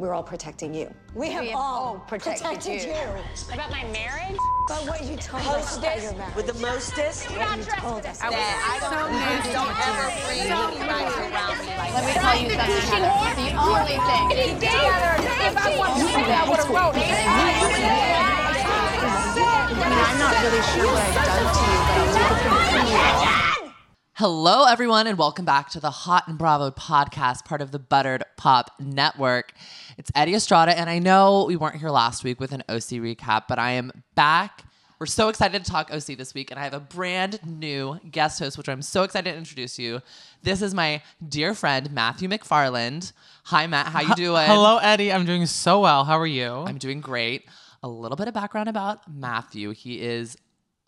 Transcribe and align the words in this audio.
we're 0.00 0.14
all 0.14 0.22
protecting 0.22 0.72
you. 0.72 0.92
We 1.14 1.30
have, 1.30 1.44
have 1.44 1.54
all 1.54 1.84
all 1.84 1.98
protected 2.08 2.46
protected, 2.46 2.84
you. 2.84 2.88
you. 2.88 3.52
About 3.52 3.70
my 3.70 3.84
marriage? 3.92 4.38
But 4.66 4.88
what 4.88 5.04
you 5.04 5.14
told 5.16 5.44
us 5.44 5.76
about 5.76 6.00
your 6.00 6.14
marriage. 6.14 6.34
with 6.36 6.46
the 6.46 6.54
mostest. 6.54 7.28
what 7.30 7.58
you 7.58 7.64
told 7.64 8.06
us. 8.06 8.18
That 8.18 8.32
I 8.32 8.80
don't, 8.80 9.12
please 9.12 9.52
don't 9.52 9.76
ever 9.76 10.08
bring 10.24 10.48
anybody 10.48 11.04
around 11.20 11.60
me 11.60 11.76
like 11.76 11.92
Let 11.92 12.08
me 12.08 12.16
tell 12.16 12.32
you 12.40 12.48
something. 12.48 12.80
Heather. 12.80 13.44
The 13.44 13.52
only 13.60 14.00
thing. 14.08 14.56
If 14.64 15.60
I 15.60 15.76
want 15.76 16.00
to 16.00 16.08
say 16.08 16.32
I 16.32 16.48
would 16.48 16.56
have 16.56 16.70
wrote 16.72 16.96
I 16.96 17.04
mean, 19.84 20.00
I'm 20.00 20.16
not 20.16 20.32
really 20.40 20.64
sure 20.72 20.88
what 20.88 21.04
I've 21.04 21.28
done 21.28 21.44
to 21.44 21.60
you, 21.60 21.76
but 21.84 22.00
I'll 22.00 22.16
take 22.16 22.24
it 22.24 22.48
from 22.72 22.88
you. 22.88 23.70
Hello, 24.20 24.66
everyone, 24.66 25.06
and 25.06 25.16
welcome 25.16 25.46
back 25.46 25.70
to 25.70 25.80
the 25.80 25.90
Hot 25.90 26.28
and 26.28 26.36
Bravo 26.36 26.70
podcast, 26.70 27.46
part 27.46 27.62
of 27.62 27.70
the 27.70 27.78
Buttered 27.78 28.22
Pop 28.36 28.70
Network. 28.78 29.54
It's 30.00 30.10
Eddie 30.14 30.34
Estrada, 30.34 30.78
and 30.78 30.88
I 30.88 30.98
know 30.98 31.44
we 31.46 31.56
weren't 31.56 31.76
here 31.76 31.90
last 31.90 32.24
week 32.24 32.40
with 32.40 32.52
an 32.52 32.62
OC 32.70 33.02
recap, 33.04 33.42
but 33.46 33.58
I 33.58 33.72
am 33.72 33.92
back. 34.14 34.64
We're 34.98 35.04
so 35.04 35.28
excited 35.28 35.62
to 35.62 35.70
talk 35.70 35.92
OC 35.92 36.16
this 36.16 36.32
week, 36.32 36.50
and 36.50 36.58
I 36.58 36.64
have 36.64 36.72
a 36.72 36.80
brand 36.80 37.38
new 37.44 38.00
guest 38.10 38.38
host, 38.38 38.56
which 38.56 38.70
I'm 38.70 38.80
so 38.80 39.02
excited 39.02 39.30
to 39.30 39.36
introduce 39.36 39.78
you. 39.78 40.00
This 40.42 40.62
is 40.62 40.72
my 40.72 41.02
dear 41.28 41.52
friend 41.52 41.92
Matthew 41.92 42.30
McFarland. 42.30 43.12
Hi, 43.44 43.66
Matt. 43.66 43.88
How 43.88 44.00
you 44.00 44.14
doing? 44.14 44.46
Hello, 44.46 44.78
Eddie. 44.78 45.12
I'm 45.12 45.26
doing 45.26 45.44
so 45.44 45.80
well. 45.80 46.06
How 46.06 46.18
are 46.18 46.26
you? 46.26 46.50
I'm 46.50 46.78
doing 46.78 47.02
great. 47.02 47.44
A 47.82 47.88
little 47.88 48.16
bit 48.16 48.26
of 48.26 48.32
background 48.32 48.70
about 48.70 49.02
Matthew. 49.06 49.72
He 49.72 50.00
is 50.00 50.34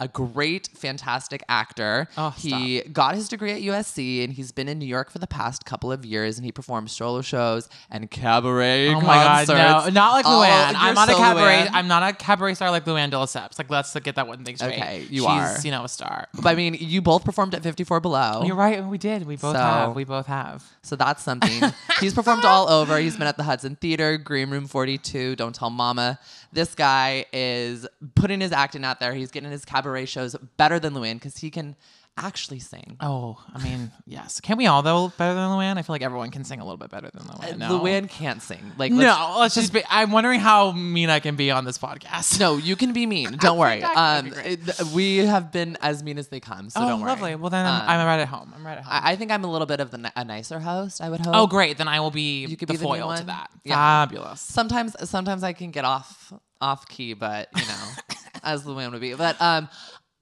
a 0.00 0.08
great, 0.08 0.68
fantastic 0.74 1.44
actor. 1.48 2.08
Oh, 2.18 2.30
he 2.30 2.80
got 2.92 3.14
his 3.14 3.28
degree 3.28 3.52
at 3.52 3.60
USC 3.62 4.24
and 4.24 4.32
he's 4.32 4.50
been 4.50 4.68
in 4.68 4.78
New 4.80 4.86
York 4.86 5.10
for 5.10 5.18
the 5.20 5.26
past 5.28 5.64
couple 5.64 5.92
of 5.92 6.04
years 6.04 6.38
and 6.38 6.44
he 6.44 6.50
performs 6.50 6.90
solo 6.90 7.20
shows 7.20 7.68
and 7.88 8.10
cabaret 8.10 8.88
oh 8.88 9.00
my 9.00 9.06
god, 9.46 9.48
no, 9.48 9.88
not 9.90 10.12
like 10.14 10.24
Oh, 10.26 10.42
Luann. 10.44 10.74
I'm 10.76 10.94
not 10.96 11.08
so 11.08 11.14
a 11.14 11.18
cabaret. 11.18 11.66
Luann. 11.66 11.70
I'm 11.72 11.86
not 11.86 12.02
a 12.02 12.16
cabaret 12.16 12.54
star 12.54 12.70
like 12.72 12.84
Luann 12.84 13.10
de 13.10 13.16
Lesseps. 13.16 13.58
Like, 13.58 13.70
let's 13.70 13.94
get 14.00 14.16
that 14.16 14.26
one 14.26 14.44
thing 14.44 14.56
straight. 14.56 14.72
Okay, 14.78 15.00
you 15.08 15.20
She's, 15.20 15.24
are. 15.26 15.56
you 15.62 15.70
know, 15.70 15.84
a 15.84 15.88
star. 15.88 16.26
But 16.34 16.46
I 16.46 16.54
mean, 16.56 16.74
you 16.80 17.00
both 17.00 17.24
performed 17.24 17.54
at 17.54 17.62
54 17.62 18.00
Below. 18.00 18.42
You're 18.44 18.56
right. 18.56 18.84
We 18.84 18.98
did. 18.98 19.24
We 19.26 19.36
both 19.36 19.54
So- 19.54 19.62
have. 19.62 19.94
We 19.94 20.02
both 20.04 20.26
have. 20.26 20.64
So 20.82 20.96
that's 20.96 21.22
something. 21.22 21.70
He's 22.00 22.12
performed 22.14 22.44
all 22.44 22.68
over. 22.68 22.98
He's 22.98 23.16
been 23.16 23.28
at 23.28 23.36
the 23.36 23.44
Hudson 23.44 23.76
Theater, 23.76 24.16
Green 24.18 24.50
Room 24.50 24.66
42, 24.66 25.36
Don't 25.36 25.54
Tell 25.54 25.70
Mama. 25.70 26.18
This 26.52 26.74
guy 26.74 27.24
is 27.32 27.86
putting 28.14 28.40
his 28.40 28.50
acting 28.52 28.84
out 28.84 28.98
there. 29.00 29.14
He's 29.14 29.30
getting 29.30 29.50
his 29.50 29.64
cabaret 29.64 29.81
shows 30.06 30.36
better 30.56 30.78
than 30.78 30.94
Luann 30.94 31.14
because 31.14 31.36
he 31.38 31.50
can 31.50 31.76
actually 32.18 32.58
sing. 32.58 32.98
Oh, 33.00 33.42
I 33.54 33.62
mean, 33.64 33.90
yes. 34.06 34.38
Can 34.38 34.58
we 34.58 34.66
all 34.66 34.82
though 34.82 35.08
better 35.16 35.32
than 35.34 35.48
Luann? 35.48 35.78
I 35.78 35.82
feel 35.82 35.94
like 35.94 36.02
everyone 36.02 36.30
can 36.30 36.44
sing 36.44 36.60
a 36.60 36.62
little 36.64 36.76
bit 36.76 36.90
better 36.90 37.08
than 37.10 37.22
Luann. 37.22 37.56
No. 37.56 37.80
Luann 37.80 38.06
can't 38.06 38.42
sing. 38.42 38.60
Like 38.76 38.92
No, 38.92 38.98
let's- 39.06 39.38
let's 39.38 39.54
just 39.54 39.72
be. 39.72 39.82
I'm 39.88 40.12
wondering 40.12 40.38
how 40.38 40.72
mean 40.72 41.08
I 41.08 41.20
can 41.20 41.36
be 41.36 41.50
on 41.50 41.64
this 41.64 41.78
podcast. 41.78 42.38
No, 42.38 42.58
you 42.58 42.76
can 42.76 42.92
be 42.92 43.06
mean. 43.06 43.32
Don't 43.40 43.56
worry. 43.56 43.82
Um, 43.82 44.30
it- 44.44 44.60
we 44.94 45.18
have 45.18 45.52
been 45.52 45.78
as 45.80 46.02
mean 46.02 46.18
as 46.18 46.28
they 46.28 46.38
come, 46.40 46.68
so 46.68 46.80
oh, 46.82 46.88
don't 46.88 47.00
worry. 47.00 47.08
lovely. 47.08 47.34
Well, 47.34 47.48
then 47.48 47.64
I'm, 47.64 47.80
Um, 47.82 47.88
I'm 47.88 48.06
right 48.06 48.20
at 48.20 48.28
home. 48.28 48.52
I'm 48.54 48.66
right 48.66 48.76
at 48.78 48.84
home. 48.84 48.92
I, 48.92 49.12
I 49.12 49.16
think 49.16 49.30
I'm 49.30 49.44
a 49.44 49.50
little 49.50 49.66
bit 49.66 49.80
of 49.80 49.90
the, 49.90 50.12
a 50.14 50.24
nicer 50.24 50.60
host. 50.60 51.00
I 51.00 51.08
would 51.08 51.20
hope. 51.20 51.34
oh, 51.34 51.46
great. 51.46 51.78
Then 51.78 51.88
I 51.88 52.00
will 52.00 52.10
be 52.10 52.44
You 52.44 52.56
could 52.58 52.68
the 52.68 52.74
be 52.74 52.76
the 52.78 52.84
foil 52.84 53.16
to 53.16 53.24
that. 53.24 53.50
Yeah. 53.64 53.74
Fabulous. 53.76 54.40
Sometimes, 54.42 54.94
sometimes 55.08 55.42
I 55.42 55.54
can 55.54 55.70
get 55.70 55.86
off 55.86 56.30
off 56.62 56.88
key, 56.88 57.12
but 57.14 57.48
you 57.56 57.66
know, 57.66 57.88
as 58.42 58.64
Luann 58.64 58.92
would 58.92 59.00
be. 59.00 59.14
But 59.14 59.40
um, 59.42 59.68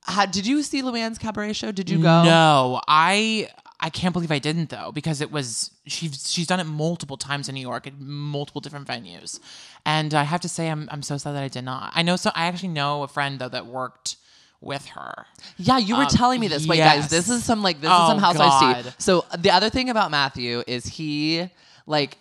how, 0.02 0.26
did 0.26 0.46
you 0.46 0.62
see 0.62 0.82
Luann's 0.82 1.18
cabaret 1.18 1.52
show? 1.52 1.70
Did 1.70 1.88
you 1.90 1.98
go? 2.02 2.24
No, 2.24 2.80
I 2.88 3.48
I 3.78 3.90
can't 3.90 4.12
believe 4.12 4.30
I 4.32 4.38
didn't 4.40 4.70
though 4.70 4.90
because 4.92 5.20
it 5.20 5.30
was 5.30 5.70
she's 5.86 6.30
she's 6.32 6.46
done 6.46 6.60
it 6.60 6.64
multiple 6.64 7.16
times 7.16 7.48
in 7.48 7.54
New 7.54 7.60
York 7.60 7.86
at 7.86 7.98
multiple 8.00 8.60
different 8.60 8.88
venues, 8.88 9.38
and 9.86 10.12
I 10.14 10.24
have 10.24 10.40
to 10.40 10.48
say 10.48 10.68
I'm 10.68 10.88
I'm 10.90 11.02
so 11.02 11.16
sad 11.18 11.34
that 11.34 11.42
I 11.42 11.48
did 11.48 11.64
not. 11.64 11.92
I 11.94 12.02
know 12.02 12.16
so 12.16 12.30
I 12.34 12.46
actually 12.46 12.68
know 12.70 13.02
a 13.04 13.08
friend 13.08 13.38
though 13.38 13.48
that 13.50 13.66
worked 13.66 14.16
with 14.62 14.84
her. 14.88 15.24
Yeah, 15.56 15.78
you 15.78 15.96
were 15.96 16.02
Um, 16.02 16.08
telling 16.08 16.38
me 16.40 16.48
this. 16.48 16.66
Wait, 16.66 16.76
guys, 16.78 17.08
this 17.08 17.30
is 17.30 17.42
some 17.44 17.62
like 17.62 17.80
this 17.80 17.90
Oh, 17.90 18.02
is 18.04 18.08
some 18.10 18.18
housewives 18.18 18.54
I 18.62 18.82
see. 18.82 18.90
So 18.98 19.24
the 19.38 19.50
other 19.50 19.70
thing 19.70 19.88
about 19.88 20.10
Matthew 20.10 20.62
is 20.66 20.84
he 20.86 21.48
like 21.86 22.18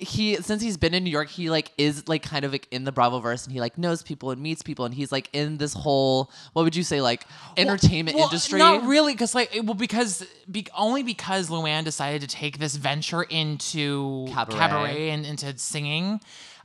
he 0.00 0.36
since 0.36 0.62
he's 0.62 0.76
been 0.76 0.94
in 0.94 1.04
New 1.04 1.10
York, 1.10 1.28
he 1.28 1.50
like 1.50 1.70
is 1.78 2.08
like 2.08 2.22
kind 2.22 2.44
of 2.44 2.52
like 2.52 2.66
in 2.70 2.84
the 2.84 2.92
Bravo 2.92 3.20
verse 3.20 3.44
and 3.44 3.52
he 3.52 3.60
like 3.60 3.76
knows 3.78 4.02
people 4.02 4.30
and 4.30 4.40
meets 4.40 4.62
people 4.62 4.84
and 4.84 4.94
he's 4.94 5.12
like 5.12 5.28
in 5.32 5.58
this 5.58 5.72
whole 5.74 6.30
what 6.52 6.62
would 6.64 6.74
you 6.74 6.82
say 6.82 7.00
like 7.00 7.24
entertainment 7.56 8.16
Well, 8.16 8.26
industry. 8.26 8.58
Not 8.58 8.84
really, 8.84 9.12
because 9.12 9.34
like 9.34 9.54
it- 9.54 9.64
well, 9.64 9.74
because 9.74 10.26
be, 10.50 10.66
only 10.76 11.02
because 11.02 11.48
Luann 11.50 11.84
decided 11.84 12.20
to 12.22 12.26
take 12.26 12.58
this 12.58 12.76
venture 12.76 13.22
into 13.22 14.26
Cabaret. 14.30 15.10
and 15.10 15.24
into 15.26 15.56
singing. 15.58 16.20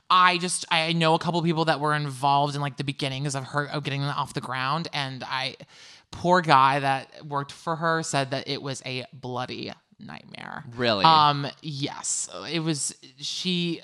I 0.08 0.38
just 0.38 0.64
I 0.70 0.92
know 0.92 1.14
a 1.14 1.18
couple 1.18 1.42
people 1.42 1.64
that 1.66 1.80
were 1.80 1.94
involved 1.94 2.54
in 2.54 2.60
like 2.60 2.76
the 2.76 2.84
beginnings 2.84 3.34
of 3.34 3.44
her 3.44 3.66
of 3.66 3.82
getting 3.82 4.02
off 4.04 4.34
the 4.34 4.40
ground, 4.40 4.88
and 4.92 5.24
I 5.24 5.56
poor 6.12 6.40
guy 6.40 6.78
that 6.78 7.26
worked 7.26 7.50
for 7.50 7.74
her 7.76 8.02
said 8.04 8.30
that 8.30 8.46
it 8.48 8.62
was 8.62 8.80
a 8.86 9.04
bloody 9.12 9.72
nightmare. 9.98 10.64
Really? 10.76 11.04
Um. 11.04 11.46
Yes, 11.62 12.28
it 12.50 12.60
was. 12.60 12.94
She 13.18 13.82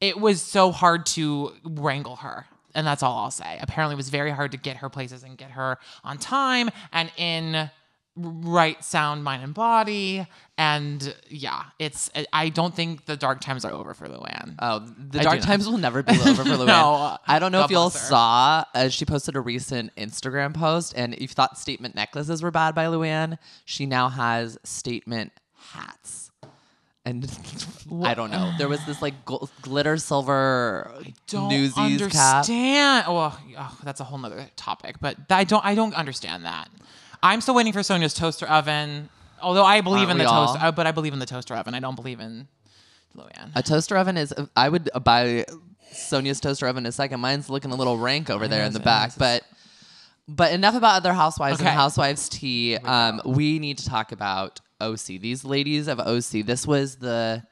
it 0.00 0.18
was 0.18 0.40
so 0.40 0.72
hard 0.72 1.06
to 1.06 1.52
wrangle 1.64 2.16
her. 2.16 2.46
And 2.74 2.86
that's 2.86 3.02
all 3.02 3.18
I'll 3.18 3.30
say. 3.30 3.58
Apparently, 3.60 3.94
it 3.94 3.96
was 3.96 4.10
very 4.10 4.30
hard 4.30 4.52
to 4.52 4.58
get 4.58 4.76
her 4.78 4.88
places 4.88 5.24
and 5.24 5.36
get 5.36 5.50
her 5.52 5.78
on 6.04 6.18
time 6.18 6.70
and 6.92 7.10
in 7.16 7.70
right 8.16 8.82
sound, 8.84 9.24
mind, 9.24 9.42
and 9.42 9.54
body. 9.54 10.26
And 10.58 11.14
yeah, 11.28 11.64
it's. 11.78 12.10
I 12.32 12.48
don't 12.50 12.74
think 12.74 13.06
the 13.06 13.16
dark 13.16 13.40
times 13.40 13.64
are 13.64 13.72
over 13.72 13.94
for 13.94 14.08
Luann. 14.08 14.56
Oh, 14.58 14.80
the 14.98 15.20
I 15.20 15.22
dark 15.22 15.40
times 15.40 15.68
will 15.68 15.78
never 15.78 16.02
be 16.02 16.12
over 16.12 16.34
for 16.34 16.42
Luann. 16.44 16.66
No, 16.66 17.16
I 17.26 17.38
don't 17.38 17.52
know 17.52 17.64
if 17.64 17.70
y'all 17.70 17.90
saw, 17.90 18.64
uh, 18.74 18.88
she 18.88 19.04
posted 19.04 19.36
a 19.36 19.40
recent 19.40 19.94
Instagram 19.96 20.54
post, 20.54 20.92
and 20.96 21.14
if 21.14 21.20
you 21.22 21.28
thought 21.28 21.56
statement 21.58 21.94
necklaces 21.94 22.42
were 22.42 22.50
bad 22.50 22.74
by 22.74 22.86
Luann, 22.86 23.38
she 23.64 23.86
now 23.86 24.08
has 24.08 24.58
statement 24.64 25.32
hats. 25.56 26.30
And 27.06 27.24
I 28.02 28.12
don't 28.12 28.30
know. 28.30 28.52
There 28.58 28.68
was 28.68 28.84
this 28.84 29.00
like 29.00 29.24
gl- 29.24 29.48
glitter 29.62 29.96
silver 29.96 30.92
don't 31.28 31.48
Newsies 31.48 31.74
cap. 31.74 31.84
understand. 31.86 33.06
Well, 33.08 33.40
oh, 33.58 33.78
that's 33.82 34.00
a 34.00 34.04
whole 34.04 34.18
nother 34.18 34.46
topic, 34.56 34.96
but 35.00 35.16
I 35.30 35.44
don't. 35.44 35.64
I 35.64 35.74
don't 35.74 35.94
understand 35.94 36.44
that. 36.44 36.68
I'm 37.22 37.40
still 37.40 37.54
waiting 37.54 37.72
for 37.72 37.80
Sonja's 37.80 38.14
toaster 38.14 38.46
oven. 38.46 39.08
Although 39.42 39.64
I 39.64 39.80
believe 39.80 40.08
Aren't 40.08 40.12
in 40.12 40.18
we 40.18 40.24
the 40.24 40.30
all? 40.30 40.46
toaster, 40.48 40.66
uh, 40.66 40.72
but 40.72 40.86
I 40.86 40.92
believe 40.92 41.12
in 41.12 41.18
the 41.18 41.26
toaster 41.26 41.54
oven. 41.54 41.74
I 41.74 41.80
don't 41.80 41.94
believe 41.96 42.20
in 42.20 42.48
Luann. 43.16 43.50
A 43.54 43.62
toaster 43.62 43.96
oven 43.96 44.16
is. 44.16 44.34
I 44.56 44.68
would 44.68 44.90
buy 45.02 45.46
Sonja's 45.92 46.40
toaster 46.40 46.66
oven 46.66 46.84
in 46.84 46.88
a 46.88 46.92
second. 46.92 47.20
Mine's 47.20 47.48
looking 47.50 47.70
a 47.72 47.74
little 47.76 47.96
rank 47.98 48.28
over 48.30 48.46
there 48.48 48.64
in 48.64 48.72
the 48.72 48.80
it 48.80 48.84
back, 48.84 49.08
is. 49.10 49.14
but. 49.16 49.42
But 50.28 50.52
enough 50.52 50.76
about 50.76 50.94
other 50.94 51.12
housewives 51.12 51.58
and 51.58 51.66
Okay. 51.66 51.74
housewives 51.76 52.28
tea. 52.28 52.76
Um, 52.76 53.20
we 53.24 53.58
need 53.58 53.78
to 53.78 53.84
talk 53.86 54.12
about 54.12 54.60
OC. 54.80 55.18
These 55.18 55.44
ladies 55.44 55.88
of 55.88 55.98
OC. 55.98 56.42
This 56.42 56.68
was 56.68 56.96
the 56.96 57.42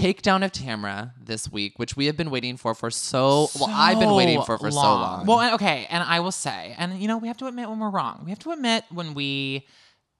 takedown 0.00 0.44
of 0.44 0.52
Tamra 0.52 1.12
this 1.20 1.50
week, 1.50 1.78
which 1.78 1.96
we 1.96 2.06
have 2.06 2.16
been 2.16 2.30
waiting 2.30 2.56
for 2.56 2.74
for 2.74 2.90
so. 2.90 3.48
well, 3.58 3.68
I've 3.70 3.98
been 3.98 4.14
waiting 4.14 4.42
for 4.42 4.58
for 4.58 4.70
so 4.70 4.76
long. 4.76 5.26
Well, 5.26 5.54
okay, 5.54 5.86
and 5.90 6.02
I 6.02 6.20
will 6.20 6.32
say, 6.32 6.74
and 6.78 7.00
you 7.00 7.08
know, 7.08 7.18
we 7.18 7.28
have 7.28 7.36
to 7.38 7.46
admit 7.46 7.68
when 7.68 7.78
we're 7.78 7.90
wrong. 7.90 8.22
We 8.24 8.30
have 8.30 8.38
to 8.40 8.52
admit 8.52 8.84
when 8.90 9.14
we 9.14 9.66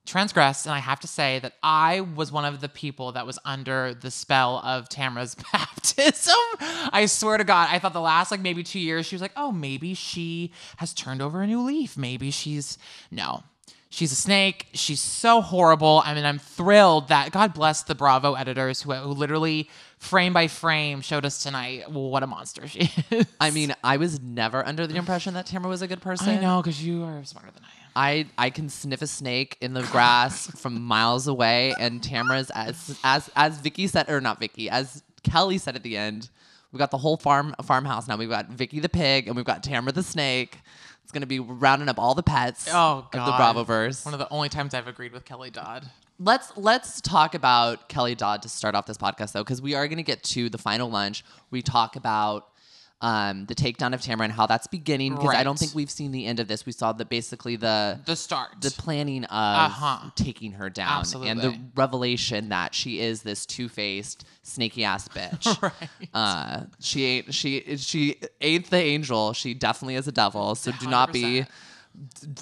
transgress, 0.07 0.65
and 0.65 0.75
I 0.75 0.79
have 0.79 1.01
to 1.01 1.07
say 1.07 1.39
that 1.41 1.53
I 1.63 2.01
was 2.01 2.33
one 2.33 2.45
of 2.45 2.61
the 2.61 2.69
people 2.69 3.13
that 3.13 3.27
was 3.27 3.39
under 3.45 3.95
the 3.95 4.11
spell 4.11 4.59
of 4.65 4.89
Tamara's 4.89 5.37
baptism. 5.53 6.35
I 6.93 7.07
swear 7.07 7.39
to 7.39 7.45
God, 7.45 7.69
I 7.71 7.79
thought 7.79 7.93
the 7.93 8.01
last 8.01 8.31
like 8.31 8.41
maybe 8.41 8.63
two 8.63 8.81
years 8.81 9.07
she 9.07 9.15
was 9.15 9.23
like, 9.23 9.33
oh, 9.37 9.53
maybe 9.53 9.95
she 9.95 10.53
has 10.79 10.95
turned 10.95 11.23
over 11.23 11.43
a 11.43 11.47
new 11.47 11.63
leaf. 11.63 11.97
Maybe 11.97 12.31
she's 12.31 12.79
no. 13.11 13.43
She's 13.91 14.13
a 14.13 14.17
snake. 14.17 14.67
She's 14.75 15.01
so 15.01 15.41
horrible. 15.41 16.03
I 16.05 16.15
mean, 16.15 16.27
I'm 16.27 16.39
thrilled 16.39 17.09
that 17.09 17.33
God 17.33 17.55
bless 17.55 17.83
the 17.83 17.95
Bravo 17.95 18.35
editors 18.35 18.83
who, 18.83 18.93
who 18.93 19.09
literally 19.11 19.71
frame 19.99 20.33
by 20.33 20.47
frame 20.47 21.01
showed 21.01 21.25
us 21.25 21.43
tonight 21.43 21.91
what 21.91 22.23
a 22.23 22.27
monster 22.27 22.69
she 22.69 22.91
is. 23.11 23.27
I 23.41 23.51
mean, 23.51 23.75
I 23.83 23.97
was 23.97 24.21
never 24.21 24.67
under 24.67 24.87
the 24.87 24.97
impression 24.97 25.35
that 25.35 25.47
Tamra 25.47 25.69
was 25.69 25.81
a 25.81 25.87
good 25.87 26.03
person. 26.03 26.29
I 26.29 26.41
know 26.41 26.61
because 26.61 26.85
you 26.85 27.03
are 27.05 27.25
smarter 27.25 27.51
than 27.51 27.63
I 27.65 27.67
am. 27.67 28.27
I 28.39 28.47
I 28.47 28.51
can 28.51 28.69
sniff 28.69 29.01
a 29.01 29.07
snake 29.07 29.57
in 29.61 29.73
the 29.73 29.83
grass 29.85 30.51
from 30.61 30.83
miles 30.83 31.27
away, 31.27 31.75
and 31.81 32.03
Tamra's 32.03 32.51
as 32.55 32.99
as 33.03 33.31
as 33.35 33.59
Vicki 33.59 33.87
said, 33.87 34.11
or 34.11 34.21
not 34.21 34.39
Vicki, 34.39 34.69
as 34.69 35.03
Kelly 35.23 35.59
said 35.59 35.77
at 35.77 35.83
the 35.83 35.97
end. 35.97 36.29
We've 36.71 36.79
got 36.79 36.91
the 36.91 36.99
whole 36.99 37.17
farm 37.17 37.55
farmhouse 37.65 38.07
now. 38.07 38.19
We've 38.19 38.29
got 38.29 38.51
Vicki 38.51 38.79
the 38.79 38.91
pig, 38.91 39.27
and 39.27 39.35
we've 39.35 39.47
got 39.47 39.63
Tamra 39.63 39.95
the 39.95 40.03
snake. 40.03 40.59
It's 41.09 41.13
gonna 41.15 41.25
be 41.25 41.41
rounding 41.41 41.89
up 41.89 41.99
all 41.99 42.15
the 42.15 42.23
pets 42.23 42.69
Oh 42.71 42.99
of 42.99 43.11
the 43.13 43.17
God. 43.17 43.57
Bravoverse. 43.57 44.05
One 44.05 44.13
of 44.13 44.21
the 44.21 44.29
only 44.31 44.51
times 44.51 44.75
I've 44.75 44.87
agreed 44.89 45.13
with 45.15 45.25
Kelly 45.25 45.49
Dodd. 45.49 45.89
let's 46.19 46.55
let's 46.55 47.01
talk 47.01 47.35
about 47.35 47.89
Kelly 47.89 48.15
Dodd 48.15 48.43
to 48.43 48.51
start 48.51 48.75
off 48.75 48.85
this 48.85 48.99
podcast 48.99 49.33
though, 49.33 49.43
because 49.43 49.63
we 49.63 49.75
are 49.75 49.89
going 49.89 49.97
to 49.97 50.03
get 50.03 50.23
to 50.25 50.51
the 50.51 50.59
final 50.59 50.91
lunch. 50.91 51.25
We 51.51 51.63
talk 51.63 51.97
about 51.97 52.49
um, 53.01 53.47
the 53.47 53.55
takedown 53.55 53.95
of 53.95 54.01
Tamara 54.01 54.25
and 54.25 54.33
how 54.33 54.47
that's 54.47 54.67
beginning 54.67 55.15
because 55.15 55.33
I 55.35 55.45
don't 55.45 55.57
think 55.59 55.73
we've 55.75 55.91
seen 55.91 56.11
the 56.11 56.27
end 56.27 56.41
of 56.41 56.49
this. 56.49 56.67
We 56.67 56.73
saw 56.73 56.93
the 56.93 57.05
basically 57.05 57.55
the 57.55 58.01
The 58.05 58.17
start. 58.17 58.61
the 58.61 58.73
planning 58.73 59.23
of 59.25 59.31
Uh-huh. 59.71 60.11
taking 60.17 60.53
her 60.53 60.69
down 60.69 61.05
and 61.25 61.41
the 61.41 61.57
revelation 61.77 62.49
that 62.49 62.75
she 62.75 62.99
is 63.01 63.23
this 63.23 63.47
two-faced 63.47 64.25
snaky 64.43 64.83
ass 64.83 65.07
bitch 65.09 65.63
Right. 65.63 66.09
uh 66.13 66.63
she 66.81 67.05
ain't 67.05 67.33
she 67.35 67.77
she 67.77 68.17
ain't 68.41 68.69
the 68.71 68.79
angel 68.79 69.33
she 69.33 69.55
definitely 69.55 69.95
is 69.95 70.09
a 70.09 70.13
devil 70.13 70.55
so 70.57 70.73
do 70.73 70.89
not 70.89 71.13
be 71.13 71.45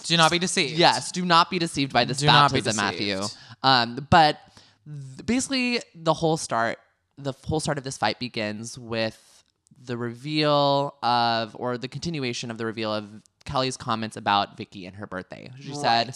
Do 0.05 0.17
not 0.17 0.31
be 0.31 0.39
deceived. 0.39 0.79
yes 0.79 1.13
do 1.13 1.25
not 1.25 1.51
be 1.51 1.59
deceived 1.59 1.93
by 1.93 2.05
this 2.07 2.19
Do 2.19 2.27
not 2.27 2.51
be 2.53 2.61
baptism 2.61 2.77
matthew 2.83 3.21
um 3.63 4.07
but 4.11 4.39
th- 4.87 5.27
basically 5.27 5.81
the 5.95 6.15
whole 6.15 6.37
start 6.39 6.79
the 7.19 7.33
whole 7.45 7.61
start 7.61 7.77
of 7.79 7.85
this 7.85 7.99
fight 7.99 8.19
begins 8.19 8.79
with 8.79 9.36
the 9.85 9.97
reveal 9.97 10.95
of 11.03 11.55
or 11.59 11.79
the 11.79 11.89
continuation 11.89 12.51
of 12.51 12.59
the 12.59 12.67
reveal 12.67 12.93
of 12.93 13.09
kelly's 13.45 13.77
comments 13.77 14.17
about 14.17 14.57
vicki 14.57 14.87
and 14.87 14.97
her 14.97 15.07
birthday 15.07 15.51
she 15.61 15.75
said 15.75 16.15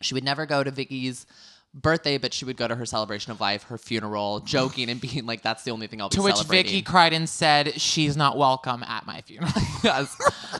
she 0.00 0.14
would 0.14 0.24
never 0.24 0.46
go 0.46 0.64
to 0.64 0.70
Vicki's 0.70 1.26
birthday, 1.74 2.18
but 2.18 2.32
she 2.34 2.44
would 2.44 2.56
go 2.56 2.66
to 2.66 2.74
her 2.74 2.86
celebration 2.86 3.32
of 3.32 3.40
life, 3.40 3.64
her 3.64 3.78
funeral, 3.78 4.40
joking 4.44 4.88
and 4.88 5.00
being 5.00 5.26
like, 5.26 5.42
"That's 5.42 5.62
the 5.62 5.70
only 5.70 5.86
thing 5.86 6.00
I'll 6.00 6.08
be 6.08 6.16
To 6.16 6.22
which. 6.22 6.42
Vicki 6.44 6.82
cried 6.82 7.12
and 7.12 7.28
said, 7.28 7.80
"She's 7.80 8.16
not 8.16 8.36
welcome 8.36 8.82
at 8.82 9.06
my 9.06 9.20
funeral." 9.22 9.52
yes. 9.84 10.16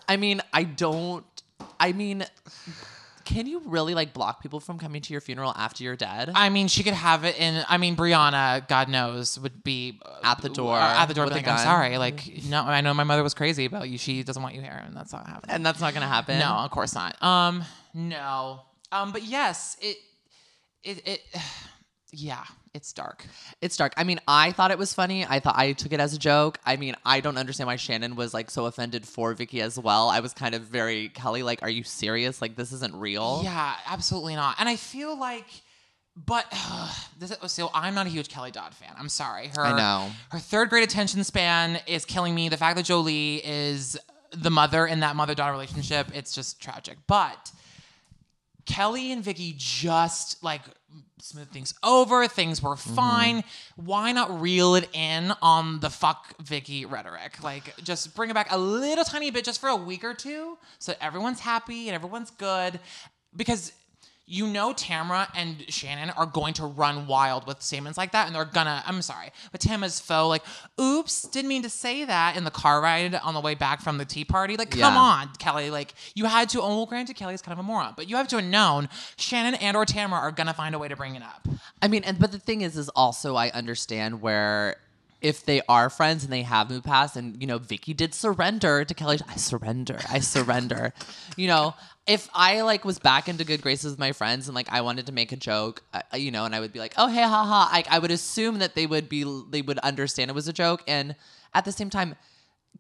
I 0.09 0.17
mean, 0.17 0.41
I 0.53 0.65
don't. 0.65 1.25
I 1.79 1.93
mean, 1.93 2.25
can 3.31 3.47
you 3.47 3.63
really 3.65 3.95
like 3.95 4.13
block 4.13 4.43
people 4.43 4.59
from 4.59 4.79
coming 4.79 5.01
to 5.03 5.13
your 5.15 5.21
funeral 5.21 5.53
after 5.57 5.85
you're 5.85 5.97
dead? 5.97 6.33
I 6.35 6.49
mean, 6.49 6.67
she 6.67 6.83
could 6.83 6.95
have 6.95 7.25
it 7.25 7.39
in. 7.39 7.65
I 7.69 7.79
mean, 7.79 7.95
Briana, 7.95 8.67
God 8.67 8.89
knows, 8.89 9.39
would 9.39 9.63
be 9.63 10.01
uh, 10.05 10.19
At 10.25 10.43
the 10.43 10.49
door 10.49 10.77
At 10.77 11.07
the 11.07 11.15
door, 11.15 11.25
with 11.27 11.35
be 11.35 11.41
a 11.41 11.43
like, 11.43 11.49
I'm 11.49 11.59
sorry. 11.59 11.97
Like, 11.97 12.45
no, 12.49 12.63
I 12.63 12.81
know 12.81 12.93
my 12.93 13.05
mother 13.05 13.23
was 13.23 13.35
crazy 13.35 13.67
about 13.67 13.89
you. 13.89 13.99
She 13.99 14.25
doesn't 14.25 14.43
want 14.43 14.57
you 14.57 14.61
here, 14.61 14.83
and 14.85 14.97
that's 14.97 15.13
not 15.13 15.29
happening. 15.29 15.55
and 15.55 15.65
that's 15.65 15.81
not 15.81 15.95
gonna 15.95 16.09
happen. 16.09 16.39
No, 16.39 16.49
of 16.49 16.71
course 16.71 16.95
not. 16.95 17.23
Um, 17.23 17.65
no. 17.95 18.63
Um, 18.91 19.13
but 19.13 19.23
yes, 19.23 19.77
it, 19.81 19.97
it, 20.83 21.07
it, 21.07 21.21
yeah, 22.13 22.45
it's 22.73 22.93
dark. 22.93 23.27
It's 23.61 23.77
dark. 23.77 23.93
I 23.97 24.05
mean, 24.05 24.21
I 24.29 24.53
thought 24.53 24.71
it 24.71 24.79
was 24.79 24.95
funny. 24.95 25.27
I 25.27 25.41
thought 25.41 25.57
I 25.57 25.73
took 25.73 25.93
it 25.93 25.99
as 25.99 26.15
a 26.15 26.19
joke. 26.19 26.59
I 26.65 26.77
mean, 26.77 26.95
I 27.05 27.21
don't 27.21 27.37
understand 27.37 27.67
why 27.67 27.77
Shannon 27.77 28.15
was 28.15 28.33
like 28.33 28.51
so 28.51 28.67
offended 28.67 29.07
for 29.07 29.35
Vicki 29.35 29.61
as 29.61 29.79
well. 29.79 30.09
I 30.09 30.21
was 30.21 30.33
kind 30.33 30.55
of 30.55 30.63
very 30.63 31.09
Kelly, 31.09 31.43
like, 31.43 31.63
are 31.63 31.71
you 31.71 31.83
serious? 31.83 32.41
Like, 32.41 32.55
this 32.55 32.73
isn't 32.73 32.95
real. 32.95 33.41
Yeah, 33.43 33.75
absolutely 33.87 34.37
not. 34.37 34.57
And 34.61 34.69
I 34.69 34.77
feel 34.77 35.19
like, 35.19 35.47
but 36.17 36.47
this, 37.19 37.33
is, 37.33 37.53
so 37.53 37.71
I'm 37.75 37.95
not 37.95 38.07
a 38.07 38.11
huge 38.11 38.29
Kelly 38.29 38.53
Dodd 38.53 38.73
fan. 38.75 38.95
I'm 38.97 39.09
sorry. 39.09 39.49
Her, 39.49 39.65
I 39.65 39.77
know. 39.77 40.11
her 40.31 40.39
third 40.39 40.71
grade 40.71 40.85
attention 40.85 41.25
span 41.25 41.81
is 41.89 42.05
killing 42.05 42.35
me. 42.37 42.49
The 42.49 42.57
fact 42.57 42.77
that 42.77 42.85
Jolie 42.85 43.45
is 43.45 43.99
the 44.33 44.51
mother 44.51 44.87
in 44.87 45.01
that 45.01 45.17
mother 45.17 45.35
daughter 45.35 45.53
relationship, 45.53 46.09
it's 46.15 46.33
just 46.33 46.61
tragic. 46.61 46.99
But 47.09 47.51
Kelly 48.65 49.11
and 49.11 49.25
Vicki 49.25 49.55
just 49.57 50.43
like 50.45 50.63
smooth 51.23 51.51
things 51.51 51.75
over. 51.83 52.27
Things 52.29 52.63
were 52.63 52.75
Mm-hmm. 52.77 52.95
fine. 52.95 53.45
Why 53.77 54.13
not 54.13 54.41
reel 54.41 54.75
it 54.75 54.89
in 54.95 55.33
on 55.43 55.81
the 55.81 55.91
fuck 55.91 56.35
Vicki 56.43 56.85
rhetoric? 56.87 57.43
Like, 57.43 57.75
just 57.83 58.15
bring 58.15 58.31
it 58.31 58.35
back 58.35 58.49
a 58.51 58.59
little 58.59 59.05
tiny 59.05 59.31
bit 59.31 59.45
just 59.45 59.61
for 59.61 59.69
a 59.69 59.77
week 59.77 60.05
or 60.05 60.15
two 60.15 60.57
so 60.79 60.95
everyone's 61.01 61.41
happy 61.41 61.89
and 61.89 61.95
everyone's 61.95 62.31
good. 62.31 62.81
Because 63.37 63.73
you 64.31 64.47
know 64.47 64.73
Tamara 64.73 65.29
and 65.35 65.65
Shannon 65.69 66.11
are 66.11 66.25
going 66.25 66.55
to 66.55 66.65
run 66.65 67.07
wild 67.09 67.47
with 67.47 67.61
statements 67.61 67.99
like 67.99 68.13
that, 68.13 68.27
and 68.29 68.35
they're 68.37 68.45
gonna. 68.45 68.83
I'm 68.87 69.03
sorry, 69.03 69.31
but 69.51 69.61
Tamara's 69.61 69.99
faux 69.99 70.29
like, 70.29 70.43
"Oops, 70.81 71.23
didn't 71.29 71.49
mean 71.49 71.63
to 71.63 71.69
say 71.69 72.05
that" 72.05 72.37
in 72.37 72.45
the 72.45 72.51
car 72.51 72.81
ride 72.81 73.15
on 73.17 73.35
the 73.35 73.41
way 73.41 73.55
back 73.55 73.81
from 73.83 73.99
the 73.99 74.05
tea 74.05 74.25
party. 74.25 74.57
Like, 74.57 74.71
come 74.71 74.95
Yeah. 74.95 75.01
on, 75.01 75.29
Kelly. 75.39 75.71
Like, 75.71 75.95
you 76.15 76.27
had 76.27 76.49
to. 76.51 76.63
Oh, 76.63 76.69
well, 76.77 76.87
granted, 76.87 77.17
Kelly's 77.17 77.43
kind 77.43 77.53
of 77.53 77.59
a 77.59 77.67
moron, 77.67 77.95
but 77.97 78.09
you 78.09 78.17
have 78.17 78.29
to 78.29 78.37
have 78.37 78.45
known 78.45 78.89
Shannon 79.17 79.55
and 79.57 79.77
or 79.77 79.85
Tamara 79.85 80.21
are 80.21 80.31
gonna 80.33 80.55
find 80.55 80.75
a 80.75 80.79
way 80.79 80.87
to 80.89 80.97
bring 80.97 81.17
it 81.17 81.23
up. 81.23 81.49
I 81.83 81.89
mean, 81.89 82.05
and 82.05 82.19
but 82.19 82.31
the 82.31 82.39
thing 82.39 82.63
is, 82.63 82.77
is 82.79 82.89
also 82.91 83.35
I 83.35 83.51
understand 83.51 84.23
where 84.23 84.77
if 85.21 85.45
they 85.45 85.61
are 85.69 85.91
friends 85.91 86.25
and 86.25 86.33
they 86.33 86.43
have 86.43 86.71
moved 86.71 86.85
past, 86.85 87.15
and 87.17 87.39
you 87.41 87.47
know, 87.47 87.59
Vicki 87.59 87.93
did 87.93 88.15
surrender 88.15 88.85
to 88.87 88.95
Kelly. 88.95 89.19
I 89.29 89.37
surrender. 89.37 89.99
I 90.09 90.21
surrender. 90.21 90.95
you 91.37 91.47
know, 91.47 91.75
if 92.11 92.29
I 92.35 92.63
like 92.63 92.85
was 92.85 92.99
back 92.99 93.29
into 93.29 93.45
good 93.45 93.63
graces 93.63 93.93
with 93.93 94.01
my 94.01 94.11
friends 94.11 94.49
and 94.49 94.55
like 94.55 94.69
I 94.69 94.81
wanted 94.81 95.07
to 95.07 95.13
make 95.13 95.31
a 95.31 95.37
joke, 95.37 95.85
uh, 95.95 96.03
you 96.17 96.33
know, 96.33 96.45
and 96.45 96.57
I 96.57 96.59
would 96.59 96.73
be 96.73 96.81
like, 96.81 96.95
oh 96.97 97.07
hey, 97.07 97.23
haha. 97.23 97.69
I, 97.71 97.85
I 97.89 98.01
would 98.01 98.11
assume 98.11 98.59
that 98.59 98.75
they 98.75 98.85
would 98.85 99.09
be 99.09 99.23
they 99.49 99.63
would 99.63 99.79
understand 99.79 100.29
it 100.29 100.35
was 100.35 100.49
a 100.49 100.53
joke, 100.53 100.83
and 100.89 101.15
at 101.55 101.65
the 101.65 101.73
same 101.73 101.89
time. 101.89 102.17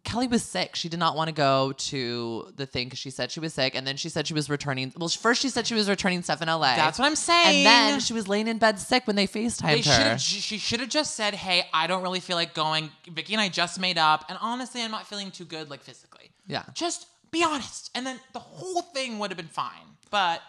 Kelly 0.03 0.29
was 0.29 0.43
sick. 0.43 0.77
She 0.77 0.89
did 0.89 0.99
not 0.99 1.15
want 1.15 1.29
to 1.29 1.35
go 1.35 1.73
to 1.73 2.53
the 2.57 2.65
thing 2.65 2.87
because 2.87 2.99
she 2.99 3.11
said 3.11 3.31
she 3.31 3.41
was 3.41 3.53
sick, 3.53 3.75
and 3.75 3.87
then 3.87 3.99
she 3.99 4.09
said 4.09 4.27
she 4.27 4.33
was 4.33 4.49
returning. 4.49 4.95
Well, 4.97 5.11
first 5.11 5.43
she 5.43 5.51
said 5.51 5.67
she 5.67 5.75
was 5.75 5.91
returning 5.91 6.23
stuff 6.23 6.41
in 6.41 6.49
LA. 6.49 6.75
That's 6.75 6.99
what 6.99 7.05
I'm 7.05 7.17
saying. 7.17 7.67
And 7.67 7.67
then 7.67 8.01
she 8.01 8.15
was 8.15 8.27
laying 8.27 8.49
in 8.49 8.57
bed 8.57 8.79
sick 8.79 9.07
when 9.07 9.17
they 9.17 9.27
FaceTimed 9.27 9.85
They 9.85 9.91
her. 9.91 10.17
She 10.17 10.57
should 10.57 10.81
have 10.81 10.89
just 10.89 11.17
said, 11.17 11.35
"Hey, 11.35 11.69
I 11.75 11.87
don't 11.87 12.03
really 12.03 12.21
feel 12.21 12.37
like 12.37 12.55
going. 12.55 12.89
Vicki 13.13 13.35
and 13.35 13.43
I 13.43 13.51
just 13.51 13.79
made 13.79 13.99
up, 13.99 14.25
and 14.31 14.39
honestly, 14.41 14.83
I'm 14.83 14.91
not 14.91 15.07
feeling 15.07 15.33
too 15.33 15.45
good, 15.45 15.69
like 15.69 15.83
physically. 15.83 16.31
Yeah. 16.47 16.63
Just 16.73 17.07
be 17.31 17.45
honest, 17.45 17.91
and 17.95 18.07
then 18.07 18.19
the 18.33 18.39
whole 18.39 18.83
thing 18.83 19.19
would 19.19 19.31
have 19.31 19.37
been 19.37 19.47
fine. 19.47 19.97
But 20.11 20.43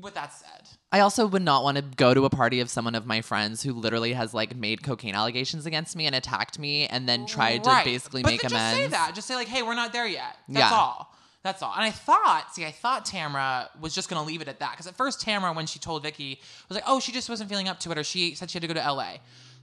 with 0.00 0.14
that 0.14 0.32
said, 0.32 0.68
I 0.90 1.00
also 1.00 1.26
would 1.26 1.42
not 1.42 1.64
want 1.64 1.76
to 1.76 1.82
go 1.82 2.14
to 2.14 2.24
a 2.24 2.30
party 2.30 2.60
of 2.60 2.70
someone 2.70 2.94
of 2.94 3.06
my 3.06 3.20
friends 3.20 3.62
who 3.62 3.72
literally 3.72 4.12
has 4.12 4.32
like 4.34 4.56
made 4.56 4.82
cocaine 4.82 5.14
allegations 5.14 5.66
against 5.66 5.96
me 5.96 6.06
and 6.06 6.14
attacked 6.14 6.58
me 6.58 6.86
and 6.86 7.08
then 7.08 7.26
tried 7.26 7.66
right. 7.66 7.84
to 7.84 7.90
basically 7.90 8.22
but 8.22 8.32
make 8.32 8.44
amends. 8.44 8.54
Just 8.54 8.76
say 8.76 8.86
that. 8.88 9.14
Just 9.14 9.28
say 9.28 9.34
like, 9.34 9.48
"Hey, 9.48 9.62
we're 9.62 9.74
not 9.74 9.92
there 9.92 10.06
yet." 10.06 10.36
That's 10.48 10.70
Yeah. 10.70 10.76
all. 10.76 11.14
That's 11.42 11.60
all. 11.60 11.72
And 11.74 11.82
I 11.82 11.90
thought, 11.90 12.54
see, 12.54 12.64
I 12.64 12.70
thought 12.70 13.04
Tamara 13.04 13.68
was 13.80 13.94
just 13.94 14.08
gonna 14.08 14.22
leave 14.22 14.42
it 14.42 14.48
at 14.48 14.60
that 14.60 14.72
because 14.72 14.86
at 14.86 14.96
first 14.96 15.20
Tamara, 15.20 15.52
when 15.52 15.66
she 15.66 15.78
told 15.78 16.02
Vicki, 16.04 16.40
was 16.68 16.76
like, 16.76 16.84
"Oh, 16.86 17.00
she 17.00 17.10
just 17.10 17.28
wasn't 17.28 17.50
feeling 17.50 17.68
up 17.68 17.80
to 17.80 17.90
it," 17.90 17.98
or 17.98 18.04
she 18.04 18.34
said 18.34 18.50
she 18.50 18.56
had 18.56 18.62
to 18.62 18.68
go 18.68 18.74
to 18.74 18.80
LA. 18.80 19.16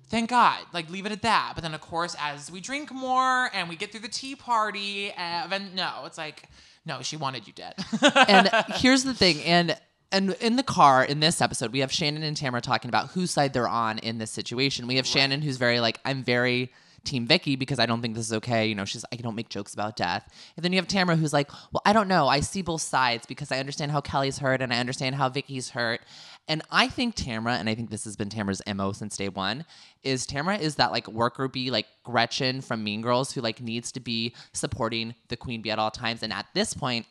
Thank 0.10 0.30
God, 0.30 0.60
like 0.74 0.90
leave 0.90 1.06
it 1.06 1.12
at 1.12 1.22
that. 1.22 1.52
But 1.56 1.62
then, 1.64 1.74
of 1.74 1.82
course, 1.82 2.16
as 2.20 2.52
we 2.52 2.60
drink 2.60 2.92
more 2.92 3.50
and 3.54 3.70
we 3.70 3.76
get 3.76 3.92
through 3.92 4.02
the 4.02 4.08
tea 4.08 4.36
party, 4.36 5.14
uh, 5.16 5.48
then 5.48 5.72
no, 5.76 6.04
it's 6.06 6.18
like, 6.18 6.50
no, 6.86 7.02
she 7.02 7.16
wanted 7.16 7.46
you 7.46 7.54
dead. 7.54 7.76
and 8.28 8.50
here's 8.76 9.04
the 9.04 9.14
thing 9.14 9.42
and 9.44 9.78
and 10.12 10.32
in 10.42 10.56
the 10.56 10.64
car 10.64 11.04
in 11.04 11.20
this 11.20 11.40
episode 11.42 11.72
we 11.72 11.80
have 11.80 11.92
shannon 11.92 12.24
and 12.24 12.36
tamara 12.36 12.62
talking 12.62 12.90
about 12.90 13.10
whose 13.12 13.30
side 13.30 13.54
they're 13.54 13.68
on 13.68 14.00
in 14.00 14.18
this 14.18 14.32
situation 14.32 14.88
we 14.88 14.96
have 14.96 15.06
shannon 15.06 15.42
who's 15.42 15.58
very 15.58 15.80
like 15.80 16.00
i'm 16.04 16.24
very 16.24 16.72
team 17.04 17.26
vicki 17.26 17.56
because 17.56 17.80
i 17.80 17.86
don't 17.86 18.02
think 18.02 18.16
this 18.16 18.26
is 18.26 18.34
okay 18.34 18.66
you 18.66 18.76
know 18.76 18.86
she's 18.86 19.06
i 19.12 19.16
don't 19.16 19.36
make 19.36 19.50
jokes 19.50 19.74
about 19.74 19.96
death. 19.96 20.28
And 20.56 20.64
then 20.64 20.74
you 20.74 20.78
have 20.80 20.88
tamara 20.88 21.16
who's 21.16 21.34
like 21.34 21.52
well 21.72 21.82
i 21.86 21.94
don't 21.94 22.08
know. 22.08 22.28
I 22.28 22.40
see 22.40 22.62
both 22.62 22.82
sides 22.82 23.26
because 23.26 23.52
i 23.52 23.60
understand 23.60 23.92
how 23.92 24.02
kelly's 24.02 24.38
hurt 24.38 24.62
and 24.62 24.74
i 24.74 24.80
understand 24.80 25.16
how 25.16 25.30
vicki's 25.30 25.70
hurt. 25.70 26.02
And 26.48 26.62
i 26.72 26.88
think 26.88 27.16
tamara 27.16 27.56
and 27.56 27.70
i 27.70 27.76
think 27.76 27.90
this 27.90 28.04
has 28.04 28.16
been 28.16 28.30
tamara's 28.30 28.62
mo 28.74 28.92
since 28.92 29.18
day 29.18 29.30
one 29.30 29.66
is 30.04 30.26
tamara 30.26 30.58
is 30.58 30.76
that 30.76 30.92
like 30.92 31.08
worker 31.08 31.48
bee 31.48 31.72
like 31.72 31.88
gretchen 32.04 32.62
from 32.62 32.84
mean 32.84 33.02
girls 33.02 33.32
who 33.32 33.42
like 33.42 33.62
needs 33.62 33.92
to 33.94 34.00
be 34.00 34.36
supporting 34.54 35.16
the 35.28 35.38
queen 35.38 35.62
bee 35.62 35.72
at 35.72 35.80
all 35.80 35.92
times. 35.92 36.24
And 36.24 36.34
at 36.34 36.48
this 36.54 36.74
point 36.74 37.06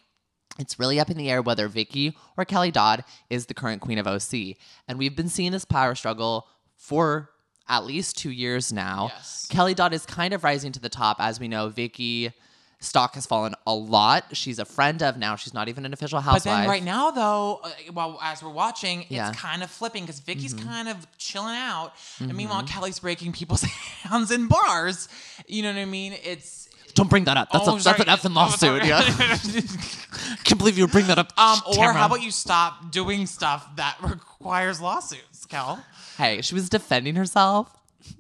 it's 0.59 0.79
really 0.79 0.99
up 0.99 1.11
in 1.11 1.17
the 1.17 1.31
air 1.31 1.41
whether 1.41 1.69
Vicki 1.69 2.17
or 2.37 2.45
Kelly 2.45 2.71
Dodd 2.71 3.05
is 3.31 3.47
the 3.47 3.55
current 3.55 3.81
queen 3.81 3.99
of 3.99 4.07
OC. 4.07 4.57
And 4.89 4.99
we've 4.99 5.17
been 5.17 5.29
seeing 5.29 5.53
this 5.53 5.65
power 5.65 5.95
struggle 5.95 6.49
for 6.77 7.31
at 7.69 7.85
least 7.85 8.17
two 8.19 8.31
years 8.31 8.73
now. 8.73 9.11
Yes. 9.15 9.47
Kelly 9.51 9.75
Dodd 9.75 9.93
is 9.93 10.05
kind 10.07 10.33
of 10.35 10.45
rising 10.45 10.73
to 10.73 10.81
the 10.81 10.89
top. 10.89 11.17
As 11.21 11.39
we 11.41 11.49
know, 11.49 11.69
Vicki 11.69 12.33
stock 12.81 13.15
has 13.17 13.27
fallen 13.27 13.55
a 13.67 13.75
lot. 13.75 14.25
She's 14.37 14.59
a 14.61 14.65
friend 14.65 15.03
of 15.03 15.17
now. 15.17 15.35
She's 15.37 15.53
not 15.53 15.69
even 15.69 15.85
an 15.85 15.93
official 15.93 16.19
But 16.19 16.23
housewife. 16.23 16.45
then 16.45 16.69
right 16.69 16.83
now, 16.85 17.11
though, 17.11 17.61
uh, 17.65 17.71
while 17.93 18.19
as 18.23 18.41
we're 18.43 18.51
watching, 18.51 19.03
it's 19.03 19.11
Yeah. 19.11 19.33
kind 19.33 19.63
of 19.65 19.71
flipping 19.71 20.05
because 20.05 20.21
Vicki's 20.21 20.55
Mm-hmm. 20.55 20.69
kind 20.69 20.89
of 20.89 21.07
chilling 21.19 21.57
out, 21.57 21.95
and 22.21 22.33
meanwhile 22.35 22.63
Kelly's 22.63 23.01
breaking 23.01 23.33
people's 23.33 23.63
hands 24.05 24.31
in 24.31 24.47
bars. 24.47 25.09
You 25.49 25.63
know 25.65 25.73
what 25.73 25.79
I 25.81 25.87
mean? 25.87 26.15
It's 26.23 26.69
Don't 26.95 27.11
bring 27.11 27.25
that 27.25 27.37
up. 27.37 27.51
That's, 27.53 27.67
Oh, 27.69 27.77
a, 27.77 27.81
that's 27.81 27.99
an 28.01 28.07
sorry. 28.07 28.17
effing 28.17 28.31
Oh, 28.31 28.35
lawsuit. 28.35 28.59
sorry. 28.83 28.89
Yeah. 28.89 30.39
Can't 30.45 30.59
believe 30.59 30.79
you 30.79 30.87
bring 30.89 31.07
that 31.09 31.19
up. 31.19 31.33
um, 31.39 31.61
or 31.67 31.75
Tamara. 31.75 31.95
how 31.95 32.07
about 32.07 32.23
you 32.23 32.31
stop 32.31 32.91
doing 32.91 33.27
stuff 33.27 33.67
that 33.77 33.97
requires 34.03 34.81
lawsuits, 34.81 35.47
Kel? 35.47 35.85
Hey, 36.19 36.43
she 36.43 36.55
was 36.55 36.69
defending 36.69 37.15
herself. 37.15 37.75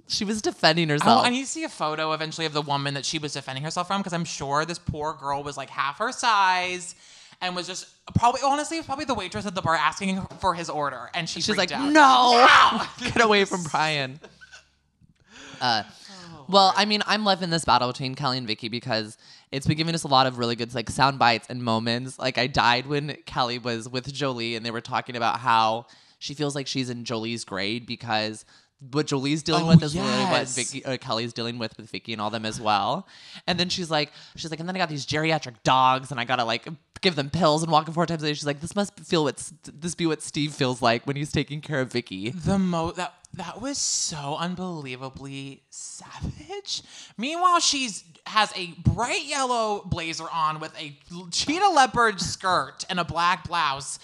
She 0.06 0.24
was 0.24 0.40
defending 0.40 0.88
Oh, 0.90 0.94
herself. 0.94 1.24
I 1.26 1.30
need 1.30 1.42
to 1.42 1.46
see 1.46 1.64
a 1.64 1.68
photo 1.68 2.12
eventually 2.12 2.46
of 2.46 2.52
the 2.52 2.62
woman 2.62 2.94
that 2.94 3.04
she 3.04 3.18
was 3.18 3.32
defending 3.34 3.62
herself 3.64 3.88
from 3.88 4.00
because 4.00 4.12
I'm 4.12 4.24
sure 4.24 4.64
this 4.64 4.78
poor 4.78 5.12
girl 5.14 5.42
was 5.42 5.56
like 5.56 5.68
half 5.70 5.98
her 5.98 6.12
size 6.12 6.94
and 7.40 7.54
was 7.54 7.66
just 7.66 7.86
probably 8.16 8.40
honestly 8.44 8.82
probably 8.82 9.04
the 9.04 9.14
waitress 9.14 9.46
at 9.46 9.54
the 9.54 9.62
bar 9.62 9.74
asking 9.76 10.20
for 10.40 10.54
his 10.54 10.68
order 10.70 11.10
and 11.14 11.28
she 11.28 11.40
She's 11.40 11.56
like, 11.56 11.70
out. 11.72 11.92
no, 11.92 12.86
get 13.12 13.20
away 13.22 13.44
from 13.44 13.62
Brian. 13.64 14.18
Uh, 15.60 15.82
Oh, 16.40 16.44
well, 16.48 16.72
I 16.76 16.84
mean, 16.86 17.02
I'm 17.06 17.24
loving 17.24 17.50
this 17.50 17.64
battle 17.64 17.88
between 17.88 18.14
Kelly 18.14 18.38
and 18.38 18.46
Vicki 18.46 18.68
because 18.68 19.18
it's 19.52 19.66
been 19.66 19.76
giving 19.76 19.94
us 19.94 20.04
a 20.04 20.08
lot 20.08 20.26
of 20.26 20.38
really 20.38 20.56
good 20.56 20.74
like 20.74 20.88
sound 20.90 21.18
bites 21.18 21.46
and 21.50 21.62
moments. 21.62 22.18
Like 22.18 22.38
I 22.38 22.46
died 22.46 22.86
when 22.86 23.16
Kelly 23.26 23.58
was 23.58 23.88
with 23.88 24.12
Jolie 24.12 24.56
and 24.56 24.64
they 24.64 24.70
were 24.70 24.80
talking 24.80 25.14
about 25.16 25.40
how 25.40 25.86
she 26.18 26.34
feels 26.34 26.54
like 26.54 26.66
she's 26.66 26.90
in 26.90 27.04
Jolie's 27.04 27.44
grade 27.44 27.86
because 27.86 28.44
what 28.92 29.08
Jolie's 29.08 29.42
dealing 29.42 29.64
Oh, 29.64 29.68
with 29.68 29.82
is 29.82 29.96
really 29.96 30.06
what. 30.06 30.46
Vicki, 30.48 30.84
uh, 30.84 30.96
Kelly's 30.98 31.32
dealing 31.32 31.58
with 31.58 31.76
with 31.76 31.90
Vicki 31.90 32.12
and 32.12 32.22
all 32.22 32.30
them 32.30 32.46
as 32.46 32.60
well. 32.60 33.08
And 33.48 33.58
then 33.58 33.68
she's 33.68 33.90
like, 33.90 34.12
she's 34.36 34.50
like, 34.52 34.60
and 34.60 34.68
then 34.68 34.76
I 34.76 34.78
got 34.78 34.88
these 34.88 35.04
geriatric 35.04 35.54
dogs, 35.64 36.12
and 36.12 36.20
I 36.20 36.24
gotta 36.24 36.44
like 36.44 36.68
give 37.00 37.16
them 37.16 37.28
pills 37.28 37.62
and 37.64 37.72
walk 37.72 37.86
them 37.86 37.94
four 37.94 38.06
times 38.06 38.22
a 38.22 38.26
day. 38.26 38.34
She's 38.34 38.46
like, 38.46 38.60
this 38.60 38.76
must 38.76 38.98
feel 39.00 39.24
what 39.24 39.42
this 39.74 39.94
be 39.96 40.06
what 40.06 40.22
Steve 40.22 40.52
feels 40.52 40.80
like 40.80 41.06
when 41.08 41.16
he's 41.16 41.32
taking 41.32 41.60
care 41.60 41.80
of 41.80 41.90
Vicki. 41.92 42.30
the 42.30 42.56
mo 42.58 42.92
that 42.92 43.14
that 43.34 43.60
was 43.60 43.78
so 43.78 44.36
unbelievably 44.38 45.62
savage. 45.70 46.82
Meanwhile, 47.16 47.60
she's 47.60 48.04
has 48.26 48.52
a 48.56 48.74
bright 48.84 49.24
yellow 49.24 49.82
blazer 49.86 50.26
on 50.32 50.60
with 50.60 50.72
a 50.80 50.96
cheetah 51.30 51.68
leopard 51.68 52.20
skirt 52.20 52.84
and 52.88 53.00
a 53.00 53.04
black 53.04 53.48
blouse. 53.48 53.98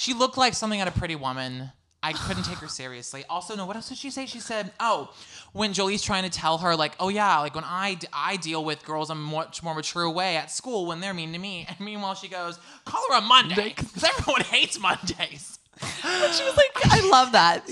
She 0.00 0.14
looked 0.14 0.38
like 0.38 0.54
something 0.54 0.80
out 0.80 0.88
of 0.88 0.94
Pretty 0.94 1.14
Woman. 1.14 1.72
I 2.02 2.14
couldn't 2.14 2.44
take 2.44 2.56
her 2.56 2.68
seriously. 2.82 3.22
Also, 3.28 3.54
no, 3.54 3.66
what 3.66 3.76
else 3.76 3.90
did 3.90 3.98
she 3.98 4.10
say? 4.10 4.24
She 4.24 4.40
said, 4.40 4.72
"Oh, 4.80 5.12
when 5.52 5.74
Jolie's 5.74 6.00
trying 6.00 6.22
to 6.22 6.30
tell 6.30 6.56
her, 6.56 6.74
like, 6.74 6.92
oh 6.98 7.10
yeah, 7.10 7.38
like 7.40 7.54
when 7.54 7.64
I 7.64 7.98
I 8.10 8.36
deal 8.36 8.64
with 8.64 8.82
girls 8.82 9.10
in 9.10 9.18
a 9.18 9.20
much 9.20 9.62
more 9.62 9.74
mature 9.74 10.08
way 10.08 10.36
at 10.36 10.50
school 10.50 10.86
when 10.86 11.00
they're 11.00 11.12
mean 11.12 11.34
to 11.34 11.38
me." 11.38 11.66
And 11.68 11.78
meanwhile, 11.80 12.14
she 12.14 12.28
goes, 12.28 12.58
"Call 12.86 13.02
her 13.10 13.18
a 13.18 13.20
Monday, 13.20 13.74
because 13.76 14.02
everyone 14.02 14.40
hates 14.40 14.80
Mondays." 14.80 15.58
She 15.82 16.44
was 16.44 16.56
like, 16.56 16.92
I 16.92 17.00
love 17.08 17.32
that. 17.32 17.64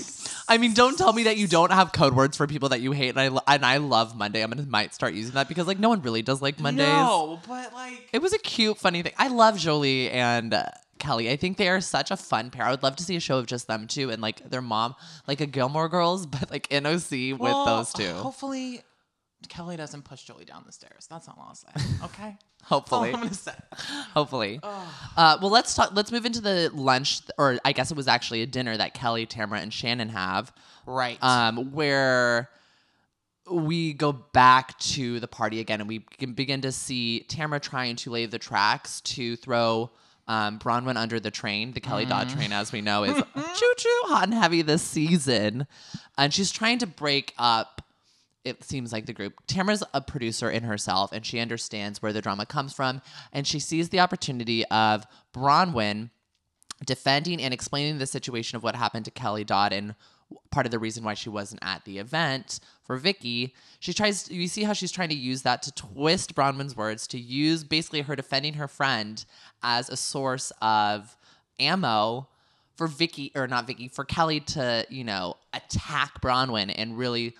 I 0.47 0.57
mean, 0.57 0.73
don't 0.73 0.97
tell 0.97 1.13
me 1.13 1.23
that 1.23 1.37
you 1.37 1.47
don't 1.47 1.71
have 1.71 1.91
code 1.91 2.15
words 2.15 2.35
for 2.37 2.47
people 2.47 2.69
that 2.69 2.81
you 2.81 2.91
hate, 2.91 3.09
and 3.09 3.19
I 3.19 3.27
lo- 3.27 3.41
and 3.47 3.63
I 3.63 3.77
love 3.77 4.15
Monday. 4.15 4.41
I'm 4.41 4.49
gonna 4.49 4.67
might 4.67 4.93
start 4.95 5.13
using 5.13 5.33
that 5.35 5.47
because 5.47 5.67
like 5.67 5.79
no 5.79 5.89
one 5.89 6.01
really 6.01 6.23
does 6.23 6.41
like 6.41 6.59
Mondays. 6.59 6.87
No, 6.87 7.39
but 7.47 7.71
like 7.73 8.09
It 8.13 8.21
was 8.21 8.33
a 8.33 8.39
cute, 8.39 8.77
funny 8.77 9.03
thing. 9.03 9.13
I 9.17 9.27
love 9.27 9.57
Jolie 9.57 10.09
and 10.09 10.53
uh, 10.55 10.65
Kelly. 10.99 11.29
I 11.29 11.35
think 11.35 11.57
they 11.57 11.69
are 11.69 11.81
such 11.81 12.11
a 12.11 12.17
fun 12.17 12.51
pair. 12.51 12.65
I 12.65 12.71
would 12.71 12.83
love 12.83 12.95
to 12.97 13.03
see 13.03 13.15
a 13.15 13.19
show 13.19 13.37
of 13.37 13.45
just 13.45 13.67
them 13.67 13.87
two 13.87 14.09
and 14.11 14.21
like 14.21 14.49
their 14.49 14.61
mom, 14.61 14.95
like 15.27 15.41
a 15.41 15.45
Gilmore 15.45 15.89
Girls, 15.89 16.25
but 16.27 16.51
like 16.51 16.67
NOC 16.69 17.37
with 17.37 17.51
those 17.51 17.93
two. 17.93 18.13
Hopefully, 18.13 18.81
Kelly 19.47 19.77
doesn't 19.77 20.03
push 20.03 20.23
Jolie 20.23 20.45
down 20.45 20.63
the 20.65 20.71
stairs. 20.71 21.07
That's 21.09 21.27
all 21.27 21.43
I'll 21.47 21.55
say. 21.55 21.69
Okay. 22.03 22.37
Hopefully. 22.63 23.09
I'm 23.13 23.21
gonna 23.21 23.33
say. 23.33 23.53
Hopefully. 24.13 24.59
Uh, 24.61 25.37
well, 25.41 25.49
let's 25.49 25.73
talk. 25.75 25.91
Let's 25.93 26.11
move 26.11 26.25
into 26.25 26.41
the 26.41 26.69
lunch, 26.73 27.21
or 27.37 27.57
I 27.63 27.71
guess 27.71 27.89
it 27.89 27.95
was 27.95 28.07
actually 28.09 28.41
a 28.41 28.45
dinner 28.45 28.75
that 28.75 28.93
Kelly, 28.93 29.25
Tamara, 29.25 29.61
and 29.61 29.73
Shannon 29.73 30.09
have. 30.09 30.51
Right. 30.85 31.17
um, 31.23 31.71
where 31.71 32.49
we 33.49 33.93
go 33.93 34.11
back 34.11 34.77
to 34.79 35.19
the 35.19 35.27
party 35.27 35.59
again 35.59 35.79
and 35.81 35.87
we 35.87 35.99
can 36.19 36.33
begin 36.33 36.61
to 36.61 36.71
see 36.71 37.21
Tamara 37.21 37.59
trying 37.59 37.95
to 37.97 38.11
lay 38.11 38.25
the 38.25 38.39
tracks 38.39 39.01
to 39.01 39.35
throw 39.35 39.89
um, 40.29 40.59
Braunwyn 40.59 40.95
under 40.95 41.19
the 41.19 41.31
train. 41.31 41.73
The 41.73 41.81
Kelly 41.81 42.05
Dodd 42.05 42.29
train, 42.29 42.53
as 42.53 42.71
we 42.71 42.81
know, 42.81 43.03
is 43.03 43.15
choo 43.35 43.73
choo 43.77 44.01
hot 44.03 44.25
and 44.25 44.33
heavy 44.33 44.61
this 44.61 44.83
season. 44.83 45.65
And 46.17 46.31
she's 46.31 46.51
trying 46.51 46.77
to 46.79 46.87
break 46.87 47.33
up, 47.39 47.81
it 48.45 48.63
seems 48.63 48.93
like 48.93 49.07
the 49.07 49.13
group. 49.13 49.33
Tamara's 49.47 49.83
a 49.91 50.01
producer 50.01 50.49
in 50.49 50.63
herself 50.63 51.11
and 51.11 51.25
she 51.25 51.39
understands 51.39 52.01
where 52.01 52.13
the 52.13 52.21
drama 52.21 52.45
comes 52.45 52.73
from. 52.73 53.01
And 53.33 53.47
she 53.47 53.59
sees 53.59 53.89
the 53.89 53.99
opportunity 53.99 54.63
of 54.67 55.05
Braunwyn 55.33 56.11
defending 56.85 57.41
and 57.41 57.51
explaining 57.53 57.97
the 57.97 58.05
situation 58.05 58.55
of 58.55 58.63
what 58.63 58.75
happened 58.75 59.05
to 59.05 59.11
Kelly 59.11 59.43
Dodd 59.43 59.73
and 59.73 59.95
part 60.51 60.65
of 60.65 60.71
the 60.71 60.79
reason 60.79 61.03
why 61.03 61.13
she 61.13 61.29
wasn't 61.29 61.63
at 61.63 61.85
the 61.85 61.97
event 61.99 62.59
for 62.83 62.97
Vicki. 62.97 63.53
She 63.79 63.93
tries 63.93 64.29
you 64.29 64.47
see 64.47 64.63
how 64.63 64.73
she's 64.73 64.91
trying 64.91 65.09
to 65.09 65.15
use 65.15 65.43
that 65.43 65.61
to 65.63 65.71
twist 65.71 66.35
Braunwyn's 66.35 66.75
words 66.75 67.07
to 67.07 67.19
use 67.19 67.63
basically 67.63 68.01
her 68.01 68.15
defending 68.15 68.55
her 68.55 68.67
friend 68.67 69.23
as 69.63 69.89
a 69.89 69.97
source 69.97 70.51
of 70.61 71.15
ammo 71.59 72.27
for 72.75 72.87
Vicki 72.87 73.31
or 73.35 73.47
not 73.47 73.67
Vicky 73.67 73.87
for 73.87 74.05
Kelly 74.05 74.39
to, 74.39 74.85
you 74.89 75.03
know, 75.03 75.35
attack 75.53 76.21
Braunwyn 76.21 76.73
and 76.75 76.97
really 76.97 77.35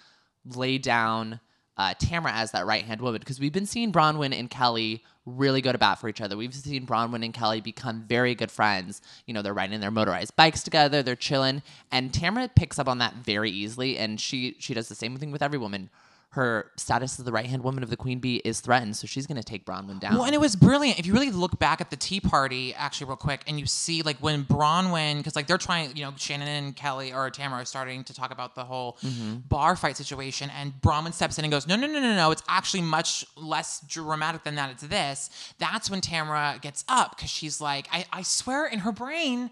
lay 0.45 0.77
down 0.77 1.39
uh, 1.79 1.93
Tamara 1.97 2.33
as 2.33 2.51
that 2.51 2.65
right 2.65 2.83
hand 2.83 2.99
woman 2.99 3.19
because 3.19 3.39
we've 3.39 3.53
been 3.53 3.65
seeing 3.65 3.93
Braunwyn 3.93 4.37
and 4.37 4.49
Kelly 4.49 5.01
really 5.25 5.61
go 5.61 5.71
to 5.71 5.77
bat 5.77 5.97
for 5.97 6.09
each 6.09 6.19
other. 6.19 6.35
We've 6.35 6.53
seen 6.53 6.85
Braunwyn 6.85 7.23
and 7.23 7.33
Kelly 7.33 7.61
become 7.61 8.03
very 8.03 8.35
good 8.35 8.51
friends. 8.51 9.01
You 9.25 9.33
know, 9.33 9.41
they're 9.41 9.53
riding 9.53 9.79
their 9.79 9.89
motorized 9.89 10.35
bikes 10.35 10.61
together, 10.61 11.01
they're 11.01 11.15
chilling, 11.15 11.63
and 11.89 12.13
Tamara 12.13 12.49
picks 12.49 12.79
up 12.79 12.89
on 12.89 12.97
that 12.97 13.13
very 13.15 13.49
easily, 13.49 13.97
and 13.97 14.19
she 14.19 14.57
she 14.59 14.73
does 14.73 14.89
the 14.89 14.95
same 14.95 15.15
thing 15.15 15.31
with 15.31 15.41
every 15.41 15.57
woman. 15.57 15.89
Her 16.33 16.71
status 16.77 17.17
as 17.17 17.25
the 17.25 17.31
right 17.31 17.47
hand 17.47 17.63
woman 17.63 17.81
of 17.81 17.89
the 17.89 17.97
queen 17.97 18.19
bee 18.19 18.37
is 18.45 18.59
threatened, 18.61 18.95
so 18.95 19.07
she's 19.07 19.25
gonna 19.25 19.41
take 19.41 19.65
Braunwyn 19.65 19.99
down. 19.99 20.13
Well, 20.13 20.25
and 20.25 20.35
it 20.35 20.39
was 20.39 20.55
brilliant. 20.55 20.99
If 20.99 21.07
you 21.07 21.13
really 21.13 21.31
look 21.31 21.57
back 21.57 21.81
at 21.81 21.89
the 21.89 21.95
tea 21.95 22.19
party, 22.19 22.73
actually, 22.75 23.07
real 23.07 23.17
quick, 23.17 23.41
and 23.47 23.59
you 23.59 23.65
see 23.65 24.03
like 24.03 24.17
when 24.17 24.43
Braunwyn, 24.43 25.17
because 25.17 25.35
like 25.35 25.47
they're 25.47 25.57
trying, 25.57 25.95
you 25.97 26.03
know, 26.03 26.13
Shannon 26.17 26.47
and 26.47 26.75
Kelly 26.75 27.11
or 27.11 27.31
Tamara 27.31 27.63
are 27.63 27.65
starting 27.65 28.03
to 28.03 28.13
talk 28.13 28.29
about 28.31 28.53
the 28.53 28.63
whole 28.63 28.97
mm-hmm. 29.03 29.37
bar 29.47 29.75
fight 29.75 29.97
situation, 29.97 30.51
and 30.55 30.73
Braunwyn 30.81 31.13
steps 31.13 31.39
in 31.39 31.45
and 31.45 31.51
goes, 31.51 31.65
"No, 31.65 31.75
no, 31.75 31.87
no, 31.87 31.99
no, 31.99 32.15
no! 32.15 32.29
It's 32.29 32.43
actually 32.47 32.81
much 32.81 33.25
less 33.35 33.81
dramatic 33.87 34.43
than 34.43 34.53
that. 34.55 34.69
It's 34.69 34.83
this." 34.83 35.31
That's 35.57 35.89
when 35.89 36.01
Tamara 36.01 36.59
gets 36.61 36.85
up 36.87 37.15
because 37.15 37.31
she's 37.31 37.59
like, 37.59 37.87
I, 37.91 38.05
I 38.13 38.21
swear, 38.21 38.67
in 38.67 38.79
her 38.79 38.91
brain. 38.91 39.49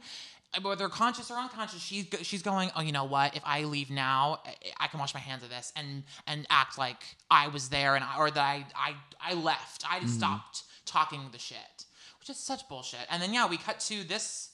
Uh, 0.58 0.62
whether 0.62 0.90
conscious 0.90 1.30
or 1.32 1.36
unconscious, 1.38 1.82
she's 1.82 2.06
go- 2.06 2.18
she's 2.24 2.42
going. 2.42 2.72
Oh, 2.76 2.82
you 2.82 2.92
know 2.92 3.04
what? 3.06 3.36
If 3.36 3.44
I 3.46 3.64
leave 3.64 3.90
now, 3.90 4.40
I- 4.46 4.56
I 4.86 4.88
can 4.88 5.00
wash 5.00 5.14
my 5.14 5.20
hands 5.20 5.44
of 5.44 5.50
this 5.50 5.72
and 5.76 6.04
and 6.26 6.46
act 6.50 6.78
like 6.78 7.04
I 7.30 7.48
was 7.50 7.70
there 7.70 7.96
and 7.96 8.04
I, 8.04 8.18
or 8.18 8.32
that 8.32 8.42
I 8.42 8.66
I 8.76 8.96
I 9.22 9.34
left. 9.34 9.84
I 9.90 10.00
just 10.00 10.16
stopped 10.16 10.64
talking 10.86 11.30
the 11.32 11.40
shit, 11.40 11.86
which 12.20 12.30
is 12.30 12.38
such 12.38 12.68
bullshit. 12.70 13.06
And 13.10 13.22
then 13.22 13.34
yeah, 13.34 13.48
we 13.48 13.58
cut 13.58 13.80
to 13.82 14.04
this, 14.04 14.50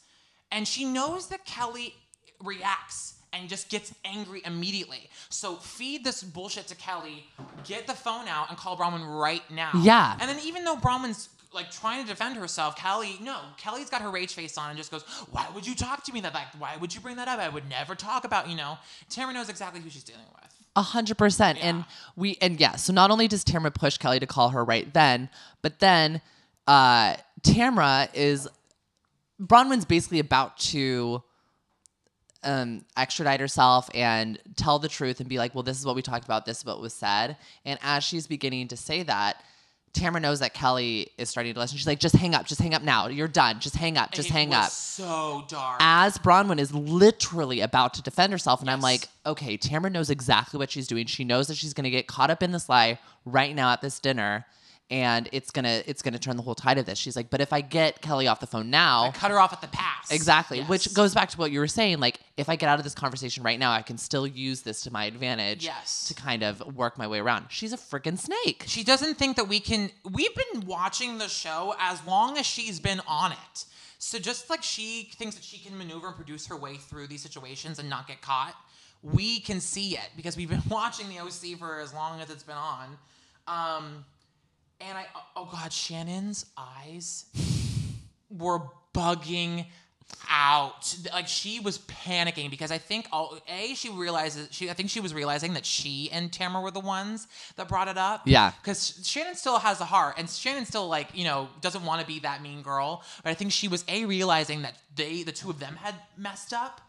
and 0.51 0.67
she 0.67 0.83
knows 0.85 1.27
that 1.27 1.45
Kelly 1.45 1.93
reacts 2.43 3.15
and 3.31 3.49
just 3.49 3.69
gets 3.69 3.93
angry 4.05 4.41
immediately. 4.45 5.09
So 5.29 5.55
feed 5.55 6.03
this 6.03 6.21
bullshit 6.21 6.67
to 6.67 6.75
Kelly, 6.75 7.25
get 7.63 7.87
the 7.87 7.93
phone 7.93 8.27
out 8.27 8.49
and 8.49 8.57
call 8.57 8.77
Braunwyn 8.77 9.19
right 9.19 9.41
now. 9.49 9.71
Yeah. 9.81 10.15
And 10.19 10.29
then 10.29 10.39
even 10.43 10.63
though 10.65 10.75
Braunwyn's 10.75 11.29
like 11.53 11.71
trying 11.71 12.01
to 12.03 12.07
defend 12.07 12.37
herself, 12.37 12.75
Kelly, 12.75 13.17
no, 13.21 13.39
Kelly's 13.57 13.89
got 13.89 14.01
her 14.01 14.09
rage 14.09 14.33
face 14.33 14.57
on 14.57 14.69
and 14.69 14.77
just 14.77 14.91
goes, 14.91 15.03
"Why 15.31 15.47
would 15.53 15.65
you 15.65 15.75
talk 15.75 16.03
to 16.05 16.13
me 16.13 16.21
that 16.21 16.33
like? 16.33 16.47
Why 16.59 16.77
would 16.77 16.93
you 16.93 17.01
bring 17.01 17.15
that 17.17 17.27
up? 17.27 17.39
I 17.39 17.49
would 17.49 17.69
never 17.69 17.95
talk 17.95 18.23
about 18.25 18.49
you 18.49 18.55
know." 18.55 18.77
Tamara 19.09 19.33
knows 19.33 19.49
exactly 19.49 19.81
who 19.81 19.89
she's 19.89 20.03
dealing 20.03 20.25
with. 20.33 20.53
A 20.75 20.81
hundred 20.81 21.17
percent. 21.17 21.63
And 21.63 21.85
we 22.15 22.37
and 22.41 22.59
yeah, 22.59 22.75
so 22.75 22.93
not 22.93 23.11
only 23.11 23.27
does 23.27 23.43
Tamara 23.43 23.71
push 23.71 23.97
Kelly 23.97 24.19
to 24.19 24.25
call 24.27 24.49
her 24.49 24.63
right 24.63 24.91
then, 24.93 25.29
but 25.61 25.79
then 25.79 26.21
uh 26.67 27.15
Tamara 27.43 28.09
is 28.13 28.47
Braunwyn's 29.39 29.85
basically 29.85 30.19
about 30.19 30.57
to 30.59 31.21
um 32.43 32.83
extradite 32.97 33.39
herself 33.39 33.89
and 33.93 34.39
tell 34.55 34.79
the 34.79 34.89
truth 34.89 35.19
and 35.19 35.29
be 35.29 35.37
like, 35.37 35.53
well, 35.53 35.63
this 35.63 35.79
is 35.79 35.85
what 35.85 35.95
we 35.95 36.01
talked 36.01 36.25
about, 36.25 36.45
this 36.45 36.59
is 36.59 36.65
what 36.65 36.81
was 36.81 36.93
said. 36.93 37.37
And 37.65 37.77
as 37.83 38.03
she's 38.03 38.25
beginning 38.25 38.69
to 38.69 38.77
say 38.77 39.03
that, 39.03 39.43
Tamara 39.93 40.19
knows 40.19 40.39
that 40.39 40.53
Kelly 40.53 41.09
is 41.17 41.29
starting 41.29 41.53
to 41.53 41.59
listen. 41.59 41.77
She's 41.77 41.85
like, 41.87 41.99
just 41.99 42.15
hang 42.15 42.33
up, 42.33 42.45
just 42.45 42.59
hang 42.59 42.73
up 42.73 42.81
now. 42.81 43.07
You're 43.07 43.27
done. 43.27 43.59
Just 43.59 43.75
hang 43.75 43.97
up, 43.97 44.11
just 44.11 44.29
It 44.29 44.33
hang 44.33 44.53
up 44.53 44.69
So 44.69 45.45
dark. 45.47 45.77
as 45.79 46.17
Braunwyn 46.17 46.59
is 46.59 46.73
literally 46.73 47.61
about 47.61 47.93
to 47.95 48.01
defend 48.01 48.31
herself. 48.33 48.59
And 48.61 48.69
I'm 48.71 48.81
like, 48.81 49.07
okay, 49.25 49.55
Tamara 49.55 49.91
knows 49.91 50.09
exactly 50.09 50.57
what 50.57 50.71
she's 50.71 50.87
doing. 50.87 51.05
She 51.05 51.23
knows 51.23 51.47
that 51.47 51.55
she's 51.57 51.73
gonna 51.73 51.91
get 51.91 52.07
caught 52.07 52.31
up 52.31 52.41
in 52.41 52.51
this 52.51 52.67
lie 52.69 52.99
right 53.25 53.55
now 53.55 53.71
at 53.71 53.81
this 53.81 53.99
dinner. 53.99 54.45
And 54.93 55.27
it's 55.31 55.49
gonna 55.49 55.81
it's 55.87 56.03
gonna 56.03 56.19
turn 56.19 56.37
the 56.37 56.43
whole 56.43 56.53
tide 56.53 56.77
of 56.77 56.85
this. 56.85 56.99
She's 56.99 57.15
like, 57.15 57.31
but 57.31 57.41
if 57.41 57.51
I 57.51 57.61
get 57.61 57.99
Kelly 58.03 58.27
off 58.27 58.39
the 58.39 58.45
phone 58.45 58.69
now, 58.69 59.09
Cut 59.15 59.31
her 59.31 59.39
off 59.39 59.51
at 59.51 59.59
the 59.59 59.67
pass. 59.69 60.11
exactly, 60.11 60.59
Yes. 60.59 60.69
which 60.69 60.93
goes 60.93 61.15
back 61.15 61.29
to 61.31 61.37
what 61.39 61.49
you 61.51 61.59
were 61.59 61.67
saying. 61.67 61.99
Like, 61.99 62.19
if 62.37 62.47
I 62.47 62.55
get 62.55 62.69
out 62.69 62.77
of 62.77 62.83
this 62.83 62.93
conversation 62.93 63.41
right 63.41 63.57
now, 63.57 63.71
I 63.71 63.81
can 63.81 63.97
still 63.97 64.27
use 64.27 64.61
this 64.61 64.81
to 64.83 64.91
my 64.93 65.05
advantage. 65.05 65.65
Yes. 65.65 66.05
To 66.09 66.13
kind 66.13 66.43
of 66.43 66.59
work 66.75 66.99
my 66.99 67.07
way 67.07 67.17
around. 67.19 67.47
She's 67.49 67.73
a 67.73 67.77
freaking 67.77 68.19
snake. 68.19 68.65
She 68.67 68.83
doesn't 68.83 69.15
think 69.15 69.35
that 69.37 69.47
we 69.47 69.59
can. 69.59 69.89
We've 70.11 70.35
been 70.35 70.67
watching 70.67 71.17
the 71.17 71.27
show 71.27 71.73
as 71.79 72.05
long 72.05 72.37
as 72.37 72.45
she's 72.45 72.79
been 72.79 73.01
on 73.07 73.31
it. 73.31 73.65
So 73.97 74.19
just 74.19 74.47
like 74.47 74.61
she 74.61 75.09
thinks 75.15 75.33
that 75.33 75.43
she 75.43 75.57
can 75.57 75.75
maneuver 75.75 76.07
and 76.09 76.15
produce 76.15 76.45
her 76.47 76.55
way 76.55 76.75
through 76.75 77.07
these 77.07 77.23
situations 77.23 77.79
and 77.79 77.89
not 77.89 78.07
get 78.07 78.21
caught, 78.21 78.53
we 79.01 79.39
can 79.39 79.59
see 79.59 79.95
it 79.97 80.09
because 80.15 80.37
we've 80.37 80.49
been 80.51 80.61
watching 80.69 81.09
the 81.09 81.17
OC 81.19 81.57
for 81.57 81.79
as 81.79 81.95
long 81.95 82.21
as 82.21 82.29
it's 82.29 82.43
been 82.43 82.57
on. 82.57 82.97
Um, 83.47 84.05
and 84.87 84.97
I, 84.97 85.05
oh, 85.15 85.23
oh 85.37 85.49
god, 85.51 85.71
Shannon's 85.71 86.45
eyes 86.57 87.25
were 88.29 88.59
bugging 88.93 89.65
out. 90.29 90.95
Like 91.11 91.27
she 91.27 91.59
was 91.59 91.79
panicking 91.79 92.49
because 92.49 92.71
I 92.71 92.77
think 92.77 93.07
all 93.11 93.37
a 93.47 93.73
she 93.75 93.89
realizes 93.89 94.47
she 94.51 94.69
I 94.69 94.73
think 94.73 94.89
she 94.89 94.99
was 94.99 95.13
realizing 95.13 95.53
that 95.53 95.65
she 95.65 96.09
and 96.11 96.31
Tamara 96.31 96.63
were 96.63 96.71
the 96.71 96.79
ones 96.79 97.27
that 97.55 97.67
brought 97.67 97.87
it 97.87 97.97
up. 97.97 98.21
Yeah. 98.25 98.51
Because 98.61 99.01
Shannon 99.03 99.35
still 99.35 99.59
has 99.59 99.81
a 99.81 99.85
heart, 99.85 100.15
and 100.17 100.29
Shannon 100.29 100.65
still 100.65 100.87
like 100.87 101.09
you 101.13 101.23
know 101.23 101.49
doesn't 101.61 101.85
want 101.85 102.01
to 102.01 102.07
be 102.07 102.19
that 102.19 102.41
mean 102.41 102.61
girl. 102.61 103.03
But 103.23 103.31
I 103.31 103.33
think 103.33 103.51
she 103.51 103.67
was 103.67 103.83
a 103.87 104.05
realizing 104.05 104.63
that 104.63 104.75
they 104.95 105.23
the 105.23 105.31
two 105.31 105.49
of 105.49 105.59
them 105.59 105.75
had 105.75 105.95
messed 106.17 106.53
up. 106.53 106.81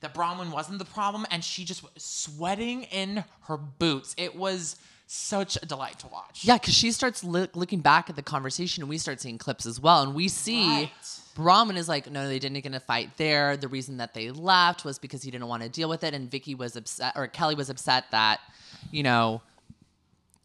That 0.00 0.14
Braunwyn 0.14 0.50
wasn't 0.50 0.78
the 0.78 0.86
problem, 0.86 1.26
and 1.30 1.44
she 1.44 1.66
just 1.66 1.82
was 1.82 1.92
sweating 1.98 2.84
in 2.84 3.22
her 3.42 3.58
boots. 3.58 4.14
It 4.16 4.34
was 4.34 4.76
such 5.12 5.56
a 5.60 5.66
delight 5.66 5.98
to 5.98 6.06
watch. 6.06 6.44
Yeah, 6.44 6.56
because 6.56 6.72
she 6.74 6.92
starts 6.92 7.24
loo- 7.24 7.48
looking 7.54 7.80
back 7.80 8.08
at 8.08 8.14
the 8.16 8.22
conversation, 8.22 8.82
and 8.84 8.88
we 8.88 8.96
start 8.96 9.20
seeing 9.20 9.38
clips 9.38 9.66
as 9.66 9.80
well, 9.80 10.02
and 10.02 10.14
we 10.14 10.28
see 10.28 10.64
Right. 10.68 10.90
Braunwyn 11.36 11.76
is 11.76 11.88
like, 11.88 12.08
no, 12.10 12.28
they 12.28 12.38
didn't 12.38 12.54
get 12.56 12.66
in 12.66 12.74
a 12.74 12.80
fight 12.80 13.16
there. 13.16 13.56
The 13.56 13.66
reason 13.66 13.96
that 13.96 14.14
they 14.14 14.30
left 14.30 14.84
was 14.84 14.98
because 15.00 15.22
he 15.22 15.30
didn't 15.32 15.48
want 15.48 15.64
to 15.64 15.68
deal 15.68 15.88
with 15.88 16.04
it, 16.04 16.14
and 16.14 16.30
Vicki 16.30 16.54
was 16.54 16.76
upset, 16.76 17.14
or 17.16 17.26
Kelly 17.26 17.56
was 17.56 17.68
upset 17.70 18.04
that, 18.12 18.38
you 18.92 19.02
know, 19.02 19.42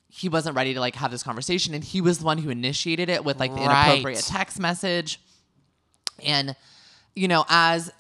he 0.10 0.30
wasn't 0.30 0.56
ready 0.56 0.74
to 0.74 0.80
like 0.80 0.96
have 0.96 1.12
this 1.12 1.22
conversation, 1.24 1.76
and 1.76 1.84
he 1.84 2.02
was 2.02 2.20
the 2.20 2.26
one 2.26 2.40
who 2.40 2.50
initiated 2.50 3.08
it 3.10 3.24
with 3.24 3.40
like 3.40 3.52
the 3.54 3.62
Right. 3.62 3.88
inappropriate 3.98 4.24
text 4.26 4.60
message, 4.60 5.20
and 6.24 6.56
you 7.16 7.28
know, 7.28 7.46
as 7.50 7.92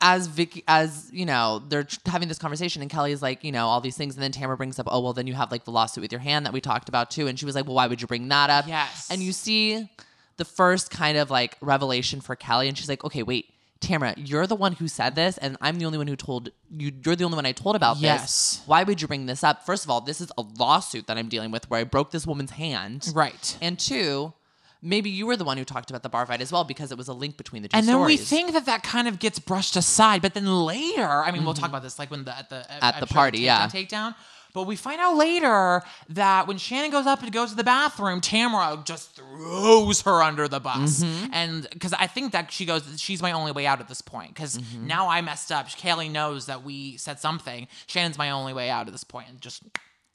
as 0.00 0.26
Vicki, 0.28 0.62
as 0.68 1.08
you 1.12 1.26
know, 1.26 1.62
they're 1.68 1.86
having 2.06 2.28
this 2.28 2.38
conversation, 2.38 2.82
and 2.82 2.90
Kelly 2.90 3.12
is 3.12 3.20
like, 3.22 3.42
you 3.42 3.52
know, 3.52 3.66
all 3.66 3.80
these 3.80 3.96
things, 3.96 4.14
and 4.14 4.22
then 4.22 4.32
Tamara 4.32 4.56
brings 4.56 4.78
up, 4.78 4.86
oh 4.90 5.00
well, 5.00 5.12
then 5.12 5.26
you 5.26 5.34
have 5.34 5.50
like 5.50 5.64
the 5.64 5.70
lawsuit 5.72 6.02
with 6.02 6.12
your 6.12 6.20
hand 6.20 6.46
that 6.46 6.52
we 6.52 6.60
talked 6.60 6.88
about 6.88 7.10
too, 7.10 7.26
and 7.26 7.38
she 7.38 7.44
was 7.46 7.54
like, 7.54 7.66
well, 7.66 7.74
why 7.74 7.86
would 7.86 8.00
you 8.00 8.06
bring 8.06 8.28
that 8.28 8.48
up? 8.50 8.66
Yes. 8.68 9.08
and 9.10 9.22
you 9.22 9.32
see 9.32 9.88
the 10.36 10.44
first 10.44 10.90
kind 10.90 11.18
of 11.18 11.30
like 11.30 11.56
revelation 11.60 12.20
for 12.20 12.36
Kelly, 12.36 12.68
and 12.68 12.78
she's 12.78 12.88
like, 12.88 13.04
okay, 13.04 13.22
wait. 13.22 13.46
Tamara, 13.80 14.12
you're 14.16 14.48
the 14.48 14.56
one 14.56 14.72
who 14.72 14.88
said 14.88 15.14
this, 15.14 15.38
and 15.38 15.56
I'm 15.60 15.78
the 15.78 15.84
only 15.84 15.98
one 15.98 16.08
who 16.08 16.16
told 16.16 16.50
you. 16.68 16.90
You're 17.04 17.14
the 17.14 17.22
only 17.22 17.36
one 17.36 17.46
I 17.46 17.52
told 17.52 17.76
about 17.76 17.98
Yes. 17.98 18.22
this. 18.22 18.62
Why 18.66 18.82
would 18.82 19.00
you 19.00 19.06
bring 19.06 19.26
this 19.26 19.44
up? 19.44 19.64
First 19.64 19.84
of 19.84 19.90
all, 19.90 20.00
this 20.00 20.20
is 20.20 20.32
a 20.36 20.42
lawsuit 20.58 21.06
that 21.06 21.16
I'm 21.16 21.28
dealing 21.28 21.52
with 21.52 21.70
where 21.70 21.78
I 21.78 21.84
broke 21.84 22.10
this 22.10 22.26
woman's 22.26 22.50
hand. 22.50 23.08
Right. 23.14 23.56
And 23.62 23.78
two, 23.78 24.32
maybe 24.82 25.10
you 25.10 25.26
were 25.26 25.36
the 25.36 25.44
one 25.44 25.56
who 25.58 25.64
talked 25.64 25.90
about 25.90 26.02
the 26.02 26.08
bar 26.08 26.24
fight 26.26 26.40
as 26.40 26.52
well 26.52 26.64
because 26.64 26.92
it 26.92 26.98
was 26.98 27.08
a 27.08 27.12
link 27.12 27.36
between 27.36 27.62
the 27.62 27.68
two 27.68 27.76
And 27.76 27.86
then 27.88 28.00
we 28.04 28.16
think 28.16 28.52
that 28.52 28.66
that 28.66 28.82
kind 28.82 29.08
of 29.08 29.18
gets 29.18 29.38
brushed 29.38 29.76
aside, 29.76 30.22
but 30.22 30.34
then 30.34 30.46
later, 30.46 31.08
I 31.08 31.30
mean, 31.32 31.44
we'll 31.44 31.54
talk 31.54 31.68
about 31.68 31.82
this 31.82 31.98
like 31.98 32.10
when 32.10 32.24
the 32.24 32.36
at 32.36 32.48
the 32.50 32.56
Mm-hmm. 32.56 32.78
At 32.84 33.00
the 33.00 33.06
party, 33.06 33.40
yeah. 33.40 33.66
takedown. 33.68 34.14
But 34.54 34.62
we 34.66 34.76
find 34.76 34.98
out 35.00 35.14
later 35.16 35.82
that 36.08 36.46
when 36.48 36.56
Shannon 36.56 36.90
goes 36.90 37.06
up 37.06 37.22
and 37.22 37.30
goes 37.30 37.50
to 37.50 37.56
the 37.56 37.62
bathroom, 37.64 38.20
Tamara 38.22 38.80
just 38.84 39.14
throws 39.14 40.00
her 40.02 40.22
under 40.22 40.48
the 40.48 40.58
bus, 40.58 41.04
Mm-hmm. 41.04 41.32
and 41.32 41.68
because 41.70 41.92
I 41.92 42.06
think 42.06 42.32
that 42.32 42.50
she 42.50 42.64
goes, 42.64 42.82
she's 43.00 43.20
my 43.20 43.32
only 43.32 43.52
way 43.52 43.66
out 43.66 43.80
at 43.80 43.88
this 43.88 44.00
point. 44.00 44.34
Because 44.34 44.56
Mm-hmm. 44.58 44.86
now 44.86 45.08
I 45.08 45.20
messed 45.20 45.52
up. 45.52 45.68
Kaylee 45.68 46.10
knows 46.10 46.46
that 46.46 46.64
we 46.64 46.96
said 46.96 47.20
something. 47.20 47.68
Shannon's 47.86 48.16
my 48.18 48.30
only 48.30 48.52
way 48.54 48.70
out 48.70 48.86
at 48.86 48.92
this 48.92 49.04
point, 49.04 49.28
and 49.28 49.40
just 49.40 49.62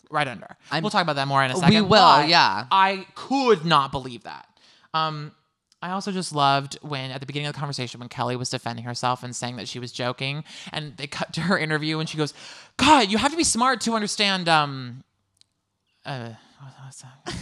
right 0.10 0.27
under. 0.27 0.58
I'm- 0.72 0.82
we'll 0.84 0.89
talk 0.89 1.03
about 1.03 1.15
that 1.17 1.27
more 1.27 1.43
in 1.43 1.51
a 1.51 1.55
second. 1.55 1.74
We 1.74 1.82
will, 1.82 2.24
yeah. 2.25 2.65
I 2.72 3.05
could 3.15 3.65
not 3.65 3.91
believe 3.91 4.24
that. 4.24 4.48
Um, 4.93 5.31
I 5.81 5.91
also 5.91 6.12
just 6.12 6.33
loved 6.33 6.77
when 6.81 7.12
at 7.12 7.19
the 7.19 7.25
beginning 7.25 7.47
of 7.47 7.53
the 7.53 7.59
conversation 7.59 8.00
when 8.00 8.07
Kelly 8.09 8.38
was 8.38 8.50
defending 8.50 8.85
herself 8.85 9.21
and 9.21 9.35
saying 9.35 9.57
that 9.57 9.67
she 9.67 9.79
was 9.79 9.91
joking, 9.91 10.45
and 10.71 10.95
they 10.95 11.07
cut 11.07 11.33
to 11.33 11.41
her 11.41 11.57
interview 11.57 12.00
and 12.00 12.07
she 12.07 12.17
goes, 12.17 12.33
"God, 12.77 13.12
you 13.12 13.17
have 13.17 13.31
to 13.31 13.38
be 13.38 13.43
smart 13.43 13.81
to 13.81 13.93
understand." 13.93 14.47
Um, 14.47 15.03
uh? 16.05 16.29
Uh, 16.62 17.31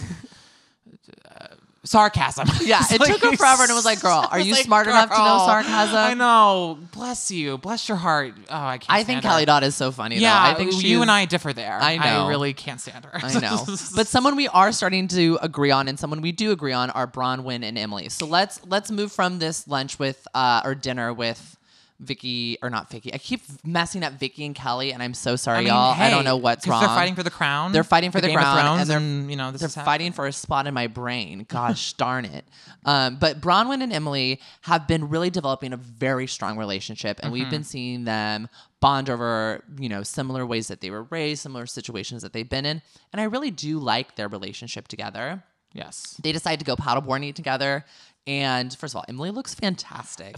sarcasm. 1.84 2.48
Yeah, 2.62 2.84
it 2.92 3.00
like- 3.00 3.12
took 3.12 3.22
her 3.32 3.36
forever, 3.36 3.64
and 3.64 3.72
it 3.72 3.74
was 3.74 3.86
like, 3.86 4.02
girl, 4.02 4.28
are 4.32 4.40
you 4.40 4.54
like, 4.54 4.66
smart 4.66 4.88
enough 4.88 5.10
to 5.10 5.18
know 5.18 5.38
sarcasm? 5.46 5.96
I 5.96 6.14
know. 6.14 6.78
Bless 6.94 7.32
you. 7.32 7.58
Bless 7.58 7.88
your 7.90 7.98
heart. 7.98 8.34
Oh, 8.50 8.56
I 8.56 8.78
can't. 8.78 8.90
I 8.90 9.04
think 9.04 9.24
Kelly. 9.24 9.46
Dodd 9.46 9.64
is 9.64 9.76
so 9.76 9.92
funny. 9.92 10.18
Yeah, 10.18 10.44
though. 10.44 10.52
I 10.52 10.54
think 10.58 10.84
you 10.84 11.02
and 11.02 11.10
I 11.10 11.26
differ 11.26 11.54
there. 11.54 11.80
I 11.82 11.98
know. 11.98 12.26
I 12.26 12.30
really 12.30 12.54
can't 12.54 12.80
stand 12.80 13.06
her. 13.06 13.12
I 13.14 13.40
know, 13.40 13.66
but 13.96 14.08
someone 14.08 14.36
we 14.36 14.48
are 14.50 14.72
starting 14.72 15.08
to 15.10 15.40
agree 15.42 15.72
on, 15.72 15.88
and 15.88 16.00
someone 16.00 16.22
we 16.22 16.32
do 16.32 16.52
agree 16.52 16.74
on, 16.74 16.92
are 16.92 17.08
Braunwyn 17.08 17.64
and 17.64 17.78
Emily. 17.78 18.10
So 18.10 18.26
let's 18.26 18.64
let's 18.66 18.92
move 18.92 19.12
from 19.12 19.40
this 19.40 19.68
lunch 19.68 19.98
with 19.98 20.28
uh, 20.34 20.62
or 20.64 20.76
dinner 20.76 21.14
with 21.14 21.58
Vicki 22.02 22.58
or 22.64 22.70
not 22.70 22.90
Vicki. 22.90 23.14
I 23.14 23.18
keep 23.20 23.42
messing 23.64 24.04
up 24.04 24.14
Vicki 24.14 24.46
and 24.46 24.56
Kelly, 24.56 24.92
and 24.92 25.02
I'm 25.04 25.14
so 25.14 25.36
sorry, 25.36 25.60
I 25.60 25.62
mean, 25.62 25.68
y'all. 25.68 25.94
I 25.96 26.10
don't 26.10 26.26
know 26.26 26.38
what's 26.38 26.68
wrong. 26.68 26.82
They're 26.82 26.90
fighting 26.90 27.16
for 27.16 27.24
the 27.24 27.30
crown. 27.30 27.72
They're 27.72 27.84
fighting 27.84 28.12
for 28.12 28.20
the 28.20 28.28
of 28.28 28.34
crown, 28.34 28.80
and 28.80 28.90
they're- 28.90 28.98
and 28.98 29.30
you 29.30 29.38
know 29.38 29.52
this 29.52 29.62
They're 29.62 29.84
fighting 29.86 30.12
for 30.12 30.26
a 30.28 30.34
spot 30.34 30.66
in 30.68 30.74
my 30.74 30.88
brain. 30.88 31.46
Gosh 31.48 31.94
darn 31.98 32.26
it. 32.26 32.46
Um, 32.86 33.18
but 33.18 33.40
Braunwyn 33.40 33.82
and 33.84 33.94
Emily 33.94 34.40
have 34.62 34.88
been 34.88 35.10
really 35.10 35.30
developing 35.30 35.74
a 35.74 35.78
very 35.78 36.26
strong 36.28 36.58
relationship, 36.58 37.20
and 37.22 37.32
we've 37.32 37.44
Mm-hmm. 37.44 37.52
been 37.52 37.64
seeing 37.64 38.04
them 38.06 38.50
bond 38.80 39.10
over, 39.10 39.64
you 39.78 39.88
know, 39.90 40.02
similar 40.02 40.44
ways 40.46 40.68
that 40.70 40.82
they 40.82 40.90
were 40.90 41.04
raised, 41.04 41.44
similar 41.44 41.68
situations 41.68 42.24
that 42.24 42.34
they've 42.34 42.50
been 42.50 42.66
in. 42.66 42.82
And 43.14 43.22
I 43.22 43.26
really 43.26 43.52
do 43.52 43.78
like 43.78 44.16
their 44.16 44.28
relationship 44.28 44.88
together. 44.88 45.44
Yes. 45.74 46.16
They 46.22 46.32
decide 46.32 46.58
to 46.60 46.66
go 46.66 46.76
paddleboarding 46.76 47.36
together. 47.36 47.86
And 48.26 48.76
first 48.76 48.94
of 48.94 48.98
all, 48.98 49.06
Emily 49.08 49.30
looks 49.32 49.54
fantastic. 49.54 50.36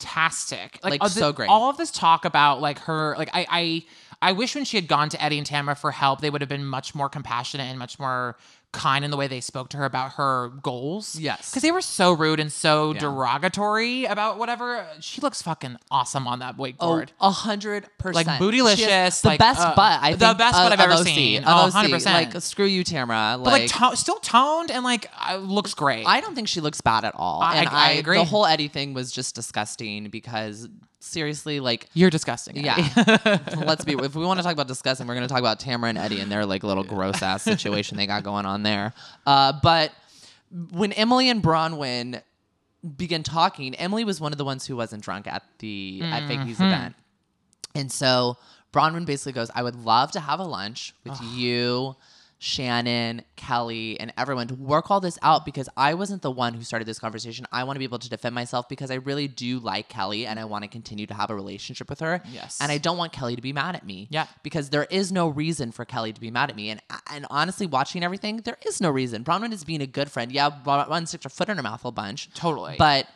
Fantastic. 0.00 0.78
Like, 0.82 1.00
all 1.02 1.08
the- 1.08 1.14
so 1.14 1.32
great. 1.32 1.48
All 1.48 1.70
of 1.70 1.76
this 1.76 1.90
talk 1.90 2.24
about 2.24 2.60
like 2.60 2.78
her, 2.80 3.14
like 3.18 3.30
I, 3.32 3.46
I, 3.48 3.84
I 4.20 4.32
wish 4.32 4.54
when 4.54 4.64
she 4.64 4.76
had 4.76 4.88
gone 4.88 5.08
to 5.10 5.22
Eddie 5.22 5.38
and 5.38 5.46
Tamara 5.46 5.76
for 5.76 5.90
help, 5.92 6.20
they 6.20 6.30
would 6.30 6.40
have 6.40 6.48
been 6.48 6.64
much 6.64 6.94
more 6.94 7.08
compassionate 7.08 7.66
and 7.68 7.78
much 7.78 7.98
more 7.98 8.36
kind 8.72 9.02
in 9.04 9.10
the 9.10 9.16
way 9.16 9.26
they 9.26 9.40
spoke 9.40 9.70
to 9.70 9.76
her 9.78 9.84
about 9.86 10.12
her 10.12 10.50
goals. 10.62 11.18
Yes. 11.18 11.50
because 11.50 11.62
they 11.62 11.70
were 11.72 11.80
so 11.80 12.12
rude 12.12 12.38
and 12.38 12.52
so 12.52 12.92
Yeah. 12.92 13.00
derogatory 13.00 14.04
about 14.04 14.38
whatever. 14.38 14.86
She 15.00 15.20
looks 15.22 15.40
fucking 15.40 15.78
awesome 15.90 16.28
on 16.28 16.40
that 16.40 16.56
Oh, 16.58 16.62
wakeboard. 16.62 17.08
a 17.20 17.30
hundred 17.30 17.88
percent. 17.98 18.26
Like, 18.26 18.38
bootylicious, 18.40 19.22
The 19.22 19.28
like, 19.28 19.38
best 19.38 19.60
uh, 19.60 19.74
butt. 19.74 20.00
I 20.02 20.12
The 20.12 20.34
best 20.34 20.56
of, 20.58 20.64
butt 20.70 20.72
I've 20.72 20.80
ever 20.80 21.00
OC, 21.00 21.04
seen. 21.06 21.44
Oh, 21.46 21.70
100%. 21.72 22.04
Like, 22.34 22.42
screw 22.42 22.66
you, 22.66 22.84
Tamara. 22.84 23.38
but 23.42 23.50
like, 23.52 23.70
to- 23.72 23.96
still 23.96 24.18
toned 24.20 24.70
and 24.70 24.84
like 24.84 25.10
uh, 25.30 25.36
looks 25.36 25.72
great. 25.74 26.06
I 26.06 26.20
don't 26.20 26.34
think 26.34 26.48
she 26.48 26.60
looks 26.60 26.80
bad 26.80 27.04
at 27.04 27.14
all. 27.16 27.40
I- 27.40 27.56
and 27.56 27.68
I 27.70 27.92
agree. 27.92 28.18
The 28.18 28.24
whole 28.24 28.44
Eddie 28.46 28.68
thing 28.68 28.92
was 28.92 29.10
just 29.10 29.34
disgusting 29.34 30.10
because 30.10 30.68
seriously, 31.00 31.60
like, 31.60 31.88
You're 31.94 32.10
disgusting. 32.10 32.56
yeah. 32.56 32.76
Let's 33.64 33.84
be. 33.84 33.92
If 33.94 34.14
we 34.14 34.24
want 34.24 34.38
to 34.38 34.44
talk 34.44 34.52
about 34.52 34.68
disgusting, 34.68 35.06
we're 35.06 35.14
going 35.14 35.26
to 35.26 35.32
talk 35.32 35.40
about 35.40 35.60
Tamara 35.60 35.90
and 35.90 35.98
Eddie 35.98 36.20
and 36.20 36.30
their 36.30 36.44
like 36.46 36.62
little 36.62 36.84
gross 36.84 37.22
ass 37.22 37.42
situation 37.52 37.96
they 37.96 38.06
got 38.06 38.22
going 38.24 38.46
on 38.46 38.62
there. 38.62 38.92
Uh, 39.26 39.52
but 39.62 39.92
when 40.70 40.92
Emily 40.92 41.28
and 41.28 41.42
Braunwyn 41.42 42.22
began 42.96 43.22
talking, 43.22 43.74
Emily 43.74 44.04
was 44.04 44.20
one 44.20 44.32
of 44.32 44.38
the 44.38 44.44
ones 44.44 44.66
who 44.66 44.76
wasn't 44.76 45.02
drunk 45.02 45.26
at 45.26 45.42
the 45.58 46.00
at 46.02 46.24
Vicki's 46.28 46.60
event, 46.60 46.94
and 47.74 47.90
so 47.90 48.36
Braunwyn 48.72 49.04
basically 49.06 49.32
goes, 49.32 49.50
"I 49.54 49.62
would 49.62 49.76
love 49.76 50.12
to 50.12 50.20
have 50.20 50.40
a 50.40 50.44
lunch 50.44 50.94
with 51.04 51.20
you." 51.34 51.96
Shannon, 52.40 53.22
Kelly, 53.34 53.98
and 53.98 54.12
everyone 54.16 54.46
to 54.46 54.54
work 54.54 54.92
all 54.92 55.00
this 55.00 55.18
out 55.22 55.44
because 55.44 55.68
I 55.76 55.94
wasn't 55.94 56.22
the 56.22 56.30
one 56.30 56.54
who 56.54 56.62
started 56.62 56.86
this 56.86 57.00
conversation. 57.00 57.46
I 57.50 57.64
want 57.64 57.74
to 57.74 57.78
be 57.80 57.84
able 57.84 57.98
to 57.98 58.08
defend 58.08 58.34
myself 58.34 58.68
because 58.68 58.92
I 58.92 58.94
really 58.94 59.26
do 59.26 59.58
like 59.58 59.88
Kelly 59.88 60.24
and 60.24 60.38
I 60.38 60.44
want 60.44 60.62
to 60.62 60.68
continue 60.68 61.06
to 61.06 61.14
have 61.14 61.30
a 61.30 61.34
relationship 61.34 61.90
with 61.90 61.98
her. 61.98 62.22
Yes. 62.32 62.58
And 62.60 62.70
I 62.70 62.78
don't 62.78 62.96
want 62.96 63.12
Kelly 63.12 63.34
to 63.34 63.42
be 63.42 63.52
mad 63.52 63.74
at 63.74 63.84
me. 63.84 64.06
Yeah. 64.10 64.26
Because 64.44 64.70
there 64.70 64.84
is 64.84 65.10
no 65.10 65.26
reason 65.28 65.72
for 65.72 65.84
Kelly 65.84 66.12
to 66.12 66.20
be 66.20 66.30
mad 66.30 66.50
at 66.50 66.56
me. 66.56 66.70
And 66.70 66.80
and 67.10 67.26
honestly, 67.28 67.66
watching 67.66 68.04
everything, 68.04 68.38
there 68.38 68.58
is 68.64 68.80
no 68.80 68.90
reason. 68.90 69.24
Braunwyn 69.24 69.52
is 69.52 69.64
being 69.64 69.82
a 69.82 69.86
good 69.86 70.10
friend. 70.10 70.30
Yeah, 70.30 70.50
Braunwyn 70.50 71.08
sticks 71.08 71.24
her 71.24 71.30
foot 71.30 71.48
in 71.48 71.56
her 71.56 71.62
mouth 71.62 71.84
a 71.84 71.90
bunch. 71.90 72.32
Totally. 72.34 72.76
But 72.78 73.08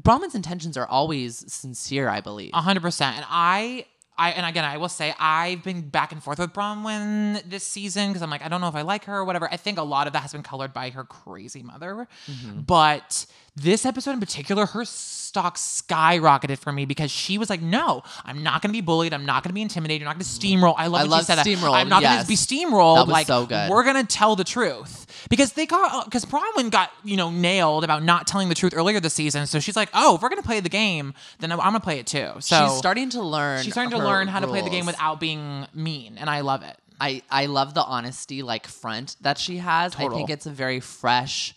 Braunwyn's 0.00 0.34
intentions 0.34 0.76
are 0.76 0.86
always 0.86 1.44
sincere, 1.52 2.08
I 2.08 2.20
believe. 2.20 2.50
A 2.54 2.60
hundred 2.60 2.80
percent. 2.80 3.16
And 3.16 3.26
I, 3.28 3.86
I, 4.18 4.30
and 4.32 4.44
again, 4.46 4.64
I 4.64 4.76
will 4.76 4.88
say 4.90 5.14
I've 5.18 5.62
been 5.64 5.88
back 5.88 6.12
and 6.12 6.22
forth 6.22 6.38
with 6.38 6.52
Braunwyn 6.52 7.42
this 7.48 7.64
season 7.66 8.08
because 8.08 8.22
I'm 8.22 8.30
like, 8.30 8.42
I 8.44 8.48
don't 8.48 8.60
know 8.60 8.68
if 8.68 8.74
I 8.74 8.82
like 8.82 9.04
her 9.06 9.16
or 9.16 9.24
whatever. 9.24 9.48
I 9.50 9.56
think 9.56 9.78
a 9.78 9.82
lot 9.82 10.06
of 10.06 10.12
that 10.12 10.20
has 10.20 10.32
been 10.32 10.42
colored 10.42 10.72
by 10.74 10.90
her 10.90 11.04
crazy 11.04 11.62
mother, 11.62 12.06
Mm-hmm. 12.30 12.60
but 12.60 13.26
this 13.54 13.84
episode 13.84 14.12
in 14.12 14.20
particular, 14.20 14.66
her 14.66 14.84
stock 14.84 15.56
skyrocketed 15.56 16.58
for 16.58 16.72
me 16.72 16.84
because 16.84 17.10
she 17.10 17.36
was 17.38 17.50
like, 17.50 17.60
"No, 17.60 18.02
I'm 18.24 18.42
not 18.42 18.62
going 18.62 18.70
to 18.70 18.72
be 18.72 18.80
bullied. 18.80 19.12
I'm 19.12 19.26
not 19.26 19.42
going 19.42 19.50
to 19.50 19.54
be 19.54 19.62
intimidated. 19.62 20.00
You're 20.00 20.08
not 20.08 20.16
going 20.16 20.24
to 20.24 20.28
steamroll." 20.28 20.74
I 20.76 20.86
love. 20.86 21.02
I 21.02 21.04
love 21.04 21.26
that. 21.26 21.46
I'm 21.46 21.88
not 21.88 22.02
going 22.02 22.20
to 22.20 22.26
be 22.26 22.34
steamrolled. 22.34 22.96
That 22.96 23.06
was 23.06 23.12
like, 23.12 23.26
so 23.26 23.46
good. 23.46 23.70
We're 23.70 23.84
going 23.84 24.04
to 24.04 24.06
tell 24.06 24.36
the 24.36 24.44
truth 24.44 25.26
because 25.28 25.52
they 25.52 25.66
got 25.66 25.92
uh, 25.94 26.04
because 26.04 26.24
Braunwyn 26.24 26.70
got 26.70 26.90
you 27.04 27.16
know 27.16 27.30
nailed 27.30 27.84
about 27.84 28.02
not 28.02 28.26
telling 28.26 28.48
the 28.48 28.54
truth 28.54 28.72
earlier 28.74 29.00
this 29.00 29.14
season. 29.14 29.46
So 29.46 29.60
she's 29.60 29.76
like, 29.76 29.90
"Oh, 29.92 30.16
if 30.16 30.22
we're 30.22 30.30
going 30.30 30.42
to 30.42 30.46
play 30.46 30.60
the 30.60 30.68
game, 30.68 31.12
then 31.40 31.52
I'm 31.52 31.58
going 31.58 31.72
to 31.74 31.80
play 31.80 31.98
it 31.98 32.06
too." 32.06 32.32
So 32.40 32.66
she's 32.66 32.78
starting 32.78 33.10
to 33.10 33.22
learn. 33.22 33.62
She's 33.62 33.74
starting 33.74 33.90
to 33.90 34.04
learn 34.04 34.28
how 34.28 34.40
to 34.40 34.46
play 34.46 34.62
the 34.62 34.70
game 34.70 34.86
without 34.86 35.20
being 35.20 35.66
mean, 35.74 36.16
and 36.18 36.30
I 36.30 36.40
love 36.40 36.62
it. 36.62 36.76
I, 37.00 37.22
I 37.28 37.46
love 37.46 37.74
the 37.74 37.82
honesty 37.82 38.42
like 38.42 38.68
front 38.68 39.16
that 39.22 39.36
she 39.36 39.56
has. 39.56 39.96
I 39.96 40.08
think 40.08 40.30
it's 40.30 40.46
a 40.46 40.50
very 40.50 40.78
fresh 40.78 41.52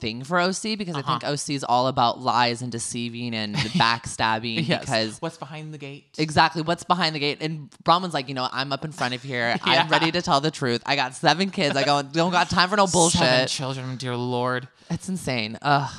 thing 0.00 0.24
for 0.24 0.40
OC 0.40 0.76
because 0.78 0.96
I 0.96 1.00
Uh-huh. 1.00 1.18
think 1.18 1.24
OC 1.24 1.50
is 1.54 1.64
all 1.64 1.86
about 1.88 2.20
lies 2.20 2.62
and 2.62 2.72
deceiving 2.72 3.34
and 3.34 3.54
backstabbing 4.00 4.66
because 4.66 5.20
what's 5.20 5.36
behind 5.36 5.72
the 5.74 5.78
gate? 5.78 6.06
exactly 6.18 6.62
what's 6.62 6.84
behind 6.84 7.14
the 7.14 7.18
gate. 7.18 7.38
And 7.40 7.70
Braunwyn's 7.84 8.14
like, 8.14 8.28
you 8.28 8.34
know, 8.34 8.48
I'm 8.50 8.72
up 8.72 8.84
in 8.84 8.92
front 8.92 9.14
of 9.14 9.22
here. 9.22 9.56
Yeah. 9.66 9.82
I'm 9.82 9.88
ready 9.88 10.10
to 10.12 10.22
tell 10.22 10.40
the 10.40 10.50
truth. 10.50 10.82
I 10.86 10.96
got 10.96 11.14
seven 11.14 11.50
kids. 11.50 11.76
I 11.76 11.84
go, 11.84 12.02
don't 12.02 12.32
got 12.32 12.48
time 12.50 12.68
for 12.70 12.76
no 12.76 12.86
Seven 12.86 12.92
bullshit. 12.92 13.48
children, 13.48 13.96
dear 13.96 14.16
lord. 14.16 14.68
It's 14.90 15.08
insane. 15.08 15.58
Ugh. 15.62 15.90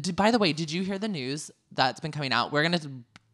D- 0.00 0.12
by 0.12 0.30
the 0.30 0.38
way, 0.38 0.52
did 0.52 0.70
you 0.70 0.82
hear 0.82 0.98
the 0.98 1.08
news 1.08 1.50
that's 1.72 1.98
been 2.00 2.12
coming 2.12 2.32
out? 2.32 2.52
We're 2.52 2.62
gonna 2.62 2.80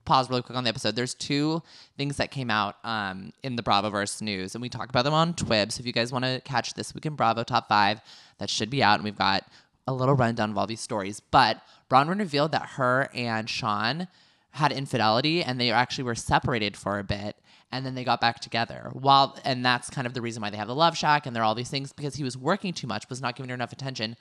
pause 0.04 0.30
really 0.30 0.42
quick 0.42 0.56
on 0.56 0.64
the 0.64 0.70
episode. 0.70 0.96
There's 0.96 1.14
two 1.14 1.62
things 1.98 2.16
that 2.16 2.30
came 2.30 2.50
out 2.50 2.76
um, 2.84 3.32
in 3.42 3.56
the 3.56 3.62
Bravoverse 3.62 4.22
news, 4.22 4.54
and 4.54 4.62
we 4.62 4.68
talk 4.68 4.88
about 4.88 5.02
them 5.04 5.14
on 5.14 5.34
Twib. 5.34 5.72
So 5.72 5.80
if 5.80 5.86
you 5.86 5.92
guys 5.92 6.12
want 6.12 6.24
to 6.24 6.40
catch 6.44 6.74
this 6.74 6.94
week 6.94 7.04
in 7.06 7.14
Bravo 7.14 7.42
top 7.44 7.68
five, 7.68 8.00
that 8.38 8.48
should 8.50 8.70
be 8.70 8.82
out, 8.82 8.94
and 8.96 9.04
we've 9.04 9.18
got 9.18 9.44
a 9.86 9.92
little 9.92 10.14
rundown 10.14 10.50
of 10.50 10.58
all 10.58 10.66
these 10.66 10.80
stories. 10.80 11.20
But 11.20 11.60
Braunwyn 11.90 12.18
revealed 12.18 12.52
that 12.52 12.70
her 12.76 13.08
and 13.14 13.48
Sean 13.48 14.08
had 14.52 14.72
infidelity 14.72 15.42
and 15.42 15.60
they 15.60 15.70
actually 15.70 16.04
were 16.04 16.14
separated 16.14 16.76
for 16.76 16.98
a 16.98 17.04
bit 17.04 17.36
and 17.70 17.86
then 17.86 17.94
they 17.94 18.04
got 18.04 18.20
back 18.20 18.38
together. 18.38 18.90
While 18.92 19.38
and 19.44 19.64
that's 19.64 19.88
kind 19.88 20.06
of 20.06 20.12
the 20.12 20.20
reason 20.20 20.42
why 20.42 20.50
they 20.50 20.58
have 20.58 20.68
the 20.68 20.74
love 20.74 20.96
shack 20.96 21.26
and 21.26 21.34
they're 21.34 21.42
all 21.42 21.54
these 21.54 21.70
things 21.70 21.92
because 21.92 22.16
he 22.16 22.24
was 22.24 22.36
working 22.36 22.74
too 22.74 22.86
much, 22.86 23.08
was 23.08 23.22
not 23.22 23.34
giving 23.34 23.48
her 23.48 23.54
enough 23.54 23.72
attention. 23.72 24.16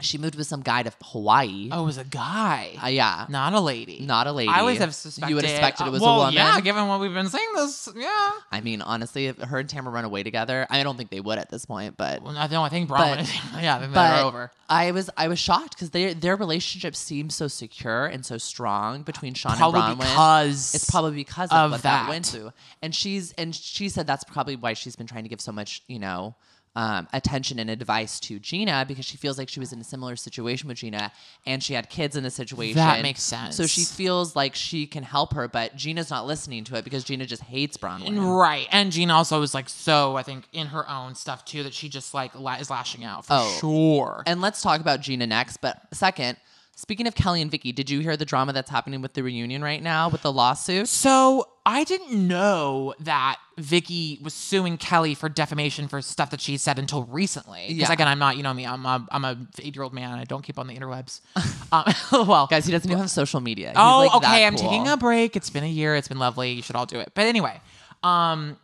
She 0.00 0.16
moved 0.16 0.36
with 0.36 0.46
some 0.46 0.62
guy 0.62 0.84
to 0.84 0.92
Hawaii. 1.02 1.70
Oh, 1.72 1.82
it 1.82 1.86
was 1.86 1.98
a 1.98 2.04
guy. 2.04 2.76
Uh, 2.80 2.86
yeah. 2.86 3.26
Not 3.28 3.52
a 3.52 3.60
lady. 3.60 3.98
Not 4.06 4.28
a 4.28 4.32
lady. 4.32 4.48
I 4.48 4.60
always 4.60 4.78
have 4.78 4.94
suspected. 4.94 5.28
You 5.28 5.34
would 5.34 5.44
have 5.44 5.50
suspected 5.50 5.88
it 5.88 5.90
was 5.90 6.00
well, 6.00 6.14
a 6.14 6.18
woman. 6.18 6.34
Yeah, 6.34 6.60
given 6.60 6.86
what 6.86 7.00
we've 7.00 7.12
been 7.12 7.28
saying, 7.28 7.48
this. 7.56 7.88
Yeah. 7.96 8.30
I 8.52 8.60
mean, 8.62 8.80
honestly, 8.80 9.26
if 9.26 9.38
her 9.38 9.58
and 9.58 9.68
Tamara 9.68 9.92
run 9.92 10.04
away 10.04 10.22
together, 10.22 10.68
I 10.70 10.84
don't 10.84 10.96
think 10.96 11.10
they 11.10 11.18
would 11.20 11.38
at 11.38 11.50
this 11.50 11.66
point, 11.66 11.96
but 11.96 12.22
Well, 12.22 12.38
I 12.38 12.46
don't. 12.46 12.64
I 12.64 12.68
think 12.68 12.88
Braun. 12.88 13.16
But- 13.16 13.40
yeah, 13.60 13.80
but 13.80 13.92
they're 13.92 14.24
over. 14.24 14.52
I 14.68 14.92
was 14.92 15.10
I 15.16 15.28
was 15.28 15.38
shocked 15.38 15.74
because 15.74 15.90
their 15.90 16.14
their 16.14 16.36
relationship 16.36 16.94
seems 16.94 17.34
so 17.34 17.48
secure 17.48 18.06
and 18.06 18.24
so 18.24 18.38
strong 18.38 19.02
between 19.02 19.34
Sean 19.34 19.56
Probably 19.56 19.80
and 19.80 19.98
Braunwyn. 19.98 20.02
because 20.02 20.74
it's 20.74 20.90
probably 20.90 21.12
because 21.16 21.50
of, 21.50 21.56
of 21.56 21.70
what 21.72 21.82
that. 21.82 22.04
that. 22.04 22.08
went 22.08 22.26
through. 22.26 22.52
And 22.82 22.94
she's 22.94 23.32
and 23.32 23.54
she 23.54 23.88
said 23.88 24.06
that's 24.06 24.24
probably 24.24 24.56
why 24.56 24.74
she's 24.74 24.94
been 24.94 25.06
trying 25.06 25.24
to 25.24 25.28
give 25.28 25.40
so 25.40 25.52
much, 25.52 25.82
you 25.88 25.98
know, 25.98 26.34
um, 26.76 27.08
attention 27.12 27.58
and 27.58 27.68
advice 27.70 28.20
to 28.20 28.38
Gina 28.38 28.84
because 28.86 29.04
she 29.04 29.16
feels 29.16 29.36
like 29.38 29.48
she 29.48 29.58
was 29.58 29.72
in 29.72 29.80
a 29.80 29.84
similar 29.84 30.14
situation 30.16 30.68
with 30.68 30.76
Gina 30.78 31.10
and 31.46 31.62
she 31.62 31.74
had 31.74 31.90
kids 31.90 32.14
in 32.16 32.22
the 32.22 32.30
situation. 32.30 32.76
That 32.76 33.02
makes 33.02 33.22
sense. 33.22 33.56
So 33.56 33.66
she 33.66 33.82
feels 33.84 34.36
like 34.36 34.54
she 34.54 34.86
can 34.86 35.02
help 35.02 35.34
her, 35.34 35.48
but 35.48 35.74
Gina's 35.76 36.10
not 36.10 36.26
listening 36.26 36.64
to 36.64 36.76
it 36.76 36.84
because 36.84 37.02
Gina 37.04 37.26
just 37.26 37.42
hates 37.42 37.76
Braunwyn. 37.76 38.38
Right, 38.38 38.68
and 38.70 38.92
Gina 38.92 39.14
also 39.14 39.42
is 39.42 39.54
like 39.54 39.68
so. 39.68 40.16
I 40.16 40.22
think 40.22 40.44
in 40.52 40.68
her 40.68 40.88
own 40.88 41.14
stuff 41.14 41.44
too 41.44 41.62
that 41.64 41.74
she 41.74 41.88
just 41.88 42.14
like 42.14 42.34
la- 42.38 42.56
is 42.56 42.70
lashing 42.70 43.04
out 43.04 43.24
for 43.26 43.32
Oh. 43.34 43.56
sure. 43.60 44.22
And 44.26 44.40
let's 44.40 44.62
talk 44.62 44.80
about 44.80 45.00
Gina 45.00 45.26
next. 45.26 45.56
But 45.58 45.80
second, 45.92 46.36
speaking 46.78 47.08
of 47.08 47.14
Kelly 47.16 47.42
and 47.42 47.50
Vicki, 47.50 47.72
did 47.72 47.90
you 47.90 47.98
hear 47.98 48.16
the 48.16 48.24
drama 48.24 48.52
that's 48.52 48.70
happening 48.70 49.02
with 49.02 49.14
the 49.14 49.22
reunion 49.24 49.62
right 49.62 49.82
now 49.82 50.08
with 50.08 50.22
the 50.22 50.32
lawsuit? 50.32 50.86
So 50.86 51.48
I 51.66 51.82
didn't 51.82 52.12
know 52.12 52.94
that 53.00 53.38
Vicki 53.56 54.20
was 54.22 54.32
suing 54.32 54.78
Kelly 54.78 55.14
for 55.14 55.28
defamation 55.28 55.88
for 55.88 56.00
stuff 56.00 56.30
that 56.30 56.40
she 56.40 56.56
said 56.56 56.78
until 56.78 57.02
recently. 57.02 57.64
Because 57.66 57.88
Yeah. 57.88 57.92
again, 57.92 58.06
I'm 58.06 58.20
not, 58.20 58.36
you 58.36 58.44
know 58.44 58.54
me, 58.54 58.64
I'm 58.64 58.86
a, 58.86 59.04
I'm 59.10 59.24
a 59.24 59.36
eight 59.58 59.74
year 59.74 59.82
old 59.82 59.92
man. 59.92 60.16
I 60.16 60.22
don't 60.22 60.42
keep 60.42 60.56
on 60.56 60.68
the 60.68 60.76
interwebs. 60.76 61.20
um, 61.72 61.92
well, 62.28 62.46
Guys, 62.46 62.64
he 62.64 62.70
doesn't 62.70 62.88
even 62.88 63.00
have 63.00 63.10
social 63.10 63.40
media. 63.40 63.70
He's 63.70 63.76
oh, 63.76 63.98
like 63.98 64.22
that 64.22 64.28
okay. 64.28 64.46
I'm 64.46 64.54
cool. 64.54 64.70
taking 64.70 64.86
a 64.86 64.96
break. 64.96 65.34
It's 65.34 65.50
been 65.50 65.64
a 65.64 65.68
year. 65.68 65.96
It's 65.96 66.08
been 66.08 66.20
lovely. 66.20 66.52
You 66.52 66.62
should 66.62 66.76
all 66.76 66.86
do 66.86 67.00
it. 67.00 67.10
But 67.12 67.26
anyway, 67.26 67.60
um, 68.04 68.56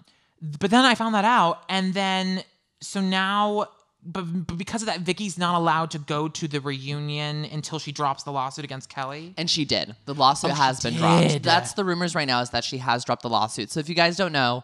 but 0.61 0.71
then 0.71 0.85
I 0.85 0.95
found 0.95 1.17
that 1.17 1.25
out, 1.25 1.65
and 1.69 1.93
then 1.95 2.45
so 2.81 3.01
now. 3.01 3.67
But, 4.07 4.47
but 4.47 4.59
because 4.59 4.83
of 4.83 4.87
that, 4.87 5.01
Vicki's 5.01 5.39
not 5.39 5.55
allowed 5.57 5.91
to 5.93 5.99
go 5.99 6.29
to 6.29 6.47
the 6.49 6.61
reunion 6.61 7.45
until 7.47 7.79
she 7.79 7.91
drops 7.93 8.23
the 8.23 8.33
lawsuit 8.33 8.65
against 8.65 8.89
Kelly. 8.89 9.35
And 9.37 9.49
she 9.49 9.65
did. 9.65 9.97
The 10.05 10.15
lawsuit 10.15 10.51
Oh, 10.51 10.55
she 10.55 10.61
has 10.61 10.81
been 10.81 10.95
dropped. 10.95 11.43
That's 11.43 11.73
the 11.73 11.85
rumors 11.85 12.15
right 12.15 12.27
now 12.27 12.41
is 12.41 12.51
that 12.51 12.65
she 12.65 12.79
has 12.79 13.05
dropped 13.05 13.23
the 13.23 13.31
lawsuit. 13.31 13.71
So 13.71 13.81
if 13.81 13.89
you 13.89 13.95
guys 13.95 14.17
don't 14.17 14.33
know, 14.33 14.63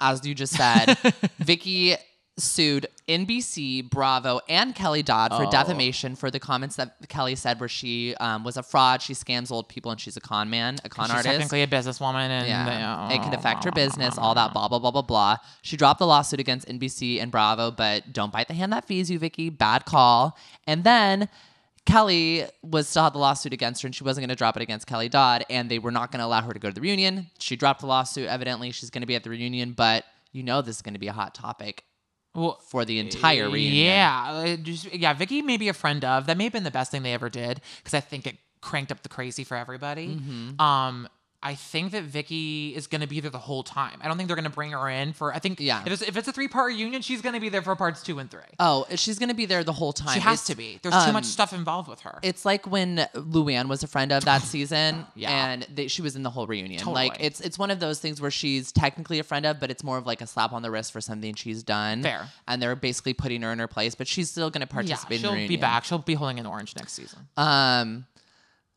as 0.00 0.24
you 0.26 0.34
just 0.34 0.52
said, 0.54 0.94
Vicki 1.38 1.96
sued 2.38 2.86
NBC, 3.08 3.88
Bravo, 3.88 4.40
and 4.48 4.74
Kelly 4.74 5.02
Dodd 5.02 5.30
Oh. 5.32 5.38
for 5.44 5.50
defamation 5.50 6.16
for 6.16 6.30
the 6.30 6.38
comments 6.38 6.76
that 6.76 6.96
Kelly 7.08 7.34
said 7.34 7.58
where 7.60 7.68
she 7.68 8.14
um, 8.16 8.44
was 8.44 8.56
a 8.56 8.62
fraud, 8.62 9.00
she 9.00 9.14
scams 9.14 9.50
old 9.50 9.68
people, 9.68 9.90
and 9.90 10.00
she's 10.00 10.16
a 10.16 10.20
con 10.20 10.50
man, 10.50 10.76
a 10.84 10.88
con 10.88 11.06
She's 11.06 11.14
artist. 11.16 11.32
technically 11.32 11.62
a 11.62 11.66
businesswoman, 11.66 12.28
and 12.28 12.46
Yeah, 12.46 13.06
they- 13.08 13.14
it 13.14 13.22
can 13.22 13.32
affect 13.32 13.64
her 13.64 13.72
business, 13.72 14.18
all 14.18 14.34
that 14.34 14.52
blah 14.52 14.68
blah 14.68 14.78
blah 14.78 14.90
blah 14.90 15.02
blah. 15.02 15.36
She 15.62 15.76
dropped 15.76 15.98
the 15.98 16.06
lawsuit 16.06 16.38
against 16.40 16.68
NBC 16.68 17.20
and 17.20 17.30
Bravo, 17.30 17.70
but 17.70 18.12
don't 18.12 18.32
bite 18.32 18.48
the 18.48 18.54
hand 18.54 18.72
that 18.72 18.84
feeds 18.86 19.10
you, 19.10 19.18
Vicki. 19.18 19.48
Bad 19.48 19.86
call. 19.86 20.36
And 20.66 20.84
then 20.84 21.28
Kelly 21.86 22.44
was 22.62 22.88
still 22.88 23.04
had 23.04 23.12
the 23.14 23.18
lawsuit 23.18 23.52
against 23.52 23.80
her, 23.82 23.86
and 23.86 23.94
she 23.94 24.02
wasn't 24.04 24.22
going 24.22 24.28
to 24.30 24.34
drop 24.36 24.56
it 24.56 24.62
against 24.62 24.86
Kelly 24.88 25.08
Dodd, 25.08 25.44
and 25.48 25.70
they 25.70 25.78
were 25.78 25.92
not 25.92 26.10
going 26.10 26.18
to 26.18 26.26
allow 26.26 26.42
her 26.42 26.52
to 26.52 26.58
go 26.58 26.68
to 26.68 26.74
the 26.74 26.80
reunion. 26.80 27.30
She 27.38 27.54
dropped 27.56 27.80
the 27.80 27.86
lawsuit. 27.86 28.26
Evidently, 28.28 28.72
she's 28.72 28.90
going 28.90 29.02
to 29.02 29.06
be 29.06 29.14
at 29.14 29.22
the 29.22 29.30
reunion, 29.30 29.72
but 29.72 30.04
you 30.32 30.42
know 30.42 30.60
this 30.62 30.76
is 30.76 30.82
going 30.82 30.94
to 30.94 31.00
be 31.00 31.06
a 31.06 31.12
hot 31.12 31.34
topic 31.34 31.84
Well, 32.36 32.60
for 32.60 32.84
the 32.84 32.98
entire 32.98 33.48
reunion. 33.48 33.86
Yeah, 33.86 34.24
uh, 34.30 34.56
just, 34.56 34.92
yeah. 34.92 35.14
Vicki 35.14 35.40
may 35.40 35.56
be 35.56 35.68
a 35.68 35.72
friend 35.72 36.04
of. 36.04 36.26
That 36.26 36.36
may 36.36 36.44
have 36.44 36.52
been 36.52 36.64
the 36.64 36.70
best 36.70 36.90
thing 36.90 37.02
they 37.02 37.14
ever 37.14 37.30
did 37.30 37.62
because 37.78 37.94
I 37.94 38.00
think 38.00 38.26
it 38.26 38.36
cranked 38.60 38.92
up 38.92 39.02
the 39.02 39.08
crazy 39.08 39.42
for 39.42 39.56
everybody. 39.56 40.08
Mm-hmm. 40.08 40.60
Um, 40.60 41.08
I 41.42 41.54
think 41.54 41.92
that 41.92 42.02
Vicki 42.04 42.74
is 42.74 42.86
going 42.86 43.02
to 43.02 43.06
be 43.06 43.20
there 43.20 43.30
the 43.30 43.38
whole 43.38 43.62
time. 43.62 43.98
I 44.02 44.08
don't 44.08 44.16
think 44.16 44.26
they're 44.26 44.36
going 44.36 44.44
to 44.48 44.50
bring 44.50 44.72
her 44.72 44.88
in 44.88 45.12
for. 45.12 45.32
I 45.34 45.38
think 45.38 45.60
Yeah. 45.60 45.82
if 45.86 45.92
it's, 45.92 46.02
if 46.02 46.16
it's 46.16 46.26
a 46.28 46.32
three 46.32 46.48
part 46.48 46.68
reunion, 46.72 47.02
she's 47.02 47.20
going 47.22 47.34
to 47.34 47.40
be 47.40 47.48
there 47.48 47.62
for 47.62 47.76
parts 47.76 48.02
two 48.02 48.18
and 48.18 48.30
three. 48.30 48.40
Oh, 48.58 48.86
she's 48.96 49.18
going 49.18 49.28
to 49.28 49.34
be 49.34 49.46
there 49.46 49.62
the 49.62 49.72
whole 49.72 49.92
time. 49.92 50.14
she 50.14 50.20
has 50.20 50.40
It's- 50.42 50.46
to 50.48 50.54
be. 50.56 50.80
There's 50.82 50.94
too 50.94 51.00
um, 51.08 51.12
much 51.12 51.24
stuff 51.26 51.52
involved 51.52 51.88
with 51.88 52.00
her. 52.00 52.18
It's 52.22 52.44
like 52.44 52.66
when 52.66 53.06
Luann 53.14 53.68
was 53.68 53.82
a 53.82 53.86
friend 53.86 54.12
of 54.12 54.24
that 54.24 54.42
season, 54.54 55.06
Yeah. 55.14 55.30
and 55.52 55.66
they, 55.72 55.88
she 55.88 56.02
was 56.02 56.16
in 56.16 56.22
the 56.22 56.30
whole 56.30 56.46
reunion. 56.46 56.84
Like 56.84 57.16
it's 57.20 57.40
it's 57.40 57.58
one 57.58 57.70
of 57.70 57.80
those 57.80 58.00
things 58.00 58.20
where 58.20 58.30
she's 58.30 58.72
technically 58.72 59.18
a 59.18 59.24
friend 59.24 59.46
of, 59.46 59.60
but 59.60 59.70
it's 59.70 59.84
more 59.84 59.98
of 59.98 60.06
like 60.06 60.20
a 60.20 60.26
slap 60.26 60.52
on 60.52 60.62
the 60.62 60.70
wrist 60.70 60.92
for 60.92 61.00
something 61.00 61.34
she's 61.34 61.62
done. 61.62 62.02
Fair. 62.02 62.28
And 62.48 62.60
they're 62.62 62.74
basically 62.76 63.12
putting 63.14 63.42
her 63.42 63.52
in 63.52 63.58
her 63.58 63.68
place, 63.68 63.94
but 63.94 64.08
she's 64.08 64.30
still 64.30 64.50
going 64.50 64.66
to 64.66 64.72
yeah, 64.72 64.74
participate. 64.74 65.20
she'll 65.20 65.32
in 65.32 65.38
the 65.40 65.48
be 65.48 65.56
back. 65.56 65.84
She'll 65.84 65.98
be 65.98 66.14
holding 66.14 66.40
an 66.40 66.46
orange 66.46 66.74
next 66.76 66.94
season. 66.94 67.20
Um. 67.36 68.06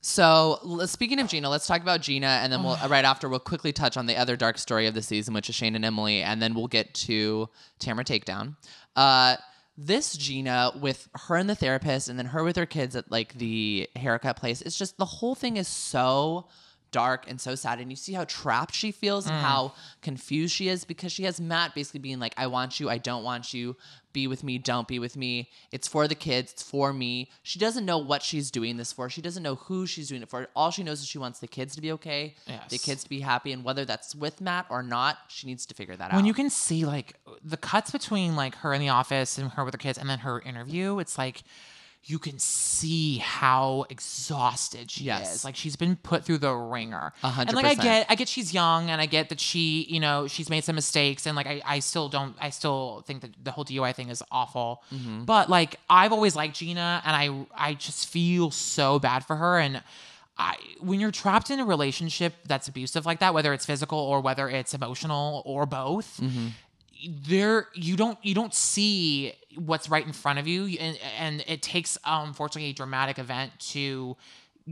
So 0.02 0.82
speaking 0.86 1.20
of 1.20 1.28
Gina, 1.28 1.50
let's 1.50 1.68
talk 1.68 1.82
about 1.82 2.02
Gina, 2.02 2.28
and 2.28 2.54
then 2.54 2.64
we'll 2.64 2.78
right 2.88 3.04
after 3.04 3.28
we'll 3.28 3.40
quickly 3.40 3.74
touch 3.74 3.98
on 3.98 4.06
the 4.06 4.16
other 4.16 4.38
dark 4.38 4.58
story 4.58 4.88
of 4.88 4.94
the 4.94 5.02
season, 5.02 5.34
which 5.34 5.50
is 5.50 5.56
Shane 5.56 5.76
and 5.76 5.84
Emily, 5.84 6.22
and 6.22 6.42
then 6.42 6.54
we'll 6.54 6.68
get 6.68 6.94
to 6.94 7.50
Tamara 7.80 8.06
Takedown. 8.06 8.56
Uh, 8.96 9.36
this 9.78 10.16
Gina 10.16 10.72
with 10.80 11.10
her 11.28 11.36
and 11.36 11.50
the 11.50 11.56
therapist, 11.56 12.08
and 12.08 12.18
then 12.18 12.28
her 12.28 12.44
with 12.44 12.56
her 12.56 12.66
kids 12.66 12.96
at 12.96 13.12
like 13.12 13.34
the 13.34 13.90
haircut 13.96 14.38
place. 14.38 14.62
It's 14.62 14.78
just 14.78 14.98
the 14.98 15.06
whole 15.06 15.36
thing 15.36 15.58
is 15.58 15.68
so 15.68 16.48
dark 16.92 17.26
and 17.28 17.40
so 17.40 17.56
sad, 17.56 17.80
and 17.80 17.92
you 17.92 17.96
see 17.96 18.14
how 18.14 18.26
trapped 18.26 18.74
she 18.74 18.92
feels 18.92 19.28
and 19.28 19.36
mm. 19.36 19.42
how 19.42 19.74
confused 20.02 20.54
she 20.54 20.70
is 20.70 20.84
because 20.84 21.12
she 21.12 21.24
has 21.24 21.40
Matt 21.40 21.76
basically 21.76 22.00
being 22.00 22.20
like, 22.20 22.34
"I 22.38 22.48
want 22.48 22.80
you, 22.80 22.90
I 22.90 22.98
don't 22.98 23.24
want 23.24 23.54
you." 23.54 23.76
Be 24.12 24.26
with 24.26 24.44
me, 24.44 24.58
don't 24.58 24.88
be 24.88 24.98
with 24.98 25.16
me. 25.16 25.52
It's 25.72 25.88
for 25.88 26.08
the 26.08 26.16
kids, 26.16 26.54
it's 26.54 26.64
for 26.64 26.92
me. 26.92 27.30
She 27.44 27.60
doesn't 27.60 27.86
know 27.86 28.00
what 28.00 28.24
she's 28.24 28.50
doing 28.50 28.78
this 28.78 28.92
for. 28.92 29.08
She 29.08 29.22
doesn't 29.22 29.44
know 29.44 29.54
who 29.54 29.86
she's 29.86 30.10
doing 30.10 30.24
it 30.24 30.30
for. 30.30 30.48
All 30.56 30.72
she 30.72 30.82
knows 30.82 31.02
is 31.02 31.08
she 31.08 31.20
wants 31.20 31.38
the 31.38 31.48
kids 31.48 31.76
to 31.76 31.82
be 31.82 31.92
okay, 31.92 32.34
the 32.70 32.80
kids 32.80 33.04
to 33.04 33.10
be 33.10 33.20
happy, 33.20 33.52
and 33.52 33.64
whether 33.64 33.86
that's 33.86 34.16
with 34.16 34.42
Matt 34.42 34.66
or 34.72 34.82
not, 34.82 35.18
she 35.28 35.46
needs 35.46 35.68
to 35.68 35.76
figure 35.76 35.96
that 35.96 36.12
out. 36.12 36.16
when 36.16 36.26
you 36.26 36.34
can 36.34 36.50
see 36.50 36.86
like 36.86 37.14
the 37.44 37.58
cuts 37.58 37.92
between 37.92 38.36
like 38.36 38.56
her 38.56 38.74
in 38.74 38.82
the 38.82 38.90
office 38.90 39.38
and 39.38 39.52
her 39.52 39.64
with 39.64 39.74
her 39.74 39.78
kids 39.78 39.98
and 39.98 40.10
then 40.10 40.20
her 40.20 40.40
interview 40.42 41.00
it's 41.00 41.18
like 41.18 41.44
you 42.06 42.18
can 42.18 42.40
see 42.40 43.18
how 43.18 43.86
exhausted 43.90 44.90
she 44.92 45.04
Yes. 45.06 45.36
is 45.36 45.46
like 45.46 45.56
she's 45.56 45.76
been 45.76 45.96
put 45.96 46.24
through 46.26 46.40
the 46.40 46.54
ringer 46.54 47.14
A 47.24 47.30
hundred 47.30 47.50
and 47.50 47.64
like 47.64 47.78
i 47.80 47.82
get 47.82 48.06
i 48.10 48.16
get 48.16 48.28
she's 48.28 48.54
young 48.54 48.90
and 48.90 49.00
i 49.02 49.06
get 49.06 49.30
that 49.30 49.40
she 49.40 49.84
you 49.90 50.00
know 50.00 50.28
she's 50.28 50.50
made 50.50 50.64
some 50.64 50.76
mistakes 50.76 51.26
and 51.26 51.36
like 51.36 51.48
i, 51.48 51.62
I 51.66 51.80
still 51.80 52.10
don't 52.10 52.36
i 52.42 52.50
still 52.50 53.04
think 53.06 53.22
that 53.22 53.32
the 53.44 53.52
whole 53.52 53.66
dui 53.66 53.94
thing 53.96 54.10
is 54.10 54.24
awful 54.32 54.84
Mm-hmm. 54.94 55.24
but 55.26 55.50
like 55.50 55.76
i've 55.90 56.12
always 56.12 56.36
liked 56.36 56.56
gina 56.58 57.02
and 57.06 57.16
i 57.16 57.70
i 57.70 57.74
just 57.74 58.08
feel 58.08 58.52
so 58.52 59.00
bad 59.00 59.26
for 59.26 59.36
her 59.36 59.60
and 59.60 59.82
I, 60.42 60.56
when 60.80 61.02
you're 61.02 61.12
trapped 61.12 61.50
in 61.50 61.60
a 61.60 61.66
relationship 61.66 62.34
that's 62.46 62.70
abusive 62.70 63.06
like 63.06 63.20
that, 63.20 63.34
whether 63.34 63.52
it's 63.54 63.66
physical 63.66 64.00
or 64.00 64.22
whether 64.22 64.48
it's 64.48 64.74
emotional 64.74 65.42
or 65.46 65.66
both, 65.66 66.22
Mm-hmm. 66.22 66.48
There 67.08 67.68
you 67.74 67.96
don't 67.96 68.18
you 68.24 68.34
don't 68.34 68.54
see 68.54 69.34
what's 69.56 69.90
right 69.90 70.06
in 70.06 70.14
front 70.14 70.40
of 70.40 70.48
you, 70.48 70.66
and, 70.80 70.98
and 71.18 71.44
it 71.48 71.62
takes 71.62 71.98
um, 72.04 72.30
unfortunately 72.30 72.70
a 72.70 72.74
dramatic 72.74 73.20
event 73.20 73.52
to 73.60 74.16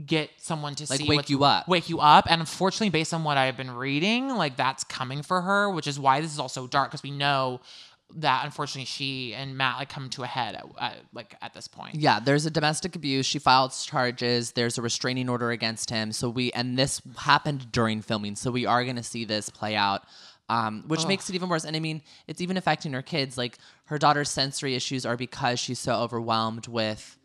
get 0.06 0.30
someone 0.36 0.74
to 0.76 0.86
Like, 0.88 1.00
see 1.00 1.08
wake 1.08 1.28
you 1.30 1.42
up. 1.44 1.66
wake 1.68 1.88
you 1.88 2.00
up, 2.00 2.30
and 2.30 2.40
unfortunately, 2.40 2.90
based 2.90 3.12
on 3.14 3.24
what 3.24 3.36
I've 3.36 3.56
been 3.56 3.70
reading, 3.70 4.28
like 4.28 4.56
that's 4.56 4.84
coming 4.84 5.22
for 5.22 5.40
her, 5.42 5.70
which 5.70 5.86
is 5.86 5.98
why 5.98 6.20
this 6.20 6.32
is 6.32 6.38
all 6.38 6.48
so 6.48 6.66
dark 6.66 6.90
because 6.90 7.02
we 7.02 7.10
know 7.10 7.60
that 8.16 8.44
unfortunately 8.44 8.86
she 8.86 9.34
and 9.34 9.56
Matt 9.58 9.76
like 9.78 9.90
come 9.90 10.08
to 10.08 10.22
a 10.22 10.26
head 10.26 10.58
at, 10.80 10.96
like 11.12 11.34
at 11.42 11.52
this 11.52 11.68
point. 11.68 11.94
Yeah, 11.96 12.20
there's 12.20 12.46
a 12.46 12.50
domestic 12.50 12.96
abuse. 12.96 13.26
She 13.26 13.38
filed 13.38 13.74
charges. 13.84 14.52
There's 14.52 14.78
a 14.78 14.82
restraining 14.82 15.28
order 15.28 15.50
against 15.50 15.90
him. 15.90 16.12
So 16.12 16.30
we 16.30 16.50
and 16.52 16.78
this 16.78 17.02
happened 17.18 17.70
during 17.70 18.00
filming. 18.00 18.34
So 18.36 18.50
we 18.50 18.64
are 18.64 18.82
going 18.82 18.96
to 18.96 19.02
see 19.02 19.26
this 19.26 19.50
play 19.50 19.76
out, 19.76 20.04
um, 20.48 20.84
which 20.88 21.06
makes 21.06 21.28
it 21.28 21.34
even 21.34 21.48
worse. 21.48 21.64
And 21.64 21.76
I 21.76 21.80
mean, 21.80 22.02
it's 22.26 22.40
even 22.40 22.56
affecting 22.56 22.92
her 22.92 23.02
kids. 23.02 23.36
Like 23.38 23.58
her 23.86 23.98
daughter's 23.98 24.30
sensory 24.30 24.74
issues 24.74 25.04
are 25.06 25.16
because 25.16 25.58
she's 25.60 25.78
so 25.78 25.94
overwhelmed 25.94 26.66
with 26.68 27.16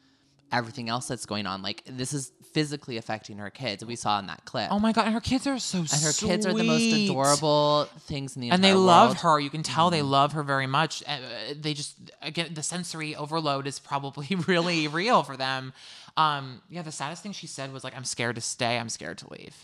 everything 0.52 0.88
else 0.90 1.08
that's 1.08 1.26
going 1.26 1.46
on. 1.48 1.62
Like 1.62 1.82
this 1.86 2.14
is 2.14 2.32
physically 2.54 2.98
affecting 2.98 3.40
her 3.40 3.50
kids. 3.50 3.84
We 3.84 3.96
saw 3.96 4.20
in 4.20 4.28
that 4.28 4.46
clip. 4.46 4.68
Oh 4.72 4.78
my 4.78 4.92
god, 4.92 5.06
and 5.06 5.14
her 5.16 5.20
kids 5.22 5.48
are 5.48 5.58
so 5.58 5.80
and 5.80 5.90
her 6.04 6.14
kids 6.14 6.46
are 6.46 6.54
the 6.54 6.64
most 6.64 6.84
adorable 6.84 7.86
things 8.02 8.36
in 8.36 8.42
the 8.44 8.52
and 8.52 8.64
they 8.64 8.74
love 8.76 9.10
world. 9.10 9.18
her. 9.22 9.40
You 9.40 9.50
can 9.50 9.64
tell 9.64 9.86
Mm-hmm. 9.88 9.96
they 9.96 10.02
love 10.04 10.34
her 10.34 10.44
very 10.44 10.68
much. 10.68 11.02
Uh, 11.08 11.18
they 11.60 11.74
just 11.74 11.96
again 12.22 12.54
the 12.54 12.62
sensory 12.62 13.16
overload 13.16 13.66
is 13.66 13.80
probably 13.80 14.36
really 14.48 14.88
real 14.88 15.24
for 15.24 15.36
them. 15.36 15.74
Um, 16.16 16.62
yeah, 16.70 16.84
the 16.84 16.92
saddest 16.92 17.24
thing 17.24 17.32
she 17.32 17.48
said 17.48 17.74
was 17.74 17.84
like, 17.84 17.96
"I'm 17.98 18.04
scared 18.04 18.36
to 18.36 18.42
stay. 18.42 18.78
I'm 18.78 18.90
scared 18.90 19.18
to 19.20 19.28
leave." 19.32 19.56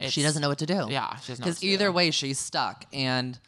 She 0.00 0.22
doesn't 0.22 0.42
know 0.42 0.48
what 0.48 0.58
to 0.58 0.66
do. 0.66 0.86
Yeah, 0.88 1.16
she 1.16 1.32
doesn't 1.32 1.44
Because 1.44 1.64
either 1.64 1.90
way, 1.90 2.10
she's 2.10 2.38
stuck. 2.38 2.84
And 2.92 3.38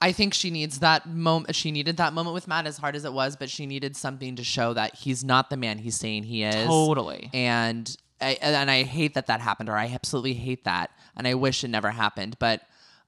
I 0.00 0.12
think 0.12 0.34
she 0.34 0.50
needs 0.50 0.80
that 0.80 1.08
moment. 1.08 1.54
She 1.54 1.70
needed 1.70 1.96
that 1.98 2.12
moment 2.12 2.34
with 2.34 2.48
Matt, 2.48 2.66
as 2.66 2.78
hard 2.78 2.96
as 2.96 3.04
it 3.04 3.12
was, 3.12 3.36
but 3.36 3.48
she 3.48 3.66
needed 3.66 3.96
something 3.96 4.36
to 4.36 4.44
show 4.44 4.74
that 4.74 4.96
he's 4.96 5.24
not 5.24 5.50
the 5.50 5.56
man 5.56 5.78
he's 5.78 5.96
saying 5.96 6.24
he 6.24 6.42
is. 6.42 6.66
Totally. 6.66 7.30
And 7.32 7.96
I, 8.20 8.38
and 8.40 8.70
I 8.70 8.82
hate 8.82 9.14
that 9.14 9.26
that 9.26 9.40
happened, 9.40 9.68
or 9.68 9.76
I 9.76 9.86
absolutely 9.86 10.34
hate 10.34 10.64
that, 10.64 10.90
and 11.16 11.26
I 11.26 11.34
wish 11.34 11.64
it 11.64 11.68
never 11.68 11.90
happened. 11.90 12.36
But 12.38 12.62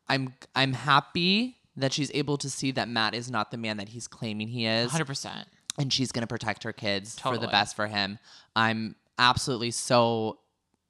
I'm 0.09 0.35
I'm 0.55 0.73
happy 0.73 1.57
that 1.77 1.93
she's 1.93 2.11
able 2.15 2.37
to 2.39 2.51
see 2.51 2.73
that 2.73 2.89
Matt 2.89 3.15
is 3.15 3.31
not 3.31 3.51
the 3.51 3.57
man 3.57 3.77
that 3.77 3.91
he's 3.91 4.09
claiming 4.09 4.49
he 4.49 4.67
is, 4.67 4.91
100%. 4.91 5.45
and 5.79 5.93
she's 5.93 6.11
going 6.11 6.23
to 6.23 6.27
protect 6.27 6.65
her 6.65 6.73
kids 6.73 7.19
for 7.19 7.39
the 7.39 7.47
best 7.47 7.77
for 7.77 7.87
him. 7.87 8.19
I'm 8.57 8.97
absolutely 9.19 9.71
so 9.71 10.39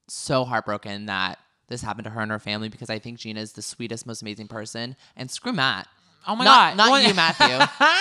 so 0.09 0.45
heartbroken 0.45 1.07
that 1.07 1.39
this 1.69 1.83
happened 1.83 2.05
to 2.05 2.11
her 2.11 2.21
and 2.21 2.31
her 2.31 2.39
family 2.39 2.69
because 2.69 2.91
I 2.91 2.99
think 2.99 3.19
Gina 3.19 3.41
is 3.41 3.53
the 3.53 3.63
sweetest, 3.63 4.07
most 4.07 4.23
amazing 4.23 4.49
person. 4.49 4.97
And 5.17 5.31
screw 5.31 5.53
Matt. 5.53 5.87
Oh 6.27 6.35
my 6.37 6.45
not, 6.45 6.71
God. 6.71 6.77
Not 6.77 6.91
Well- 6.91 7.03
you, 7.03 7.15
Matthew, 7.15 7.59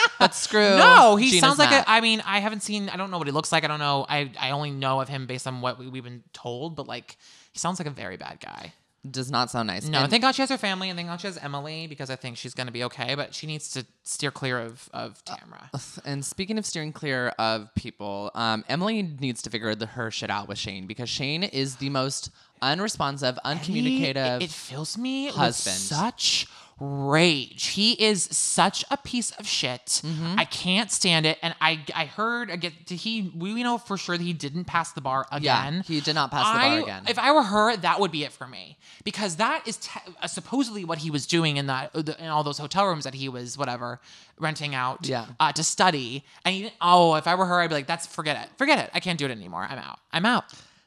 but 0.20 0.34
screw. 0.34 0.78
No, 0.78 1.16
he 1.16 1.28
Gina's 1.30 1.42
sounds 1.42 1.60
like 1.60 1.70
Matt. 1.70 1.86
a. 1.88 1.90
I 1.92 2.02
mean, 2.02 2.22
I 2.26 2.40
haven't 2.40 2.62
seen. 2.62 2.90
I 2.90 2.98
don't 2.98 3.12
know 3.12 3.18
what 3.18 3.28
he 3.28 3.32
looks 3.32 3.52
like. 3.52 3.64
I 3.64 3.68
don't 3.68 3.80
know. 3.80 4.06
I 4.10 4.32
I 4.40 4.52
only 4.52 4.72
know 4.72 5.00
of 5.02 5.08
him 5.08 5.28
based 5.28 5.48
on 5.48 5.62
what 5.62 5.78
we, 5.80 5.88
we've 5.88 6.04
been 6.04 6.24
told. 6.34 6.76
But 6.76 6.88
like, 6.88 7.18
he 7.54 7.60
sounds 7.60 7.80
like 7.80 7.88
a 7.88 7.92
very 7.92 8.18
bad 8.18 8.40
guy. 8.42 8.74
Does 9.12 9.32
not 9.32 9.50
sound 9.50 9.68
nice. 9.68 9.88
No, 9.88 10.00
And- 10.02 10.10
thank 10.10 10.22
God 10.22 10.34
she 10.34 10.42
has 10.42 10.50
her 10.50 10.58
family, 10.58 10.90
and 10.90 10.98
thank 10.98 11.08
God 11.10 11.20
she 11.22 11.28
has 11.28 11.38
Emily 11.38 11.88
because 11.88 12.10
I 12.10 12.16
think 12.16 12.38
she's 12.38 12.54
gonna 12.54 12.72
be 12.72 12.84
okay. 12.86 13.16
But 13.16 13.34
she 13.34 13.48
needs 13.48 13.70
to 13.72 13.86
steer 14.04 14.32
clear 14.32 14.60
of 14.60 14.90
of 14.94 15.24
Tamara. 15.26 15.70
And 16.06 16.26
speaking 16.26 16.58
of 16.58 16.66
steering 16.66 16.94
clear 16.94 17.30
of 17.40 17.74
people, 17.76 18.32
um, 18.36 18.64
Emily 18.70 19.02
needs 19.02 19.42
to 19.44 19.50
figure 19.50 19.74
the, 19.76 19.86
her 19.88 20.12
shit 20.12 20.30
out 20.30 20.48
with 20.48 20.58
Shane 20.58 20.88
because 20.88 21.10
Shane 21.10 21.44
is 21.44 21.78
the 21.78 21.90
most 21.90 22.30
unresponsive, 22.62 23.38
uncommunicative. 23.44 24.40
He- 24.40 24.46
it, 24.46 24.50
it 24.50 24.52
fills 24.52 24.98
me 24.98 25.28
husband. 25.28 25.74
with 25.76 25.80
such 25.82 26.48
rage. 26.80 27.68
He 27.68 27.94
is 27.94 28.24
such 28.24 28.86
a 28.92 28.98
piece 28.98 29.32
of 29.32 29.48
shit. 29.48 30.02
Mm-hmm. 30.06 30.36
I 30.38 30.46
can't 30.46 30.92
stand 30.92 31.26
it. 31.26 31.38
And 31.42 31.56
I 31.60 31.84
I 31.96 32.06
heard 32.06 32.50
again 32.50 32.74
he 32.88 33.32
we 33.36 33.64
know 33.64 33.78
for 33.78 33.98
sure 33.98 34.18
that 34.18 34.24
he 34.24 34.34
didn't 34.34 34.66
pass 34.66 34.92
the 34.92 35.02
bar 35.02 35.26
yeah, 35.40 35.68
again. 35.68 35.84
he 35.88 36.00
did 36.02 36.16
not 36.16 36.30
pass 36.32 36.46
the 36.54 36.60
I, 36.60 36.70
bar 36.70 36.80
again. 36.84 37.04
If 37.08 37.18
I 37.18 37.32
were 37.32 37.44
her, 37.44 37.76
that 37.78 38.00
would 38.00 38.12
be 38.12 38.24
it 38.24 38.32
for 38.32 38.48
me 38.48 38.78
because 39.04 39.38
that 39.38 39.68
is 39.68 39.78
te- 39.78 40.00
uh, 40.22 40.28
supposedly 40.28 40.86
what 40.86 41.00
he 41.00 41.10
was 41.10 41.26
doing 41.26 41.58
in 41.58 41.68
that 41.68 41.96
in 41.96 42.28
all 42.28 42.44
those 42.44 42.58
hotel 42.60 42.86
rooms 42.88 43.06
that 43.06 43.16
he 43.16 43.28
was 43.30 43.58
whatever 43.58 44.00
renting 44.40 44.76
out 44.76 45.08
Yeah. 45.08 45.26
uh, 45.40 45.52
to 45.54 45.64
study. 45.64 46.24
And 46.46 46.54
he 46.54 46.62
didn't, 46.64 46.76
oh, 46.80 47.16
if 47.16 47.26
I 47.26 47.34
were 47.36 47.46
her, 47.46 47.60
I'd 47.62 47.70
be 47.70 47.76
like, 47.76 47.88
that's 47.88 48.06
forget 48.06 48.38
it, 48.44 48.50
forget 48.58 48.78
it. 48.78 48.92
I 48.94 49.00
can't 49.00 49.18
do 49.18 49.26
it 49.26 49.32
anymore. 49.32 49.66
I'm 49.68 49.80
out. 49.80 50.00
I'm 50.12 50.26
out. 50.26 50.44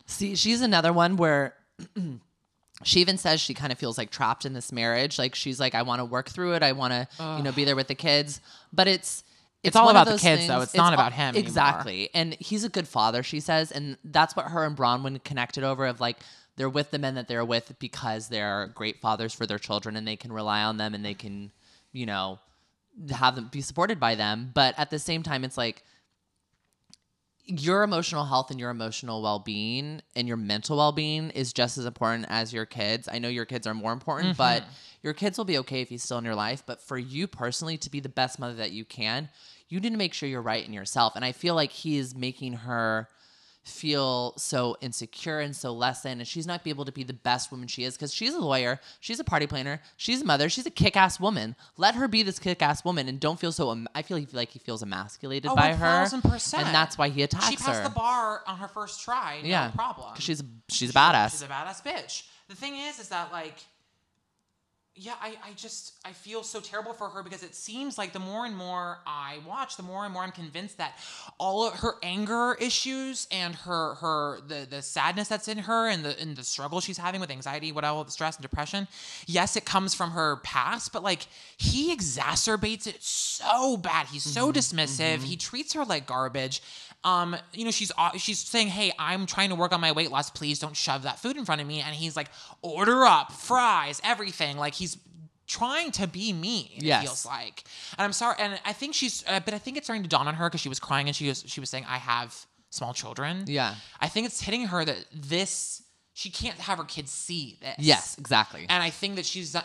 See, 0.07 0.37
she's 0.37 0.61
another 0.61 0.93
one 0.93 1.17
where 1.17 1.55
she 2.83 3.01
even 3.01 3.19
says 3.19 3.41
she 3.41 3.55
kind 3.55 3.73
of 3.73 3.79
feels 3.79 3.99
like 3.99 4.11
trapped 4.11 4.45
in 4.45 4.53
this 4.55 4.73
marriage. 4.73 5.19
Like 5.19 5.35
she's 5.35 5.61
like, 5.61 5.75
I 5.75 5.83
want 5.83 6.01
to 6.01 6.05
work 6.05 6.29
through 6.31 6.55
it. 6.55 6.63
I 6.63 6.73
want 6.73 6.93
to, 6.93 7.09
you 7.37 7.43
know, 7.43 7.53
be 7.53 7.65
there 7.65 7.77
with 7.77 7.89
the 7.89 7.95
kids. 7.95 8.41
But 8.73 8.89
it's 8.89 9.23
It's 9.63 9.77
all 9.77 9.91
about 9.91 10.07
the 10.07 10.17
kids, 10.19 10.47
though. 10.47 10.61
It's 10.63 10.75
not 10.75 10.89
all- 10.89 10.95
about 10.95 11.13
him 11.13 11.29
anymore. 11.35 11.47
Exactly. 11.47 12.11
And 12.15 12.35
he's 12.41 12.65
a 12.65 12.69
good 12.71 12.89
father, 12.89 13.23
she 13.23 13.41
says, 13.41 13.71
and 13.71 13.99
that's 14.05 14.35
what 14.35 14.47
her 14.47 14.65
and 14.65 14.77
Braunwyn 14.77 15.23
connected 15.25 15.63
over. 15.65 15.87
Of 15.87 16.01
like, 16.01 16.17
they're 16.57 16.71
with 16.71 16.91
the 16.91 16.99
men 16.99 17.15
that 17.17 17.29
they're 17.29 17.45
with 17.45 17.75
because 17.79 18.29
they're 18.29 18.71
great 18.75 18.99
fathers 19.01 19.35
for 19.35 19.47
their 19.47 19.59
children, 19.59 19.97
and 19.97 20.07
they 20.09 20.17
can 20.17 20.33
rely 20.33 20.63
on 20.63 20.79
them, 20.79 20.95
and 20.95 21.05
they 21.05 21.15
can, 21.15 21.53
you 21.93 22.07
know, 22.07 22.39
have 23.11 23.35
them 23.37 23.49
be 23.53 23.61
supported 23.61 24.01
by 24.01 24.15
them. 24.15 24.51
But 24.55 24.75
at 24.79 24.91
the 24.91 24.99
same 24.99 25.23
time, 25.23 25.45
it's 25.45 25.57
like 25.59 25.85
your 27.47 27.83
emotional 27.83 28.25
health 28.25 28.51
and 28.51 28.61
your 28.61 28.71
emotional 28.71 29.23
well-being 29.23 30.03
and 30.15 30.29
your 30.29 30.37
mental 30.37 30.77
well-being 30.77 31.31
is 31.31 31.53
just 31.53 31.79
as 31.79 31.85
important 31.85 32.27
as 32.29 32.53
your 32.53 32.67
kids. 32.67 33.09
I 33.11 33.19
know 33.19 33.29
your 33.29 33.45
kids 33.45 33.67
are 33.67 33.75
more 33.75 33.93
important, 33.93 34.31
mm-hmm. 34.31 34.39
but 34.39 34.65
your 35.03 35.15
kids 35.15 35.39
will 35.39 35.45
be 35.45 35.59
okay 35.59 35.81
if 35.81 35.89
he's 35.89 36.03
still 36.03 36.19
in 36.19 36.25
your 36.25 36.35
life, 36.35 36.63
but 36.67 36.81
for 36.83 36.99
you 36.99 37.27
personally 37.27 37.77
to 37.79 37.91
be 37.91 38.01
the 38.01 38.09
best 38.09 38.39
mother 38.39 38.55
that 38.55 38.73
you 38.73 38.85
can, 38.85 39.29
you 39.69 39.81
need 39.81 39.91
to 39.93 39.97
make 39.97 40.15
sure 40.15 40.29
you're 40.29 40.43
right 40.43 40.67
in 40.67 40.73
yourself. 40.73 41.17
And 41.17 41.25
I 41.25 41.33
feel 41.33 41.55
like 41.55 41.73
he 41.73 41.97
is 41.99 42.15
making 42.15 42.53
her 42.55 43.09
feel 43.63 44.33
so 44.39 44.77
insecure 44.81 45.39
and 45.39 45.55
so 45.55 45.73
less 45.73 46.01
than 46.03 46.19
and 46.19 46.27
she's 46.27 46.47
not 46.47 46.65
be 46.65 46.71
able 46.71 46.85
to 46.85 46.93
be 46.93 47.03
the 47.05 47.13
best 47.13 47.51
woman 47.53 47.69
she 47.69 47.85
is 47.85 47.95
because 47.95 48.13
she's 48.13 48.35
a 48.35 48.41
lawyer 48.41 48.81
she's 49.01 49.21
a 49.21 49.25
party 49.25 49.47
planner 49.47 49.81
she's 49.97 50.23
a 50.23 50.25
mother 50.25 50.49
she's 50.49 50.65
a 50.67 50.71
kick-ass 50.71 51.21
woman 51.21 51.55
let 51.77 51.95
her 51.95 52.09
be 52.09 52.23
this 52.23 52.39
kick-ass 52.39 52.85
woman 52.85 53.07
and 53.07 53.21
don't 53.21 53.39
feel 53.39 53.53
so 53.53 53.85
i 53.95 54.01
feel 54.03 54.19
like 54.33 54.51
he 54.51 54.59
feels 54.59 54.83
emasculated 54.83 55.51
Oh, 55.51 55.55
by 55.55 55.75
her 55.75 56.05
1000%. 56.07 56.55
and 56.59 56.75
that's 56.75 56.97
why 56.97 57.11
he 57.11 57.23
attacks 57.23 57.45
her. 57.45 57.51
She 57.51 57.57
passed 57.59 57.83
her 57.83 57.89
the 57.89 57.95
bar 57.95 58.43
on 58.47 58.57
her 58.59 58.69
first 58.69 59.03
try. 59.05 59.41
No 59.43 59.49
yeah 59.49 59.71
problem. 59.73 60.15
'Cause 60.15 60.23
she's 60.25 60.43
she's 60.69 60.91
a 60.91 60.93
badass 60.95 61.33
She's 61.33 61.43
a 61.43 61.47
badass 61.47 61.83
bitch. 61.83 62.23
The 62.49 62.55
thing 62.57 62.75
is, 62.77 62.99
is 62.99 63.09
that 63.11 63.31
like, 63.31 63.57
yeah, 65.03 65.15
I, 65.19 65.29
I 65.43 65.53
just 65.57 65.95
I 66.05 66.13
feel 66.13 66.43
so 66.43 66.61
terrible 66.61 66.93
for 66.93 67.09
her 67.09 67.23
because 67.23 67.43
it 67.43 67.55
seems 67.55 67.97
like 67.97 68.13
the 68.13 68.19
more 68.19 68.45
and 68.45 68.55
more 68.55 68.99
I 69.07 69.39
watch, 69.49 69.79
the 69.79 69.83
more 69.83 70.05
and 70.05 70.13
more 70.13 70.23
I'm 70.23 70.31
convinced 70.31 70.77
that 70.77 70.99
all 71.39 71.67
of 71.67 71.73
her 71.77 71.95
anger 72.03 72.55
issues 72.61 73.27
and 73.33 73.55
her 73.55 73.95
her 73.95 74.41
the 74.47 74.67
the 74.69 74.83
sadness 74.83 75.29
that's 75.29 75.49
in 75.49 75.57
her 75.57 75.89
and 75.89 76.05
the 76.05 76.21
and 76.21 76.37
the 76.37 76.45
struggle 76.45 76.81
she's 76.81 76.99
having 76.99 77.19
with 77.19 77.31
anxiety, 77.31 77.73
what 77.73 77.83
all 77.83 78.05
the 78.05 78.11
stress 78.11 78.37
and 78.37 78.43
depression, 78.43 78.89
yes, 79.27 79.57
it 79.57 79.65
comes 79.65 79.95
from 79.95 80.11
her 80.11 80.37
past, 80.37 80.93
but 80.93 81.03
like 81.03 81.27
he 81.57 81.97
exacerbates 81.97 82.87
it 82.87 83.03
so 83.03 83.79
bad. 83.79 84.07
He's 84.09 84.23
so 84.23 84.53
mm-hmm. 84.53 84.59
dismissive. 84.59 85.17
Mm-hmm. 85.17 85.25
He 85.25 85.37
treats 85.37 85.73
her 85.73 85.85
like 85.87 86.07
garbage. 86.07 86.61
Um, 87.03 87.37
you 87.53 87.65
know, 87.65 87.71
she's 87.71 87.91
uh, 87.97 88.17
she's 88.19 88.39
saying, 88.39 88.69
"Hey, 88.69 88.93
I'm 88.99 89.27
trying 89.27 89.49
to 89.51 89.55
work 89.55 89.73
on 89.73 89.81
my 89.81 89.93
weight 89.93 90.11
loss. 90.11 90.31
Please 90.31 90.59
don't 90.59 90.77
shove 90.77 91.03
that 91.05 91.19
food 91.19 91.37
in 91.37 91.45
front 91.45 91.61
of 91.61 91.67
me." 91.67 91.81
And 91.81 91.95
he's 91.95 92.17
like, 92.17 92.29
"Order 92.63 93.05
up 93.05 93.33
fries, 93.33 94.01
everything." 94.05 94.57
Like 94.59 94.75
he's 94.75 94.99
trying 95.47 95.91
to 95.93 96.07
be 96.07 96.33
mean. 96.33 96.69
Yes. 96.77 97.03
It 97.03 97.07
feels 97.07 97.27
like, 97.27 97.65
and 97.99 98.05
I'm 98.05 98.13
sorry. 98.13 98.37
And 98.39 98.61
I 98.65 98.73
think 98.73 98.95
she's, 98.95 99.25
uh, 99.27 99.41
but 99.41 99.55
I 99.55 99.59
think 99.59 99.77
it's 99.77 99.87
starting 99.87 100.03
to 100.03 100.09
dawn 100.09 100.29
on 100.29 100.35
her 100.35 100.49
because 100.49 100.61
she 100.61 100.69
was 100.69 100.79
crying 100.79 101.07
and 101.09 101.17
she 101.17 101.29
was 101.29 101.43
she 101.47 101.61
was 101.61 101.71
saying, 101.71 101.87
"I 101.89 101.97
have 101.99 102.47
small 102.71 102.93
children." 102.93 103.45
Yeah. 103.47 103.75
I 104.01 104.09
think 104.09 104.27
it's 104.27 104.41
hitting 104.41 104.67
her 104.67 104.85
that 104.85 105.07
this 105.13 105.83
she 106.21 106.29
can't 106.29 106.59
have 106.59 106.77
her 106.77 106.85
kids 106.85 107.11
see 107.11 107.57
this. 107.63 107.75
yes 107.79 108.19
exactly 108.19 108.67
And 108.69 108.83
I 108.83 108.91
think 108.91 109.17
that 109.17 109.25
she's, 109.25 109.57
uh, 109.57 109.63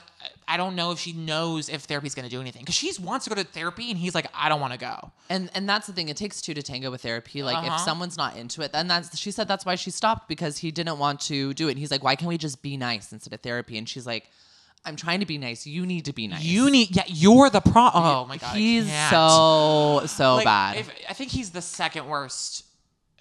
I 0.47 0.55
don't 0.55 0.75
know 0.79 0.91
if 0.91 0.99
she 0.99 1.11
knows 1.11 1.67
if 1.69 1.81
therapy's 1.83 2.15
going 2.15 2.29
to 2.29 2.35
do 2.35 2.39
anything 2.39 2.61
because 2.61 2.75
she 2.75 2.89
wants 3.01 3.25
to 3.25 3.29
go 3.29 3.35
to 3.35 3.43
therapy 3.57 3.89
and 3.91 3.99
he's 3.99 4.15
like, 4.15 4.27
I 4.33 4.47
don't 4.49 4.61
want 4.61 4.71
to 4.73 4.79
go. 4.79 5.11
and 5.29 5.49
and 5.55 5.67
that's 5.67 5.85
the 5.87 5.93
thing 5.93 6.07
it 6.09 6.17
takes 6.17 6.41
two 6.41 6.53
to 6.53 6.63
tango 6.63 6.89
with 6.91 7.01
therapy 7.01 7.43
like 7.43 7.63
if 7.65 7.71
Uh-huh. 7.71 7.85
someone's 7.89 8.17
not 8.17 8.37
into 8.37 8.61
it 8.61 8.71
then 8.71 8.87
that's 8.87 9.17
she 9.17 9.31
said 9.31 9.47
that's 9.49 9.65
why 9.65 9.75
she 9.75 9.91
stopped 9.91 10.29
because 10.29 10.57
he 10.59 10.71
didn't 10.71 10.97
want 10.97 11.19
to 11.31 11.53
do 11.53 11.67
it 11.67 11.71
and 11.71 11.79
he's 11.79 11.91
like 11.91 12.03
why 12.07 12.15
can't 12.15 12.29
we 12.29 12.37
just 12.37 12.61
be 12.61 12.77
nice 12.77 13.11
instead 13.11 13.33
of 13.33 13.41
therapy 13.41 13.77
and 13.77 13.89
she's 13.89 14.05
like 14.07 14.29
i'm 14.85 14.95
trying 14.95 15.19
to 15.19 15.25
be 15.25 15.37
nice 15.37 15.65
you 15.67 15.85
need 15.85 16.05
to 16.05 16.13
be 16.13 16.27
nice 16.27 16.43
You 16.43 16.69
need, 16.69 16.95
yeah, 16.95 17.03
you're 17.07 17.49
the 17.49 17.59
pro. 17.61 17.89
Oh 17.93 18.25
my 18.29 18.37
god, 18.37 18.55
he's 18.55 18.85
so 19.09 20.03
so 20.05 20.35
Like, 20.35 20.45
bad 20.45 20.77
if- 20.77 20.91
I 21.09 21.13
think 21.13 21.31
he's 21.31 21.49
the 21.49 21.61
second 21.61 22.07
worst 22.07 22.64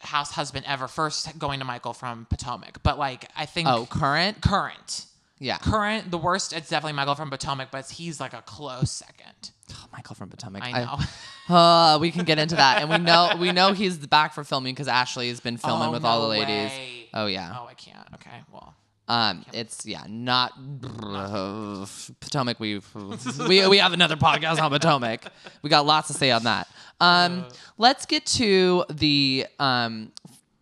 house 0.04 0.30
husband 0.32 0.64
ever. 0.68 0.88
First 0.88 1.38
going 1.38 1.58
to 1.60 1.64
Michael 1.64 1.92
from 1.92 2.26
Potomac, 2.30 2.82
but 2.82 2.98
like 2.98 3.28
I 3.36 3.46
think 3.46 3.68
oh 3.68 3.86
current 3.86 4.40
current, 4.40 5.06
yeah 5.38 5.58
current, 5.58 6.10
the 6.10 6.18
worst. 6.18 6.52
It's 6.52 6.68
definitely 6.68 6.94
Michael 6.94 7.14
from 7.14 7.30
Potomac, 7.30 7.70
but 7.70 7.90
he's 7.90 8.20
like 8.20 8.32
a 8.32 8.42
close 8.42 8.90
second. 8.90 9.50
Oh, 9.72 9.86
michael 9.92 10.14
from 10.14 10.28
potomac 10.28 10.62
I 10.62 10.84
know. 10.84 10.98
uh, 11.54 11.98
we 11.98 12.10
can 12.10 12.24
get 12.24 12.38
into 12.38 12.56
that 12.56 12.82
and 12.82 12.90
we 12.90 12.98
know 12.98 13.30
we 13.40 13.50
know 13.52 13.72
he's 13.72 13.96
back 13.96 14.34
for 14.34 14.44
filming 14.44 14.74
because 14.74 14.88
ashley 14.88 15.28
has 15.28 15.40
been 15.40 15.56
filming 15.56 15.88
Oh, 15.88 15.92
with 15.92 16.04
all 16.04 16.20
the 16.22 16.28
ladies 16.28 16.70
way. 16.70 17.08
oh 17.14 17.26
yeah 17.26 17.56
Oh, 17.58 17.66
I 17.66 17.74
can't. 17.74 18.06
Okay, 18.14 18.42
well. 18.52 18.74
Um, 19.06 19.44
it's 19.52 19.84
yeah, 19.84 20.04
not 20.08 20.52
Potomac. 22.20 22.58
We 22.58 22.80
we 23.48 23.68
we 23.68 23.78
have 23.78 23.92
another 23.92 24.16
podcast 24.16 24.60
on 24.60 24.70
Potomac. 24.70 25.24
We 25.62 25.70
got 25.70 25.84
lots 25.84 26.08
to 26.08 26.14
say 26.14 26.30
on 26.30 26.44
that. 26.44 26.68
Um, 27.00 27.46
let's 27.76 28.06
get 28.06 28.24
to 28.26 28.84
the 28.90 29.46
um 29.58 30.12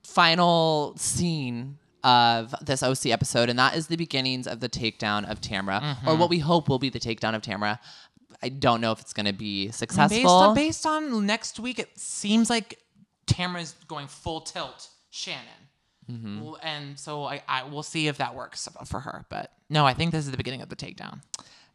final 0.03 0.95
scene 0.97 1.79
of 2.05 2.55
this 2.63 2.83
OC 2.83 3.07
episode, 3.07 3.49
and 3.49 3.59
that 3.59 3.77
is 3.77 3.87
the 3.87 3.97
beginnings 3.97 4.47
of 4.47 4.61
the 4.61 4.69
takedown 4.69 5.31
of 5.31 5.41
Tamara, 5.41 5.99
or 6.07 6.17
what 6.17 6.31
we 6.31 6.41
hope 6.41 6.69
will 6.69 6.81
be 6.81 6.91
the 6.91 7.01
takedown 7.01 7.35
of 7.35 7.43
Tamara. 7.43 7.79
I 8.43 8.49
don't 8.49 8.81
know 8.81 8.91
if 8.91 9.01
it's 9.01 9.13
going 9.13 9.27
to 9.27 9.33
be 9.33 9.71
successful. 9.71 10.19
Based 10.19 10.27
on, 10.27 10.55
based 10.55 10.87
on 10.87 11.27
next 11.27 11.61
week, 11.61 11.79
it 11.79 11.97
seems 11.97 12.51
like 12.51 12.81
Tamara's 13.27 13.77
going 13.87 14.09
full 14.09 14.41
tilt 14.41 14.89
Shannon. 15.11 15.47
Mm-hmm. 16.11 16.53
And 16.63 16.99
so 16.99 17.25
I, 17.25 17.43
I 17.49 17.65
we'll 17.65 17.83
see 17.83 18.09
if 18.09 18.19
that 18.19 18.35
works 18.35 18.69
for 18.87 19.01
her. 19.01 19.25
But 19.29 19.53
no, 19.71 19.87
I 19.87 19.95
think 19.95 20.13
this 20.13 20.25
is 20.25 20.31
the 20.31 20.37
beginning 20.37 20.63
of 20.63 20.69
the 20.69 20.77
takedown. 20.77 21.21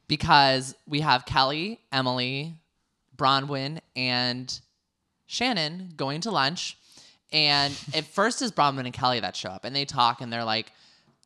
because 0.08 0.76
we 0.88 1.02
have 1.02 1.26
Kelly, 1.26 1.80
Emily, 1.92 2.56
Braunwyn, 3.16 3.80
and 3.96 4.60
Shannon 5.26 5.94
going 5.96 6.22
to 6.22 6.32
lunch. 6.32 6.78
And 7.32 7.74
at 7.94 8.06
first 8.13 8.42
is 8.42 8.52
Braunwyn 8.52 8.86
and 8.86 8.94
Kelly 8.94 9.20
that 9.20 9.36
show 9.36 9.50
up 9.50 9.66
and 9.66 9.76
they 9.76 9.86
talk 9.86 10.22
and 10.22 10.32
they're 10.32 10.46
like, 10.46 10.72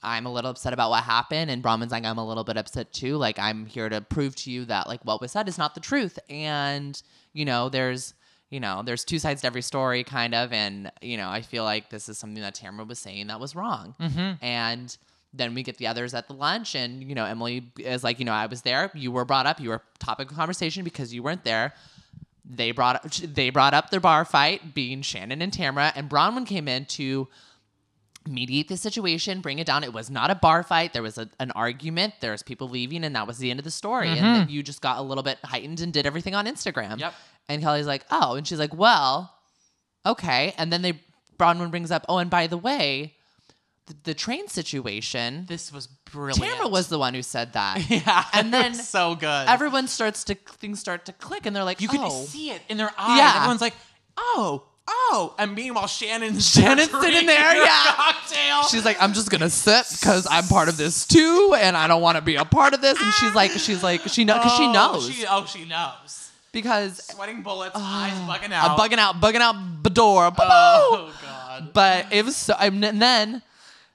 I'm 0.04 0.26
a 0.26 0.34
little 0.34 0.50
upset 0.50 0.74
about 0.74 0.90
what 0.90 1.04
happened. 1.04 1.52
And 1.52 1.62
Braunwyn's 1.62 1.92
like, 1.92 2.06
I'm 2.06 2.18
a 2.18 2.28
little 2.28 2.44
bit 2.44 2.58
upset 2.58 2.92
too. 2.92 3.18
Like, 3.18 3.38
I'm 3.38 3.68
here 3.68 3.88
to 3.88 4.02
prove 4.02 4.36
to 4.38 4.52
you 4.52 4.66
that 4.66 4.88
like 4.88 5.02
what 5.04 5.22
was 5.22 5.32
said 5.32 5.48
is 5.48 5.60
not 5.60 5.76
the 5.76 5.80
truth. 5.80 6.18
And, 6.28 7.00
you 7.34 7.46
know, 7.46 7.70
there's 7.70 8.16
you 8.52 8.60
know, 8.60 8.84
there's 8.86 9.04
two 9.04 9.18
sides 9.18 9.42
to 9.42 9.48
every 9.48 9.64
story, 9.64 10.04
kind 10.04 10.36
of. 10.36 10.54
And, 10.54 10.92
you 11.02 11.18
know, 11.18 11.30
I 11.30 11.42
feel 11.42 11.64
like 11.64 11.90
this 11.90 12.08
is 12.08 12.20
something 12.20 12.44
that 12.44 12.54
Tamara 12.54 12.86
was 12.86 13.00
saying 13.00 13.28
that 13.28 13.40
was 13.40 13.56
wrong. 13.56 13.96
Mm-hmm. 14.00 14.46
And 14.46 14.96
then 15.34 15.56
we 15.56 15.64
get 15.64 15.78
the 15.78 15.88
others 15.88 16.14
at 16.14 16.28
the 16.28 16.34
lunch, 16.34 16.76
and, 16.76 17.02
you 17.02 17.16
know, 17.16 17.24
Emily 17.24 17.72
is 17.80 18.04
like, 18.04 18.20
you 18.20 18.26
know, 18.26 18.34
I 18.34 18.48
was 18.48 18.64
there. 18.64 18.92
You 18.94 19.12
were 19.14 19.24
brought 19.24 19.46
up. 19.46 19.62
You 19.62 19.70
were 19.70 19.82
topic 19.98 20.30
of 20.30 20.36
conversation 20.36 20.84
because 20.84 21.14
you 21.14 21.24
weren't 21.24 21.46
there. 21.46 21.74
They 22.44 22.72
brought 22.72 22.98
up, 22.98 23.12
they 23.14 23.50
brought 23.50 23.74
up 23.74 23.92
their 23.92 24.02
bar 24.02 24.26
fight 24.26 24.74
being 24.74 25.02
Shannon 25.02 25.42
and 25.42 25.54
Tamara, 25.54 25.94
and 25.96 26.10
Braunwyn 26.10 26.46
came 26.46 26.68
in 26.68 26.84
to 26.86 27.30
mediate 28.28 28.68
the 28.68 28.78
situation, 28.78 29.42
bring 29.42 29.60
it 29.60 29.68
down. 29.68 29.84
It 29.84 29.94
was 29.94 30.10
not 30.10 30.30
a 30.30 30.36
bar 30.36 30.64
fight. 30.64 30.94
There 30.94 31.02
was 31.02 31.18
a, 31.18 31.30
an 31.40 31.52
argument. 31.52 32.16
There's 32.20 32.44
people 32.44 32.70
leaving, 32.70 33.04
and 33.04 33.16
that 33.16 33.28
was 33.28 33.38
the 33.38 33.50
end 33.50 33.60
of 33.60 33.64
the 33.64 33.72
story. 33.72 34.10
And 34.10 34.18
then 34.18 34.42
mm-hmm. 34.44 34.50
you 34.50 34.64
just 34.64 34.82
got 34.82 35.00
a 35.00 35.02
little 35.02 35.24
bit 35.24 35.40
heightened 35.44 35.80
and 35.82 35.92
did 35.92 36.06
everything 36.06 36.36
on 36.36 36.46
Instagram. 36.46 37.00
Yep. 37.00 37.14
And 37.50 37.62
Kelly's 37.62 37.88
like, 37.88 38.06
oh, 38.12 38.36
and 38.36 38.48
she's 38.48 38.60
like, 38.60 38.74
well, 38.74 39.34
okay. 40.06 40.54
And 40.58 40.72
then 40.72 40.82
they 40.82 41.00
Braunwyn 41.38 41.72
brings 41.72 41.90
up, 41.90 42.06
oh, 42.08 42.20
and 42.20 42.30
by 42.30 42.46
the 42.46 42.58
way, 42.58 43.16
the, 43.88 43.96
the 44.04 44.14
train 44.14 44.48
situation. 44.48 45.46
This 45.48 45.74
was 45.74 45.88
brilliant. 45.88 46.40
Tamara 46.40 46.68
was 46.68 46.88
the 46.88 47.00
one 47.00 47.14
who 47.16 47.24
said 47.24 47.54
that. 47.54 47.82
Yeah, 47.90 48.26
And 48.34 48.54
then 48.54 48.76
so 48.76 49.16
good. 49.16 49.48
Everyone 49.48 49.88
starts 49.88 50.24
to 50.26 50.36
things 50.36 50.80
start 50.80 51.06
to 51.06 51.14
click, 51.14 51.46
and 51.46 51.56
they're 51.56 51.64
like, 51.64 51.82
you 51.82 51.90
oh. 51.92 51.98
could 51.98 52.28
see 52.28 52.52
it 52.52 52.62
in 52.70 52.78
their 52.78 52.92
eyes. 52.98 53.18
Yeah. 53.18 53.34
Everyone's 53.38 53.62
like, 53.62 53.74
oh, 54.18 54.66
oh. 54.88 55.36
And 55.38 55.54
meanwhile, 55.56 55.88
Shannon's 55.88 56.50
Shannon's 56.54 56.90
sitting 56.92 57.26
there, 57.28 57.56
yeah. 57.56 57.94
cocktail. 57.96 58.64
She's 58.70 58.86
like, 58.86 59.02
I'm 59.02 59.14
just 59.14 59.30
gonna 59.30 59.50
sip 59.50 59.86
because 59.92 60.28
I'm 60.30 60.46
part 60.48 60.70
of 60.70 60.78
this 60.78 61.06
too, 61.08 61.56
and 61.58 61.76
I 61.78 61.88
don't 61.88 62.02
want 62.02 62.18
to 62.18 62.22
be 62.22 62.36
a 62.36 62.46
part 62.46 62.74
of 62.74 62.82
this. 62.82 63.02
And 63.02 63.14
she's 63.14 63.34
like, 63.36 63.52
she's 63.52 63.84
like, 63.84 64.02
she 64.08 64.24
know 64.26 64.36
because 64.38 64.56
she 64.58 64.64
Oh, 64.66 64.72
knows 64.74 65.10
She, 65.10 65.26
oh, 65.30 65.46
she 65.46 65.66
knows. 65.66 66.32
because 66.52 66.98
Sweating 67.06 67.42
bullets, 67.44 67.72
ah, 67.76 68.06
eyes 68.06 68.14
bugging 68.40 68.52
out. 68.52 68.72
I'm 68.72 68.78
bugging 68.78 68.98
out, 68.98 69.16
bugging 69.22 69.42
out 69.42 69.56
Beador. 69.84 70.34
Oh 70.40 71.14
God. 71.22 71.74
But 71.74 72.08
it 72.12 72.26
was 72.26 72.36
so. 72.36 72.56
And 72.60 72.84
then 72.84 73.42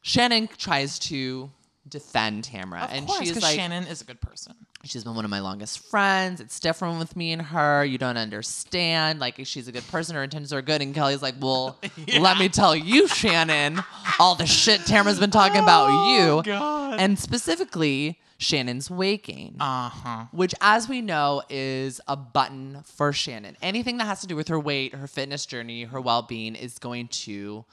Shannon 0.03 0.49
tries 0.57 0.99
to 1.01 1.51
defend 1.89 2.45
Tamara, 2.45 2.83
Of 2.83 2.91
and 2.93 3.07
course, 3.07 3.21
she's 3.21 3.33
'cause 3.33 3.43
like, 3.43 3.57
Shannon 3.57 3.85
is 3.87 4.01
a 4.01 4.05
good 4.05 4.21
person. 4.21 4.55
She's 4.87 5.05
been 5.05 5.15
one 5.15 5.25
of 5.25 5.31
my 5.31 5.41
longest 5.41 5.79
friends. 5.89 6.41
It's 6.41 6.59
different 6.61 6.99
with 6.99 7.17
me 7.17 7.33
and 7.33 7.43
her. 7.43 7.85
You 7.85 7.99
don't 7.99 8.17
understand. 8.17 9.19
Like 9.21 9.41
she's 9.45 9.69
a 9.69 9.73
good 9.73 9.87
person. 9.89 10.15
Her 10.17 10.23
intentions 10.23 10.53
are 10.53 10.63
good. 10.63 10.83
And 10.83 10.95
Kelly's 10.95 11.23
like, 11.23 11.35
well, 11.41 11.79
let 12.19 12.39
me 12.39 12.49
tell 12.49 12.75
you, 12.75 13.09
Shannon, 13.09 13.83
all 14.19 14.35
the 14.35 14.47
shit 14.47 14.81
Tamara's 14.87 15.19
been 15.21 15.31
talking 15.31 15.61
about 15.63 15.89
you, 16.11 16.21
Oh, 16.39 16.43
God. 16.43 17.01
and 17.01 17.19
specifically 17.19 18.19
Shannon's 18.39 18.91
waking. 18.91 19.57
Uh 19.61 19.89
huh. 19.89 20.25
which, 20.33 20.55
as 20.61 20.89
we 20.89 21.01
know, 21.01 21.43
is 21.49 22.01
a 22.07 22.17
button 22.17 22.83
for 22.85 23.13
Shannon. 23.13 23.57
Anything 23.63 23.97
that 23.99 24.05
has 24.07 24.21
to 24.21 24.27
do 24.27 24.37
with 24.37 24.49
her 24.49 24.61
weight, 24.61 24.95
her 24.95 25.07
fitness 25.07 25.47
journey, 25.47 25.85
her 25.85 26.01
well 26.01 26.23
being 26.23 26.55
is 26.55 26.79
going 26.79 27.09
to 27.09 27.65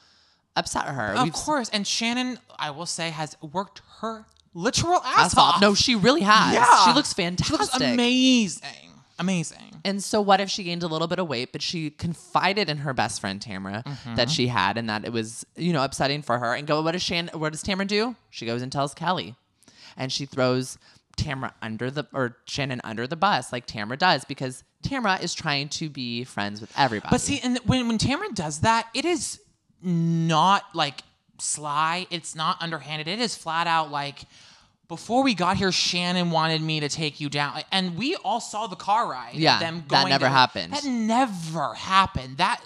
upset 0.55 0.85
her. 0.85 1.13
Of 1.15 1.23
We've- 1.23 1.31
course, 1.31 1.69
and 1.69 1.85
Shannon, 1.85 2.39
I 2.57 2.69
will 2.71 2.85
say, 2.85 3.09
has 3.09 3.35
worked 3.41 3.81
her 3.99 4.25
literal 4.53 5.01
ass, 5.03 5.33
ass 5.33 5.37
off. 5.37 5.61
No, 5.61 5.73
she 5.73 5.95
really 5.95 6.21
has. 6.21 6.53
Yeah. 6.53 6.85
She 6.85 6.93
looks 6.93 7.13
fantastic. 7.13 7.47
She 7.55 7.61
looks 7.61 7.75
amazing. 7.75 8.91
Amazing. 9.19 9.59
And 9.85 10.03
so, 10.03 10.21
what 10.21 10.39
if 10.39 10.49
she 10.49 10.63
gained 10.63 10.81
a 10.83 10.87
little 10.87 11.07
bit 11.07 11.19
of 11.19 11.27
weight, 11.27 11.51
but 11.51 11.61
she 11.61 11.89
confided 11.89 12.69
in 12.69 12.77
her 12.77 12.93
best 12.93 13.19
friend 13.21 13.41
Tamara 13.41 13.83
Mm-hmm. 13.85 14.15
that 14.15 14.29
she 14.29 14.47
had, 14.47 14.77
and 14.77 14.89
that 14.89 15.05
it 15.05 15.11
was, 15.11 15.45
you 15.55 15.73
know, 15.73 15.83
upsetting 15.83 16.21
for 16.21 16.39
her. 16.39 16.53
And 16.55 16.65
go, 16.65 16.81
what 16.81 16.93
does 16.93 17.03
Shan? 17.03 17.29
What 17.33 17.51
does 17.51 17.61
Tamara 17.61 17.85
do? 17.85 18.15
She 18.29 18.45
goes 18.45 18.61
and 18.61 18.71
tells 18.71 18.93
Kelly, 18.93 19.35
and 19.97 20.11
she 20.11 20.25
throws 20.25 20.77
Tamara 21.17 21.53
under 21.61 21.91
the 21.91 22.07
or 22.13 22.37
Shannon 22.45 22.81
under 22.83 23.05
the 23.05 23.15
bus, 23.15 23.51
like 23.51 23.65
Tamara 23.67 23.97
does, 23.97 24.23
because 24.25 24.63
Tamara 24.81 25.19
is 25.21 25.33
trying 25.33 25.69
to 25.69 25.89
be 25.89 26.23
friends 26.23 26.59
with 26.61 26.71
everybody. 26.77 27.11
But 27.11 27.21
see, 27.21 27.39
and 27.43 27.59
when 27.65 27.87
when 27.87 27.97
Tamara 27.97 28.31
does 28.33 28.61
that, 28.61 28.87
it 28.93 29.05
is 29.05 29.39
not 29.81 30.63
like 30.73 31.01
sly. 31.43 32.07
It's 32.09 32.35
not 32.35 32.61
underhanded. 32.61 33.07
It 33.07 33.19
is 33.19 33.35
flat 33.35 33.67
out 33.67 33.91
like. 33.91 34.23
Before 34.89 35.23
we 35.23 35.33
got 35.33 35.57
here, 35.57 35.71
Shannon 35.71 36.29
wanted 36.29 36.61
me 36.61 36.81
to 36.81 36.89
take 36.89 37.19
you 37.19 37.29
down, 37.29 37.61
and 37.71 37.97
we 37.97 38.15
all 38.17 38.41
saw 38.41 38.67
the 38.67 38.75
car 38.75 39.09
ride. 39.09 39.33
Yeah, 39.33 39.57
them 39.57 39.85
that 39.87 40.07
never 40.07 40.27
happened. 40.27 40.73
That 40.73 40.83
never 40.83 41.73
happened. 41.73 42.37
That 42.37 42.61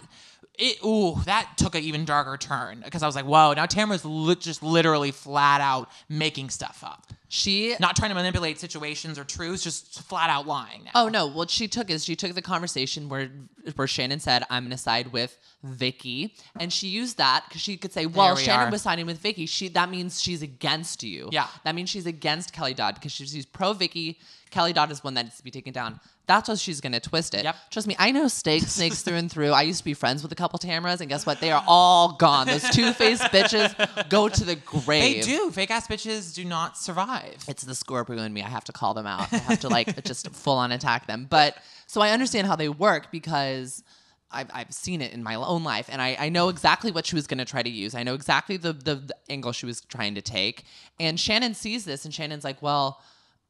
it. 0.57 0.83
Ooh, 0.83 1.21
that 1.25 1.53
took 1.57 1.75
an 1.75 1.83
even 1.83 2.05
darker 2.05 2.37
turn 2.37 2.81
because 2.83 3.03
I 3.03 3.05
was 3.05 3.15
like, 3.15 3.25
whoa. 3.25 3.53
Now 3.53 3.65
Tamara's 3.65 4.05
li- 4.05 4.35
just 4.35 4.63
literally 4.63 5.11
flat 5.11 5.61
out 5.61 5.89
making 6.09 6.49
stuff 6.49 6.83
up, 6.83 7.07
she 7.29 7.75
not 7.79 7.95
trying 7.95 8.09
to 8.09 8.15
manipulate 8.15 8.59
situations 8.59 9.19
or 9.19 9.23
truths, 9.23 9.63
just 9.63 10.01
flat 10.03 10.29
out 10.29 10.47
lying. 10.47 10.85
Now. 10.85 10.91
Oh 10.95 11.09
no! 11.09 11.27
What 11.27 11.49
she 11.49 11.67
took 11.67 11.89
is 11.89 12.05
she 12.05 12.15
took 12.15 12.33
the 12.33 12.41
conversation 12.41 13.09
where 13.09 13.29
where 13.75 13.87
Shannon 13.87 14.19
said, 14.19 14.43
"I'm 14.49 14.63
going 14.63 14.71
to 14.71 14.77
side 14.77 15.11
with 15.11 15.37
Vicki," 15.63 16.35
and 16.59 16.71
she 16.71 16.87
used 16.87 17.17
that 17.17 17.43
because 17.47 17.61
she 17.61 17.75
could 17.77 17.91
say, 17.91 18.05
"Well, 18.05 18.35
we 18.35 18.43
Shannon 18.43 18.69
are. 18.69 18.71
was 18.71 18.81
siding 18.81 19.05
with 19.05 19.17
Vicki. 19.19 19.45
She 19.45 19.67
that 19.69 19.89
means 19.89 20.21
she's 20.21 20.41
against 20.41 21.03
you. 21.03 21.29
Yeah. 21.31 21.47
that 21.65 21.75
means 21.75 21.89
she's 21.89 22.05
against 22.05 22.53
Kelly 22.53 22.73
Dodd 22.73 22.95
because 22.95 23.11
she's, 23.11 23.31
she's 23.31 23.45
pro 23.45 23.73
Vicki. 23.73 24.19
Kelly 24.49 24.71
Dodd 24.71 24.91
is 24.91 25.03
one 25.03 25.13
that 25.15 25.23
needs 25.23 25.37
to 25.37 25.43
be 25.43 25.51
taken 25.51 25.73
down. 25.73 25.99
That's 26.27 26.49
what 26.49 26.59
she's 26.59 26.81
to 26.81 26.99
twist 26.99 27.33
it. 27.33 27.45
Yep. 27.45 27.55
Trust 27.71 27.87
me, 27.87 27.95
I 27.97 28.11
know 28.11 28.27
steak 28.27 28.63
snakes 28.67 29.01
through 29.01 29.15
and 29.15 29.31
through. 29.31 29.51
I 29.51 29.61
used 29.63 29.79
to 29.79 29.85
be 29.85 29.93
friends 29.93 30.21
with 30.21 30.31
a 30.31 30.35
couple 30.35 30.59
Tamaras, 30.59 30.99
and 30.99 31.09
guess 31.09 31.25
what? 31.25 31.39
They 31.39 31.51
are 31.51 31.63
all 31.67 32.13
gone. 32.13 32.47
Those 32.47 32.69
two 32.69 32.91
faced 32.93 33.23
bitches 33.31 34.09
go 34.09 34.27
to 34.27 34.43
the 34.43 34.55
grave. 34.57 35.25
They 35.25 35.31
do. 35.31 35.51
Fake 35.51 35.71
ass 35.71 35.87
bitches 35.87 36.35
do 36.35 36.43
not 36.43 36.77
survive. 36.77 37.43
It's 37.47 37.63
the 37.63 37.73
Scorpio 37.73 38.17
in 38.19 38.33
me. 38.33 38.43
I 38.43 38.49
have 38.49 38.65
to 38.65 38.73
call 38.73 38.93
them 38.93 39.07
out. 39.07 39.31
I 39.31 39.37
have 39.37 39.61
to 39.61 39.69
like 39.69 40.03
just 40.03 40.29
full 40.31 40.57
on 40.57 40.71
attack 40.71 41.07
them. 41.07 41.27
But 41.29 41.57
so 41.87 42.01
I 42.01 42.11
understand 42.11 42.45
how 42.45 42.57
they 42.57 42.69
work 42.69 43.11
because 43.11 43.83
I've, 44.29 44.49
I've 44.53 44.73
seen 44.73 45.01
it 45.01 45.13
in 45.13 45.23
my 45.23 45.35
own 45.35 45.63
life 45.63 45.87
and 45.89 46.01
I, 46.01 46.17
I 46.19 46.29
know 46.29 46.49
exactly 46.49 46.91
what 46.91 47.05
she 47.05 47.15
was 47.15 47.27
going 47.27 47.37
to 47.37 47.45
try 47.45 47.63
to 47.63 47.69
use. 47.69 47.95
I 47.95 48.03
know 48.03 48.13
exactly 48.13 48.57
the, 48.57 48.73
the, 48.73 48.95
the 48.95 49.15
angle 49.29 49.53
she 49.53 49.65
was 49.65 49.81
trying 49.81 50.15
to 50.15 50.21
take. 50.21 50.65
And 50.99 51.17
Shannon 51.17 51.53
sees 51.53 51.85
this 51.85 52.03
and 52.03 52.13
Shannon's 52.13 52.43
like, 52.43 52.61
well, 52.61 53.01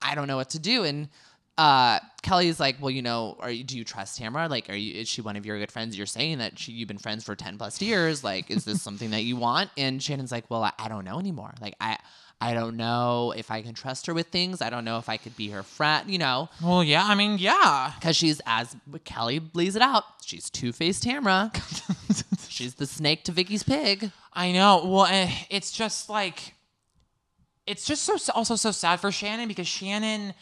I 0.01 0.13
don't 0.13 0.27
know 0.27 0.37
what 0.37 0.51
to 0.51 0.59
do. 0.59 0.83
And 0.83 1.09
uh, 1.57 1.99
Kelly's 2.21 2.59
like, 2.59 2.77
well, 2.81 2.91
you 2.91 3.01
know, 3.01 3.35
are 3.39 3.49
you, 3.49 3.63
do 3.63 3.77
you 3.77 3.83
trust 3.83 4.17
Tamara? 4.17 4.47
Like, 4.47 4.69
are 4.69 4.75
you, 4.75 4.93
is 4.99 5.07
she 5.07 5.21
one 5.21 5.35
of 5.35 5.45
your 5.45 5.57
good 5.57 5.71
friends? 5.71 5.97
You're 5.97 6.05
saying 6.05 6.37
that 6.39 6.59
she, 6.59 6.71
you've 6.71 6.87
been 6.87 6.97
friends 6.97 7.23
for 7.23 7.35
10 7.35 7.57
plus 7.57 7.81
years. 7.81 8.23
Like, 8.23 8.51
is 8.51 8.65
this 8.65 8.81
something 8.81 9.11
that 9.11 9.23
you 9.23 9.37
want? 9.37 9.69
And 9.77 10.01
Shannon's 10.01 10.31
like, 10.31 10.45
well, 10.49 10.63
I, 10.63 10.73
I 10.77 10.87
don't 10.87 11.05
know 11.05 11.19
anymore. 11.19 11.53
Like, 11.61 11.75
I, 11.81 11.97
I 12.39 12.53
don't 12.53 12.77
know 12.77 13.33
if 13.35 13.49
I 13.49 13.63
can 13.63 13.73
trust 13.73 14.05
her 14.05 14.13
with 14.13 14.27
things. 14.27 14.61
I 14.61 14.69
don't 14.69 14.85
know 14.85 14.99
if 14.99 15.09
I 15.09 15.17
could 15.17 15.35
be 15.35 15.49
her 15.49 15.63
friend, 15.63 16.09
you 16.11 16.19
know, 16.19 16.49
Well, 16.61 16.83
yeah. 16.83 17.03
I 17.05 17.15
mean, 17.15 17.37
yeah. 17.39 17.93
because 17.99 18.15
she's, 18.15 18.39
as 18.45 18.75
Kelly 19.05 19.41
lays 19.53 19.75
it 19.75 19.81
out, 19.81 20.03
she's 20.23 20.49
two 20.51 20.71
faced 20.71 21.01
Tamara. 21.03 21.51
she's 22.47 22.75
the 22.75 22.85
snake 22.85 23.23
to 23.23 23.31
Vicki's 23.31 23.63
pig. 23.63 24.11
I 24.33 24.51
know. 24.51 24.85
Well, 24.85 25.05
eh, 25.05 25.31
it's 25.49 25.71
just 25.71 26.09
like, 26.09 26.53
it's 27.65 27.85
just 27.85 28.03
so 28.03 28.17
also 28.33 28.55
so 28.55 28.71
sad 28.71 28.99
for 28.99 29.11
Shannon 29.11 29.47
because 29.47 29.67
Shannon, 29.67 30.33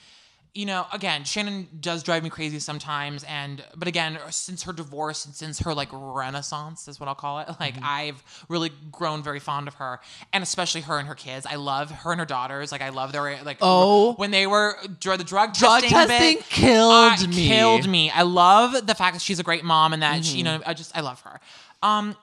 you 0.56 0.66
know, 0.66 0.88
again, 0.94 1.26
Shannon 1.26 1.68
does 1.82 2.02
drive 2.02 2.24
me 2.24 2.30
crazy 2.30 2.60
sometimes, 2.60 3.26
and 3.26 3.62
but 3.76 3.90
again, 3.90 4.18
since 4.30 4.64
her 4.64 4.72
divorce 4.72 5.26
and 5.26 5.36
since 5.36 5.60
her 5.60 5.74
like 5.74 5.90
renaissance 5.92 6.88
is 6.88 6.98
what 6.98 7.10
I'll 7.10 7.14
call 7.14 7.40
it, 7.40 7.50
like 7.60 7.76
I've 7.84 8.24
really 8.48 8.72
grown 8.90 9.22
very 9.22 9.42
fond 9.42 9.68
of 9.68 9.74
her, 9.76 10.00
and 10.32 10.42
especially 10.42 10.80
her 10.82 10.98
and 10.98 11.10
her 11.10 11.14
kids. 11.14 11.46
I 11.46 11.56
love 11.56 11.92
her 11.92 12.12
and 12.12 12.20
her 12.22 12.26
daughters. 12.26 12.72
Like 12.72 12.82
I 12.82 12.90
love 12.90 13.12
their 13.12 13.44
like 13.44 13.58
Oh. 13.60 14.14
when 14.14 14.32
they 14.32 14.48
were 14.48 14.78
dr- 15.02 15.18
the 15.18 15.26
drug 15.26 15.54
Drug 15.54 15.82
testing, 15.84 15.90
testing 15.90 16.38
bit, 16.38 16.50
killed 16.50 16.94
uh, 16.94 17.28
me. 17.28 17.48
Killed 17.48 17.90
me. 17.90 18.10
I 18.10 18.22
love 18.22 18.88
the 18.88 18.96
fact 18.96 19.14
that 19.16 19.22
she's 19.22 19.40
a 19.40 19.44
great 19.44 19.66
mom 19.66 19.92
and 19.92 20.02
that 20.02 20.24
she, 20.24 20.38
you 20.38 20.46
Mm-hmm. 20.46 20.58
know, 20.62 20.64
I 20.66 20.74
just 20.74 20.96
I 20.98 21.02
love 21.02 21.20
her. 21.22 21.40
Um, 21.84 22.16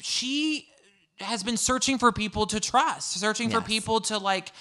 she 0.00 0.68
has 1.20 1.42
been 1.42 1.56
searching 1.56 1.96
for 1.96 2.12
people 2.12 2.44
to 2.46 2.60
trust, 2.60 3.12
searching 3.18 3.48
for 3.48 3.62
people 3.62 4.00
to 4.02 4.18
like 4.18 4.52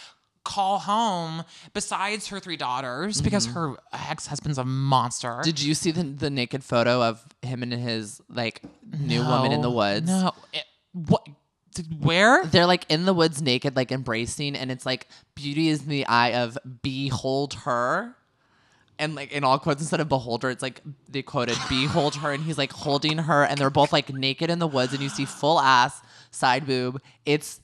call 0.46 0.80
home 0.80 1.44
besides 1.74 2.28
her 2.28 2.40
three 2.40 2.56
daughters 2.56 3.22
because 3.22 3.48
her 3.48 3.76
ex-husband's 3.92 4.58
a 4.58 4.64
monster. 4.64 5.28
Mm-hmm. 5.28 5.42
Did 5.42 5.62
you 5.62 5.74
see 5.74 5.92
the, 5.92 6.04
the 6.04 6.30
naked 6.30 6.64
photo 6.64 7.04
of 7.04 7.26
him 7.42 7.64
and 7.64 7.74
his 7.74 8.22
like 8.30 8.62
new 8.98 9.22
woman 9.22 9.52
in 9.52 9.62
the 9.62 9.72
woods? 9.72 10.08
No. 10.08 10.32
It- 10.54 10.64
what 10.94 11.28
where? 12.00 12.46
They're 12.46 12.66
like 12.66 12.86
in 12.90 13.06
the 13.06 13.14
woods 13.14 13.42
naked, 13.42 13.76
like 13.76 13.92
embracing, 13.92 14.56
and 14.56 14.72
it's 14.72 14.86
like 14.86 15.08
beauty 15.36 15.70
is 15.70 15.84
in 15.84 15.90
the 15.90 16.06
eye 16.06 16.34
of 16.34 16.58
behold 16.82 17.54
her. 17.66 18.16
And 18.98 19.14
like 19.14 19.34
in 19.34 19.44
all 19.44 19.60
quotes, 19.60 19.82
instead 19.82 20.00
of 20.00 20.08
behold 20.08 20.44
her, 20.44 20.50
it's 20.50 20.62
like 20.62 20.82
they 21.10 21.22
quoted 21.22 21.58
behold 21.70 22.16
her, 22.16 22.32
and 22.32 22.44
he's 22.44 22.58
like 22.58 22.72
holding 22.72 23.18
her, 23.18 23.44
and 23.44 23.58
they're 23.58 23.70
both 23.70 23.92
like 23.92 24.14
naked 24.14 24.50
in 24.50 24.60
the 24.60 24.68
woods, 24.68 24.94
and 24.94 25.02
you 25.02 25.10
see 25.10 25.26
full 25.26 25.60
ass, 25.60 26.02
side 26.32 26.66
boob. 26.66 27.02
It's 27.26 27.60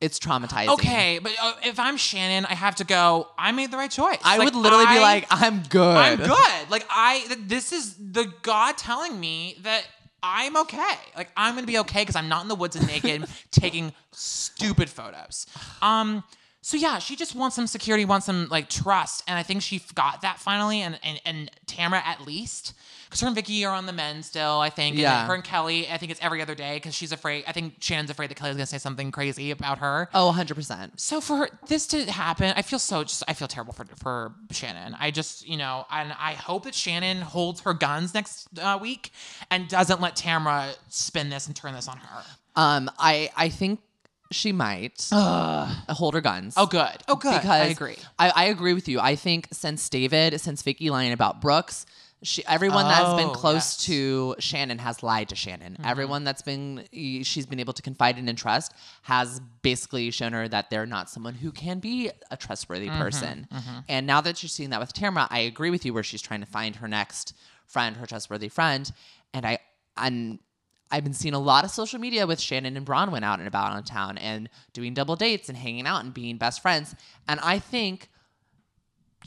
it's 0.00 0.18
traumatizing. 0.18 0.68
Okay, 0.74 1.18
but 1.22 1.32
uh, 1.40 1.54
if 1.64 1.78
I'm 1.78 1.96
Shannon, 1.96 2.44
I 2.46 2.54
have 2.54 2.74
to 2.76 2.84
go. 2.84 3.28
I 3.38 3.52
made 3.52 3.70
the 3.70 3.76
right 3.76 3.90
choice. 3.90 4.18
I 4.22 4.36
Like, 4.38 4.46
would 4.46 4.54
literally 4.56 4.86
be 4.86 4.98
I- 4.98 5.00
like, 5.00 5.26
I'm 5.30 5.62
good. 5.68 5.96
I'm 5.96 6.18
good. 6.18 6.70
Like 6.70 6.86
I, 6.90 7.24
th- 7.26 7.40
this 7.46 7.72
is 7.72 7.94
the 7.96 8.30
God 8.42 8.76
telling 8.76 9.18
me 9.18 9.56
that 9.62 9.86
I'm 10.22 10.56
okay. 10.56 10.94
Like 11.16 11.30
I'm 11.36 11.54
gonna 11.54 11.66
be 11.66 11.78
okay 11.78 12.02
because 12.02 12.16
I'm 12.16 12.28
not 12.28 12.42
in 12.42 12.48
the 12.48 12.54
woods 12.54 12.76
and 12.76 12.86
naked 12.86 13.26
taking 13.50 13.92
stupid 14.12 14.88
photos. 14.90 15.46
Um. 15.82 16.24
So 16.62 16.78
yeah, 16.78 16.98
she 16.98 17.14
just 17.14 17.34
wants 17.34 17.56
some 17.56 17.66
security, 17.66 18.06
wants 18.06 18.24
some 18.24 18.48
like 18.50 18.70
trust, 18.70 19.22
and 19.28 19.38
I 19.38 19.42
think 19.42 19.60
she 19.60 19.82
got 19.94 20.22
that 20.22 20.38
finally. 20.38 20.80
And 20.80 20.98
and 21.02 21.20
and 21.26 21.50
Tamara 21.66 22.02
at 22.06 22.26
least, 22.26 22.72
because 23.14 23.20
her 23.20 23.28
and 23.28 23.36
Vicki 23.36 23.64
are 23.64 23.72
on 23.72 23.86
the 23.86 23.92
men 23.92 24.24
still. 24.24 24.58
I 24.58 24.70
think. 24.70 24.94
And 24.94 25.00
Yeah. 25.02 25.24
her 25.26 25.34
and 25.34 25.44
Kelly, 25.44 25.88
I 25.88 25.98
think 25.98 26.10
it's 26.10 26.20
every 26.20 26.42
other 26.42 26.56
day 26.56 26.74
because 26.74 26.96
she's 26.96 27.12
afraid. 27.12 27.44
I 27.46 27.52
think 27.52 27.76
Shannon's 27.80 28.10
afraid 28.10 28.28
that 28.30 28.34
Kelly's 28.34 28.56
gonna 28.56 28.66
say 28.66 28.78
something 28.78 29.12
crazy 29.12 29.52
about 29.52 29.78
her. 29.78 30.08
Oh, 30.12 30.26
100 30.26 30.54
percent. 30.56 31.00
So 31.00 31.20
for 31.20 31.36
her, 31.36 31.48
this 31.68 31.86
to 31.88 32.10
happen, 32.10 32.52
I 32.56 32.62
feel 32.62 32.80
so 32.80 33.04
just 33.04 33.22
I 33.28 33.34
feel 33.34 33.46
terrible 33.46 33.72
for 33.72 33.84
for 33.96 34.34
Shannon. 34.50 34.96
I 34.98 35.12
just 35.12 35.46
you 35.46 35.56
know, 35.56 35.86
and 35.92 36.12
I 36.18 36.32
hope 36.32 36.64
that 36.64 36.74
Shannon 36.74 37.20
holds 37.20 37.60
her 37.60 37.72
guns 37.72 38.14
next 38.14 38.48
uh, 38.58 38.76
week 38.82 39.12
and 39.50 39.68
doesn't 39.68 40.00
let 40.00 40.16
Tamara 40.16 40.72
spin 40.88 41.28
this 41.30 41.46
and 41.46 41.54
turn 41.54 41.72
this 41.74 41.86
on 41.86 41.98
her. 41.98 42.22
Um, 42.56 42.90
I 42.98 43.30
I 43.36 43.48
think 43.48 43.78
she 44.32 44.50
might 44.50 45.06
hold 45.12 46.14
her 46.14 46.20
guns. 46.20 46.54
Oh, 46.56 46.66
good. 46.66 46.88
Oh, 47.06 47.14
good. 47.14 47.34
Because 47.34 47.50
I 47.50 47.58
agree. 47.66 47.96
I, 48.18 48.30
I 48.30 48.44
agree 48.46 48.74
with 48.74 48.88
you. 48.88 48.98
I 48.98 49.14
think 49.14 49.48
since 49.52 49.88
David, 49.88 50.40
since 50.40 50.62
Vicki 50.62 50.90
lying 50.90 51.12
about 51.12 51.40
Brooks, 51.40 51.86
she, 52.24 52.44
everyone 52.46 52.86
that's 52.88 53.14
been 53.14 53.28
Oh, 53.28 53.32
close 53.32 53.54
yes. 53.54 53.76
Mm-hmm. 53.76 53.92
to 53.92 54.34
Shannon 54.40 54.78
has 54.78 55.02
lied 55.02 55.28
to 55.28 55.36
Shannon. 55.36 55.76
Everyone 55.84 56.24
that's 56.24 56.42
been 56.42 56.84
she's 56.92 57.46
been 57.46 57.60
able 57.60 57.72
to 57.74 57.82
confide 57.82 58.18
in 58.18 58.28
and 58.28 58.36
trust 58.36 58.72
has 59.02 59.40
basically 59.62 60.10
shown 60.10 60.32
her 60.32 60.48
that 60.48 60.70
they're 60.70 60.86
not 60.86 61.08
someone 61.10 61.34
who 61.34 61.52
can 61.52 61.78
be 61.78 62.10
a 62.30 62.36
trustworthy 62.36 62.88
Mm-hmm. 62.88 62.98
person. 63.00 63.48
And 63.88 64.06
now 64.06 64.20
that 64.20 64.42
you're 64.42 64.48
seeing 64.48 64.70
that 64.70 64.80
with 64.80 64.92
Tamara, 64.92 65.28
I 65.30 65.40
agree 65.40 65.70
with 65.70 65.84
you 65.84 65.94
where 65.94 66.02
she's 66.02 66.22
trying 66.22 66.40
to 66.40 66.46
find 66.46 66.76
her 66.76 66.88
next 66.88 67.34
friend, 67.66 67.96
her 67.96 68.06
trustworthy 68.06 68.48
friend. 68.48 68.90
And 69.32 69.46
I 69.46 69.58
and 69.96 70.38
I've 70.90 71.02
been 71.04 71.14
seeing 71.14 71.34
a 71.34 71.38
lot 71.40 71.64
of 71.64 71.70
social 71.70 71.98
media 71.98 72.26
with 72.26 72.38
Shannon 72.40 72.76
and 72.76 72.86
Braunwyn 72.86 73.22
out 73.24 73.38
and 73.38 73.48
about 73.48 73.72
on 73.72 73.82
town 73.84 74.16
and 74.18 74.48
doing 74.72 74.94
double 74.94 75.16
dates 75.16 75.48
and 75.48 75.58
hanging 75.58 75.86
out 75.86 76.04
and 76.04 76.14
being 76.14 76.36
best 76.36 76.62
friends. 76.62 76.94
And 77.26 77.40
I 77.40 77.58
think 77.58 78.10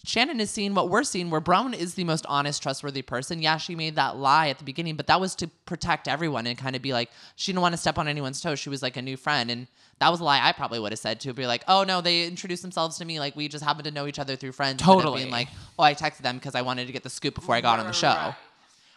Shannon 0.08 0.40
is 0.40 0.50
seeing 0.50 0.74
what 0.74 0.88
we're 0.88 1.04
seeing, 1.04 1.30
where 1.30 1.42
Brown 1.42 1.74
is 1.74 1.96
the 1.96 2.06
most 2.06 2.26
honest, 2.30 2.64
trustworthy 2.64 3.02
person. 3.02 3.42
Yeah, 3.42 3.58
she 3.58 3.76
made 3.76 3.96
that 3.98 4.16
lie 4.16 4.48
at 4.48 4.58
the 4.58 4.64
beginning, 4.64 4.96
but 4.96 5.08
that 5.08 5.20
was 5.20 5.36
to 5.36 5.50
protect 5.66 6.08
everyone 6.08 6.48
and 6.48 6.58
kind 6.58 6.78
of 6.78 6.82
be 6.82 6.94
like, 6.94 7.12
she 7.36 7.52
didn't 7.52 7.62
want 7.62 7.74
to 7.74 7.78
step 7.78 7.98
on 7.98 8.08
anyone's 8.08 8.40
toes. 8.40 8.58
She 8.58 8.70
was 8.70 8.82
like 8.82 8.96
a 8.96 9.02
new 9.02 9.18
friend. 9.18 9.52
And 9.52 9.68
that 10.00 10.10
was 10.10 10.22
a 10.22 10.24
lie 10.24 10.40
I 10.42 10.54
probably 10.54 10.80
would 10.80 10.94
have 10.94 11.00
said 11.00 11.20
to 11.22 11.34
be 11.34 11.46
like, 11.46 11.66
oh 11.68 11.84
no, 11.84 12.00
they 12.00 12.26
introduced 12.26 12.62
themselves 12.62 12.98
to 13.00 13.06
me. 13.06 13.20
Like 13.20 13.36
we 13.36 13.50
just 13.50 13.66
happened 13.66 13.84
to 13.84 13.92
know 13.92 14.08
each 14.08 14.18
other 14.18 14.38
through 14.38 14.54
friends. 14.54 14.82
Totally. 14.82 15.24
Being 15.24 15.32
like, 15.32 15.50
oh, 15.78 15.84
I 15.84 15.94
texted 15.94 16.20
them 16.20 16.38
because 16.38 16.56
I 16.56 16.62
wanted 16.62 16.88
to 16.88 16.94
get 16.94 17.04
the 17.04 17.10
scoop 17.10 17.36
before 17.36 17.56
I 17.56 17.60
got 17.60 17.80
on 17.80 17.86
the 17.86 17.92
show. 17.92 18.34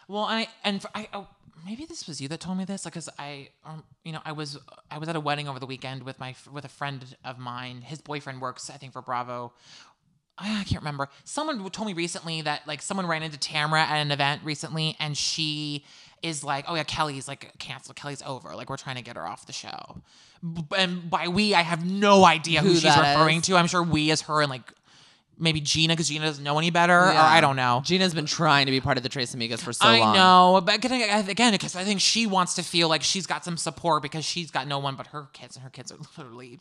Well, 0.07 0.23
I 0.23 0.47
and 0.63 0.81
for, 0.81 0.89
I 0.95 1.09
oh, 1.13 1.27
maybe 1.65 1.85
this 1.85 2.07
was 2.07 2.19
you 2.21 2.27
that 2.29 2.39
told 2.39 2.57
me 2.57 2.65
this, 2.65 2.85
like, 2.85 2.93
cause 2.93 3.09
I, 3.19 3.49
um, 3.65 3.83
you 4.03 4.11
know, 4.11 4.21
I 4.25 4.31
was 4.31 4.57
I 4.89 4.97
was 4.97 5.09
at 5.09 5.15
a 5.15 5.19
wedding 5.19 5.47
over 5.47 5.59
the 5.59 5.65
weekend 5.65 6.03
with 6.03 6.19
my 6.19 6.35
with 6.51 6.65
a 6.65 6.69
friend 6.69 7.05
of 7.23 7.37
mine. 7.37 7.81
His 7.81 8.01
boyfriend 8.01 8.41
works, 8.41 8.69
I 8.69 8.77
think, 8.77 8.93
for 8.93 9.01
Bravo. 9.01 9.53
I 10.37 10.63
can't 10.63 10.81
remember. 10.81 11.07
Someone 11.23 11.69
told 11.69 11.87
me 11.87 11.93
recently 11.93 12.41
that 12.41 12.67
like 12.67 12.81
someone 12.81 13.05
ran 13.05 13.21
into 13.23 13.37
Tamara 13.37 13.81
at 13.83 13.97
an 13.97 14.11
event 14.11 14.41
recently, 14.43 14.95
and 14.99 15.15
she 15.15 15.85
is 16.23 16.43
like, 16.43 16.65
"Oh 16.67 16.75
yeah, 16.75 16.83
Kelly's 16.83 17.27
like 17.27 17.51
canceled. 17.59 17.95
Kelly's 17.95 18.21
over. 18.23 18.55
Like 18.55 18.69
we're 18.69 18.77
trying 18.77 18.95
to 18.95 19.01
get 19.03 19.15
her 19.17 19.27
off 19.27 19.45
the 19.45 19.53
show." 19.53 20.01
B- 20.43 20.63
And 20.75 21.09
by 21.09 21.27
we, 21.27 21.53
I 21.53 21.61
have 21.61 21.85
no 21.85 22.25
idea 22.25 22.61
who, 22.61 22.69
Who 22.69 22.75
she's 22.75 22.95
referring 22.97 23.37
is. 23.39 23.43
to. 23.47 23.55
I'm 23.55 23.67
sure 23.67 23.83
we 23.83 24.09
as 24.11 24.21
her 24.21 24.41
and 24.41 24.49
like 24.49 24.71
maybe 25.41 25.59
Gina, 25.59 25.93
because 25.93 26.07
Gina 26.07 26.25
doesn't 26.25 26.43
know 26.43 26.57
any 26.57 26.69
better, 26.69 26.97
or 26.97 27.11
I 27.11 27.41
don't 27.41 27.55
know. 27.55 27.81
Gina's 27.83 28.13
been 28.13 28.25
trying 28.25 28.67
to 28.67 28.71
be 28.71 28.79
part 28.79 28.95
of 28.97 29.03
the 29.03 29.09
Tres 29.09 29.35
Amigas 29.35 29.59
for 29.59 29.73
so 29.73 29.85
I 29.87 29.99
long. 29.99 30.15
I 30.15 30.19
know, 30.19 30.61
but 30.63 30.75
again, 30.75 31.27
again, 31.29 31.51
because 31.51 31.75
I 31.75 31.83
think 31.83 31.99
she 31.99 32.27
wants 32.27 32.53
to 32.55 32.63
feel 32.63 32.87
like 32.87 33.03
she's 33.03 33.25
got 33.27 33.43
some 33.43 33.57
support 33.57 34.01
because 34.03 34.23
she's 34.23 34.51
got 34.51 34.67
no 34.67 34.79
one 34.79 34.95
but 34.95 35.07
her 35.07 35.27
kids, 35.33 35.55
and 35.55 35.63
her 35.63 35.69
kids 35.69 35.91
are 35.91 35.97
literally 36.17 36.59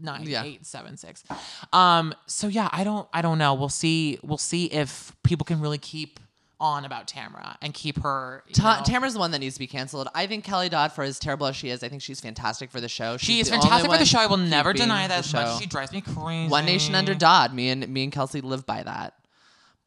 nine, 0.00 0.24
Yeah. 0.28 0.44
eight, 0.44 0.66
seven, 0.66 0.96
six. 0.96 1.24
Um, 1.72 2.14
so 2.26 2.46
yeah, 2.46 2.68
I 2.72 2.84
don't, 2.84 3.08
I 3.12 3.22
don't 3.22 3.38
know. 3.38 3.54
We'll 3.54 3.68
see. 3.68 4.18
We'll 4.22 4.38
see 4.38 4.66
if 4.66 5.12
people 5.24 5.44
can 5.44 5.60
really 5.60 5.78
keep 5.78 6.20
on 6.60 6.84
about 6.84 7.08
Tamara 7.08 7.56
and 7.62 7.72
keep 7.72 8.02
her. 8.02 8.44
Ta- 8.52 8.82
Tamara's 8.84 9.14
the 9.14 9.18
one 9.18 9.30
that 9.30 9.38
needs 9.38 9.54
to 9.54 9.58
be 9.58 9.66
canceled. 9.66 10.08
I 10.14 10.26
think 10.26 10.44
Kelly 10.44 10.68
Dodd, 10.68 10.92
for 10.92 11.02
as 11.02 11.18
terrible 11.18 11.46
as 11.46 11.56
she 11.56 11.70
is, 11.70 11.82
I 11.82 11.88
think 11.88 12.02
she's 12.02 12.20
fantastic 12.20 12.70
for 12.70 12.80
the 12.80 12.88
show. 12.88 13.16
She 13.16 13.26
She's 13.38 13.46
is 13.46 13.50
fantastic 13.50 13.90
for 13.90 13.96
the 13.98 14.04
show. 14.04 14.18
I 14.18 14.26
will 14.26 14.36
never 14.36 14.72
deny 14.72 15.08
that 15.08 15.20
as 15.20 15.32
much. 15.32 15.58
She 15.60 15.66
drives 15.66 15.92
me 15.92 16.00
crazy. 16.02 16.50
One 16.50 16.66
Nation 16.66 16.94
Under 16.94 17.14
Dodd. 17.14 17.54
Me 17.54 17.70
and 17.70 17.88
me 17.88 18.02
and 18.04 18.12
Kelsey 18.12 18.40
live 18.40 18.66
by 18.66 18.82
that. 18.82 19.14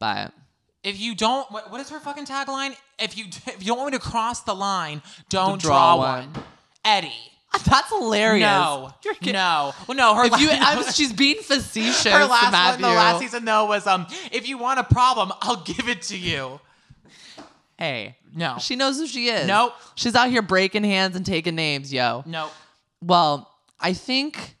But 0.00 0.32
If 0.82 0.98
you 1.00 1.14
don't, 1.14 1.50
what, 1.52 1.70
what 1.70 1.80
is 1.80 1.88
her 1.90 2.00
fucking 2.00 2.26
tagline? 2.26 2.74
If 2.98 3.16
you 3.16 3.26
if 3.46 3.56
you 3.60 3.66
don't 3.68 3.78
want 3.78 3.92
me 3.92 3.98
to 3.98 4.04
cross 4.04 4.42
the 4.42 4.54
line, 4.54 5.02
don't 5.28 5.60
draw 5.60 5.96
draw, 5.96 5.98
one. 5.98 6.32
one. 6.32 6.44
Eddie. 6.84 7.30
that's 7.64 7.88
hilarious. 7.90 8.46
No, 8.46 8.92
no, 9.24 9.72
well, 9.88 9.96
no. 9.96 10.14
Her 10.14 10.24
If 10.24 10.40
you, 10.40 10.48
la- 10.48 10.56
I 10.60 10.76
was, 10.76 10.94
she's 10.96 11.12
being 11.12 11.36
facetious. 11.42 12.04
her 12.12 12.24
last 12.24 12.80
one, 12.80 12.82
the 12.82 12.88
last 12.88 13.20
season 13.20 13.44
though 13.44 13.66
was 13.66 13.86
um, 13.86 14.06
if 14.32 14.48
you 14.48 14.58
want 14.58 14.80
a 14.80 14.84
problem, 14.84 15.32
I'll 15.40 15.62
give 15.64 15.88
it 15.88 16.02
to 16.02 16.18
you. 16.18 16.60
Hey, 17.78 18.16
No. 18.34 18.56
she 18.60 18.76
knows 18.76 18.98
who 18.98 19.06
she 19.06 19.28
is. 19.28 19.46
Nope. 19.46 19.74
she's 19.96 20.14
out 20.14 20.30
here 20.30 20.42
breaking 20.42 20.84
hands 20.84 21.16
and 21.16 21.26
taking 21.26 21.54
names, 21.54 21.92
yo. 21.92 22.22
Nope. 22.26 22.52
Well, 23.02 23.50
I 23.80 23.92
think 23.92 24.53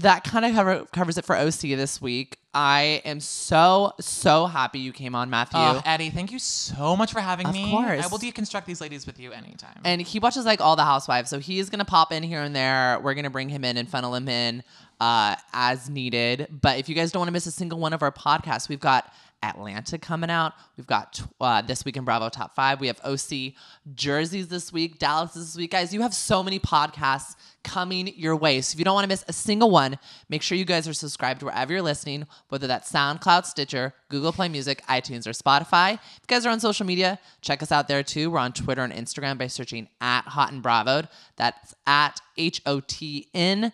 that 0.00 0.24
kind 0.24 0.44
of 0.44 0.52
cover, 0.54 0.84
covers 0.92 1.18
it 1.18 1.24
for 1.24 1.36
OC 1.36 1.60
this 1.60 2.00
week. 2.02 2.38
I 2.56 3.02
am 3.04 3.18
so 3.18 3.92
so 3.98 4.46
happy 4.46 4.78
you 4.78 4.92
came 4.92 5.14
on, 5.16 5.28
Matthew. 5.28 5.58
uh, 5.58 5.82
Eddie, 5.84 6.10
thank 6.10 6.30
you 6.30 6.38
so 6.38 6.96
much 6.96 7.12
for 7.12 7.18
having 7.20 7.46
Of 7.48 7.52
me. 7.52 7.70
course. 7.70 8.04
I 8.04 8.06
will 8.06 8.18
deconstruct 8.18 8.64
these 8.64 8.80
ladies 8.80 9.06
with 9.06 9.18
you 9.18 9.32
anytime. 9.32 9.80
and 9.84 10.00
he 10.00 10.18
watches 10.20 10.44
like 10.44 10.60
all 10.60 10.76
the 10.76 10.84
housewives 10.84 11.30
so 11.30 11.38
he's 11.40 11.68
gonna 11.68 11.84
pop 11.84 12.12
in 12.12 12.22
here 12.22 12.42
and 12.42 12.54
there 12.54 13.00
we're 13.02 13.14
gonna 13.14 13.28
bring 13.30 13.48
him 13.48 13.64
in 13.64 13.76
and 13.76 13.88
funnel 13.88 14.14
him 14.14 14.28
in 14.28 14.62
uh, 15.00 15.34
as 15.52 15.90
needed 15.90 16.46
but 16.62 16.78
if 16.78 16.88
you 16.88 16.94
guys 16.94 17.10
don't 17.10 17.20
want 17.20 17.28
to 17.28 17.32
miss 17.32 17.46
a 17.46 17.50
single 17.50 17.80
one 17.80 17.92
of 17.92 18.02
our 18.02 18.12
podcasts 18.12 18.68
we've 18.68 18.78
got 18.80 19.12
atlanta 19.42 19.98
coming 19.98 20.30
out. 20.30 20.54
We've 20.76 20.86
got 20.86 21.20
uh, 21.40 21.62
this 21.62 21.84
week 21.84 21.96
in 21.96 22.04
bravo 22.04 22.28
top 22.28 22.54
five. 22.54 22.80
We 22.80 22.86
have 22.86 23.00
oc 23.04 23.54
jerseys 23.94 24.48
this 24.48 24.72
week 24.72 24.98
dallas 24.98 25.34
this 25.34 25.56
week. 25.56 25.70
Guys 25.70 25.92
you 25.92 26.02
have 26.02 26.14
so 26.14 26.42
many 26.42 26.58
podcasts 26.58 27.34
coming 27.62 28.12
your 28.16 28.36
way. 28.36 28.60
So 28.60 28.74
if 28.74 28.78
you 28.78 28.84
don't 28.84 28.94
want 28.94 29.04
to 29.04 29.08
miss 29.08 29.24
a 29.28 29.32
single 29.32 29.70
one 29.70 29.98
make 30.28 30.42
sure 30.42 30.56
you 30.56 30.64
guys 30.64 30.88
are 30.88 30.94
subscribed 30.94 31.42
wherever 31.42 31.72
you're 31.72 31.82
listening 31.82 32.26
whether 32.48 32.66
that's 32.66 32.90
soundcloud 32.90 33.44
stitcher 33.46 33.94
google 34.08 34.32
play 34.32 34.48
music 34.48 34.82
itunes 34.88 35.26
or 35.26 35.30
spotify. 35.30 35.94
If 35.94 36.20
you 36.22 36.26
guys 36.28 36.46
are 36.46 36.50
on 36.50 36.60
social 36.60 36.86
media 36.86 37.18
check 37.40 37.62
us 37.62 37.72
out 37.72 37.88
there 37.88 38.02
too. 38.02 38.30
We're 38.30 38.38
on 38.38 38.52
twitter 38.52 38.82
and 38.82 38.92
instagram 38.92 39.38
by 39.38 39.48
searching 39.48 39.88
at 40.00 40.22
hot 40.22 40.52
and 40.52 40.62
bravoed 40.62 41.08
that's 41.36 41.74
at 41.86 42.20
h-o-t-n-b-r-a-v-o-d 42.36 43.70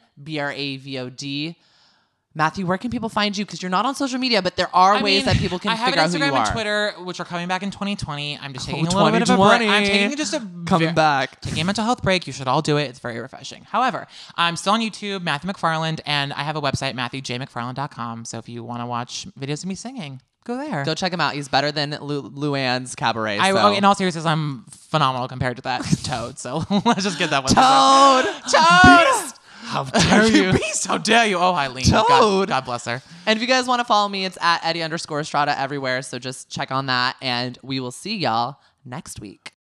matthew 2.34 2.64
where 2.64 2.78
can 2.78 2.90
people 2.90 3.08
find 3.08 3.36
you 3.36 3.44
because 3.44 3.60
you're 3.60 3.70
not 3.70 3.84
on 3.84 3.94
social 3.94 4.18
media 4.18 4.40
but 4.40 4.54
there 4.56 4.74
are 4.74 4.94
I 4.94 5.02
ways 5.02 5.26
mean, 5.26 5.26
that 5.26 5.36
people 5.36 5.58
can 5.58 5.72
I 5.72 5.74
have 5.74 5.86
figure 5.86 6.00
out 6.00 6.10
who 6.10 6.16
Instagram 6.18 6.26
you 6.26 6.34
are 6.34 6.44
and 6.44 6.52
Twitter, 6.52 6.92
which 7.04 7.18
are 7.20 7.24
coming 7.24 7.48
back 7.48 7.62
in 7.62 7.70
2020. 7.70 8.38
I'm 8.38 8.52
just 8.52 8.66
taking 8.66 8.86
a 8.86 8.90
little 8.90 9.10
bit 9.10 9.22
of 9.22 9.30
a 9.30 9.36
break. 9.36 9.60
2020. 9.60 9.68
I'm 9.68 9.84
taking 9.84 10.16
just 10.16 10.34
a 10.34 10.40
Coming 10.66 10.94
back. 10.94 11.40
Taking 11.40 11.62
a 11.62 11.64
mental 11.64 11.84
health 11.84 12.02
break. 12.02 12.26
You 12.26 12.32
should 12.32 12.46
all 12.46 12.62
do 12.62 12.76
it. 12.76 12.84
It's 12.84 13.00
very 13.00 13.18
refreshing. 13.18 13.64
However, 13.64 14.06
I'm 14.36 14.56
still 14.56 14.74
on 14.74 14.80
YouTube, 14.80 15.22
Matthew 15.22 15.50
McFarland, 15.50 16.00
and 16.06 16.32
I 16.32 16.42
have 16.42 16.54
a 16.56 16.60
website, 16.60 16.94
MatthewJMcFarland.com. 16.94 18.24
So 18.24 18.38
if 18.38 18.48
you 18.48 18.62
want 18.62 18.80
to 18.82 18.86
watch 18.86 19.26
videos 19.38 19.62
of 19.64 19.68
me 19.68 19.74
singing, 19.74 20.20
go 20.44 20.56
there. 20.56 20.84
go 20.84 20.94
check 20.94 21.12
him 21.12 21.20
out 21.20 21.34
he's 21.34 21.48
better 21.48 21.70
than 21.72 21.90
Lu- 22.00 22.30
luann's 22.30 22.94
cabaret 22.94 23.38
I, 23.38 23.50
so. 23.50 23.58
oh, 23.58 23.72
in 23.72 23.84
all 23.84 23.94
seriousness, 23.94 24.24
I'm 24.24 24.64
phenomenal 24.70 25.28
compared 25.28 25.56
to 25.56 25.62
that 25.62 25.82
Toad. 26.04 26.38
So 26.38 26.64
let's 26.84 27.02
just 27.02 27.18
get 27.18 27.30
that 27.30 27.42
one. 27.42 27.52
toad 27.52 28.24
Toad. 28.50 29.39
how 29.70 29.84
dare 29.84 30.26
you 30.26 30.52
Beast, 30.52 30.86
how 30.86 30.98
dare 30.98 31.26
you? 31.26 31.36
Oh, 31.38 31.54
Eileen. 31.54 31.84
Toad. 31.84 32.48
God 32.48 32.64
bless 32.64 32.86
her. 32.86 33.02
And 33.26 33.36
if 33.36 33.42
you 33.42 33.46
guys 33.46 33.66
want 33.66 33.80
to 33.80 33.84
follow 33.84 34.08
me, 34.08 34.24
it's 34.24 34.38
at 34.40 34.64
Eddie 34.64 34.82
underscore 34.82 35.22
Strata 35.22 35.58
everywhere. 35.58 36.02
So 36.02 36.18
just 36.18 36.50
check 36.50 36.70
on 36.72 36.86
that. 36.86 37.16
And 37.20 37.58
we 37.62 37.78
will 37.78 37.92
see 37.92 38.16
y'all 38.16 38.56
next 38.84 39.20
week. 39.20 39.52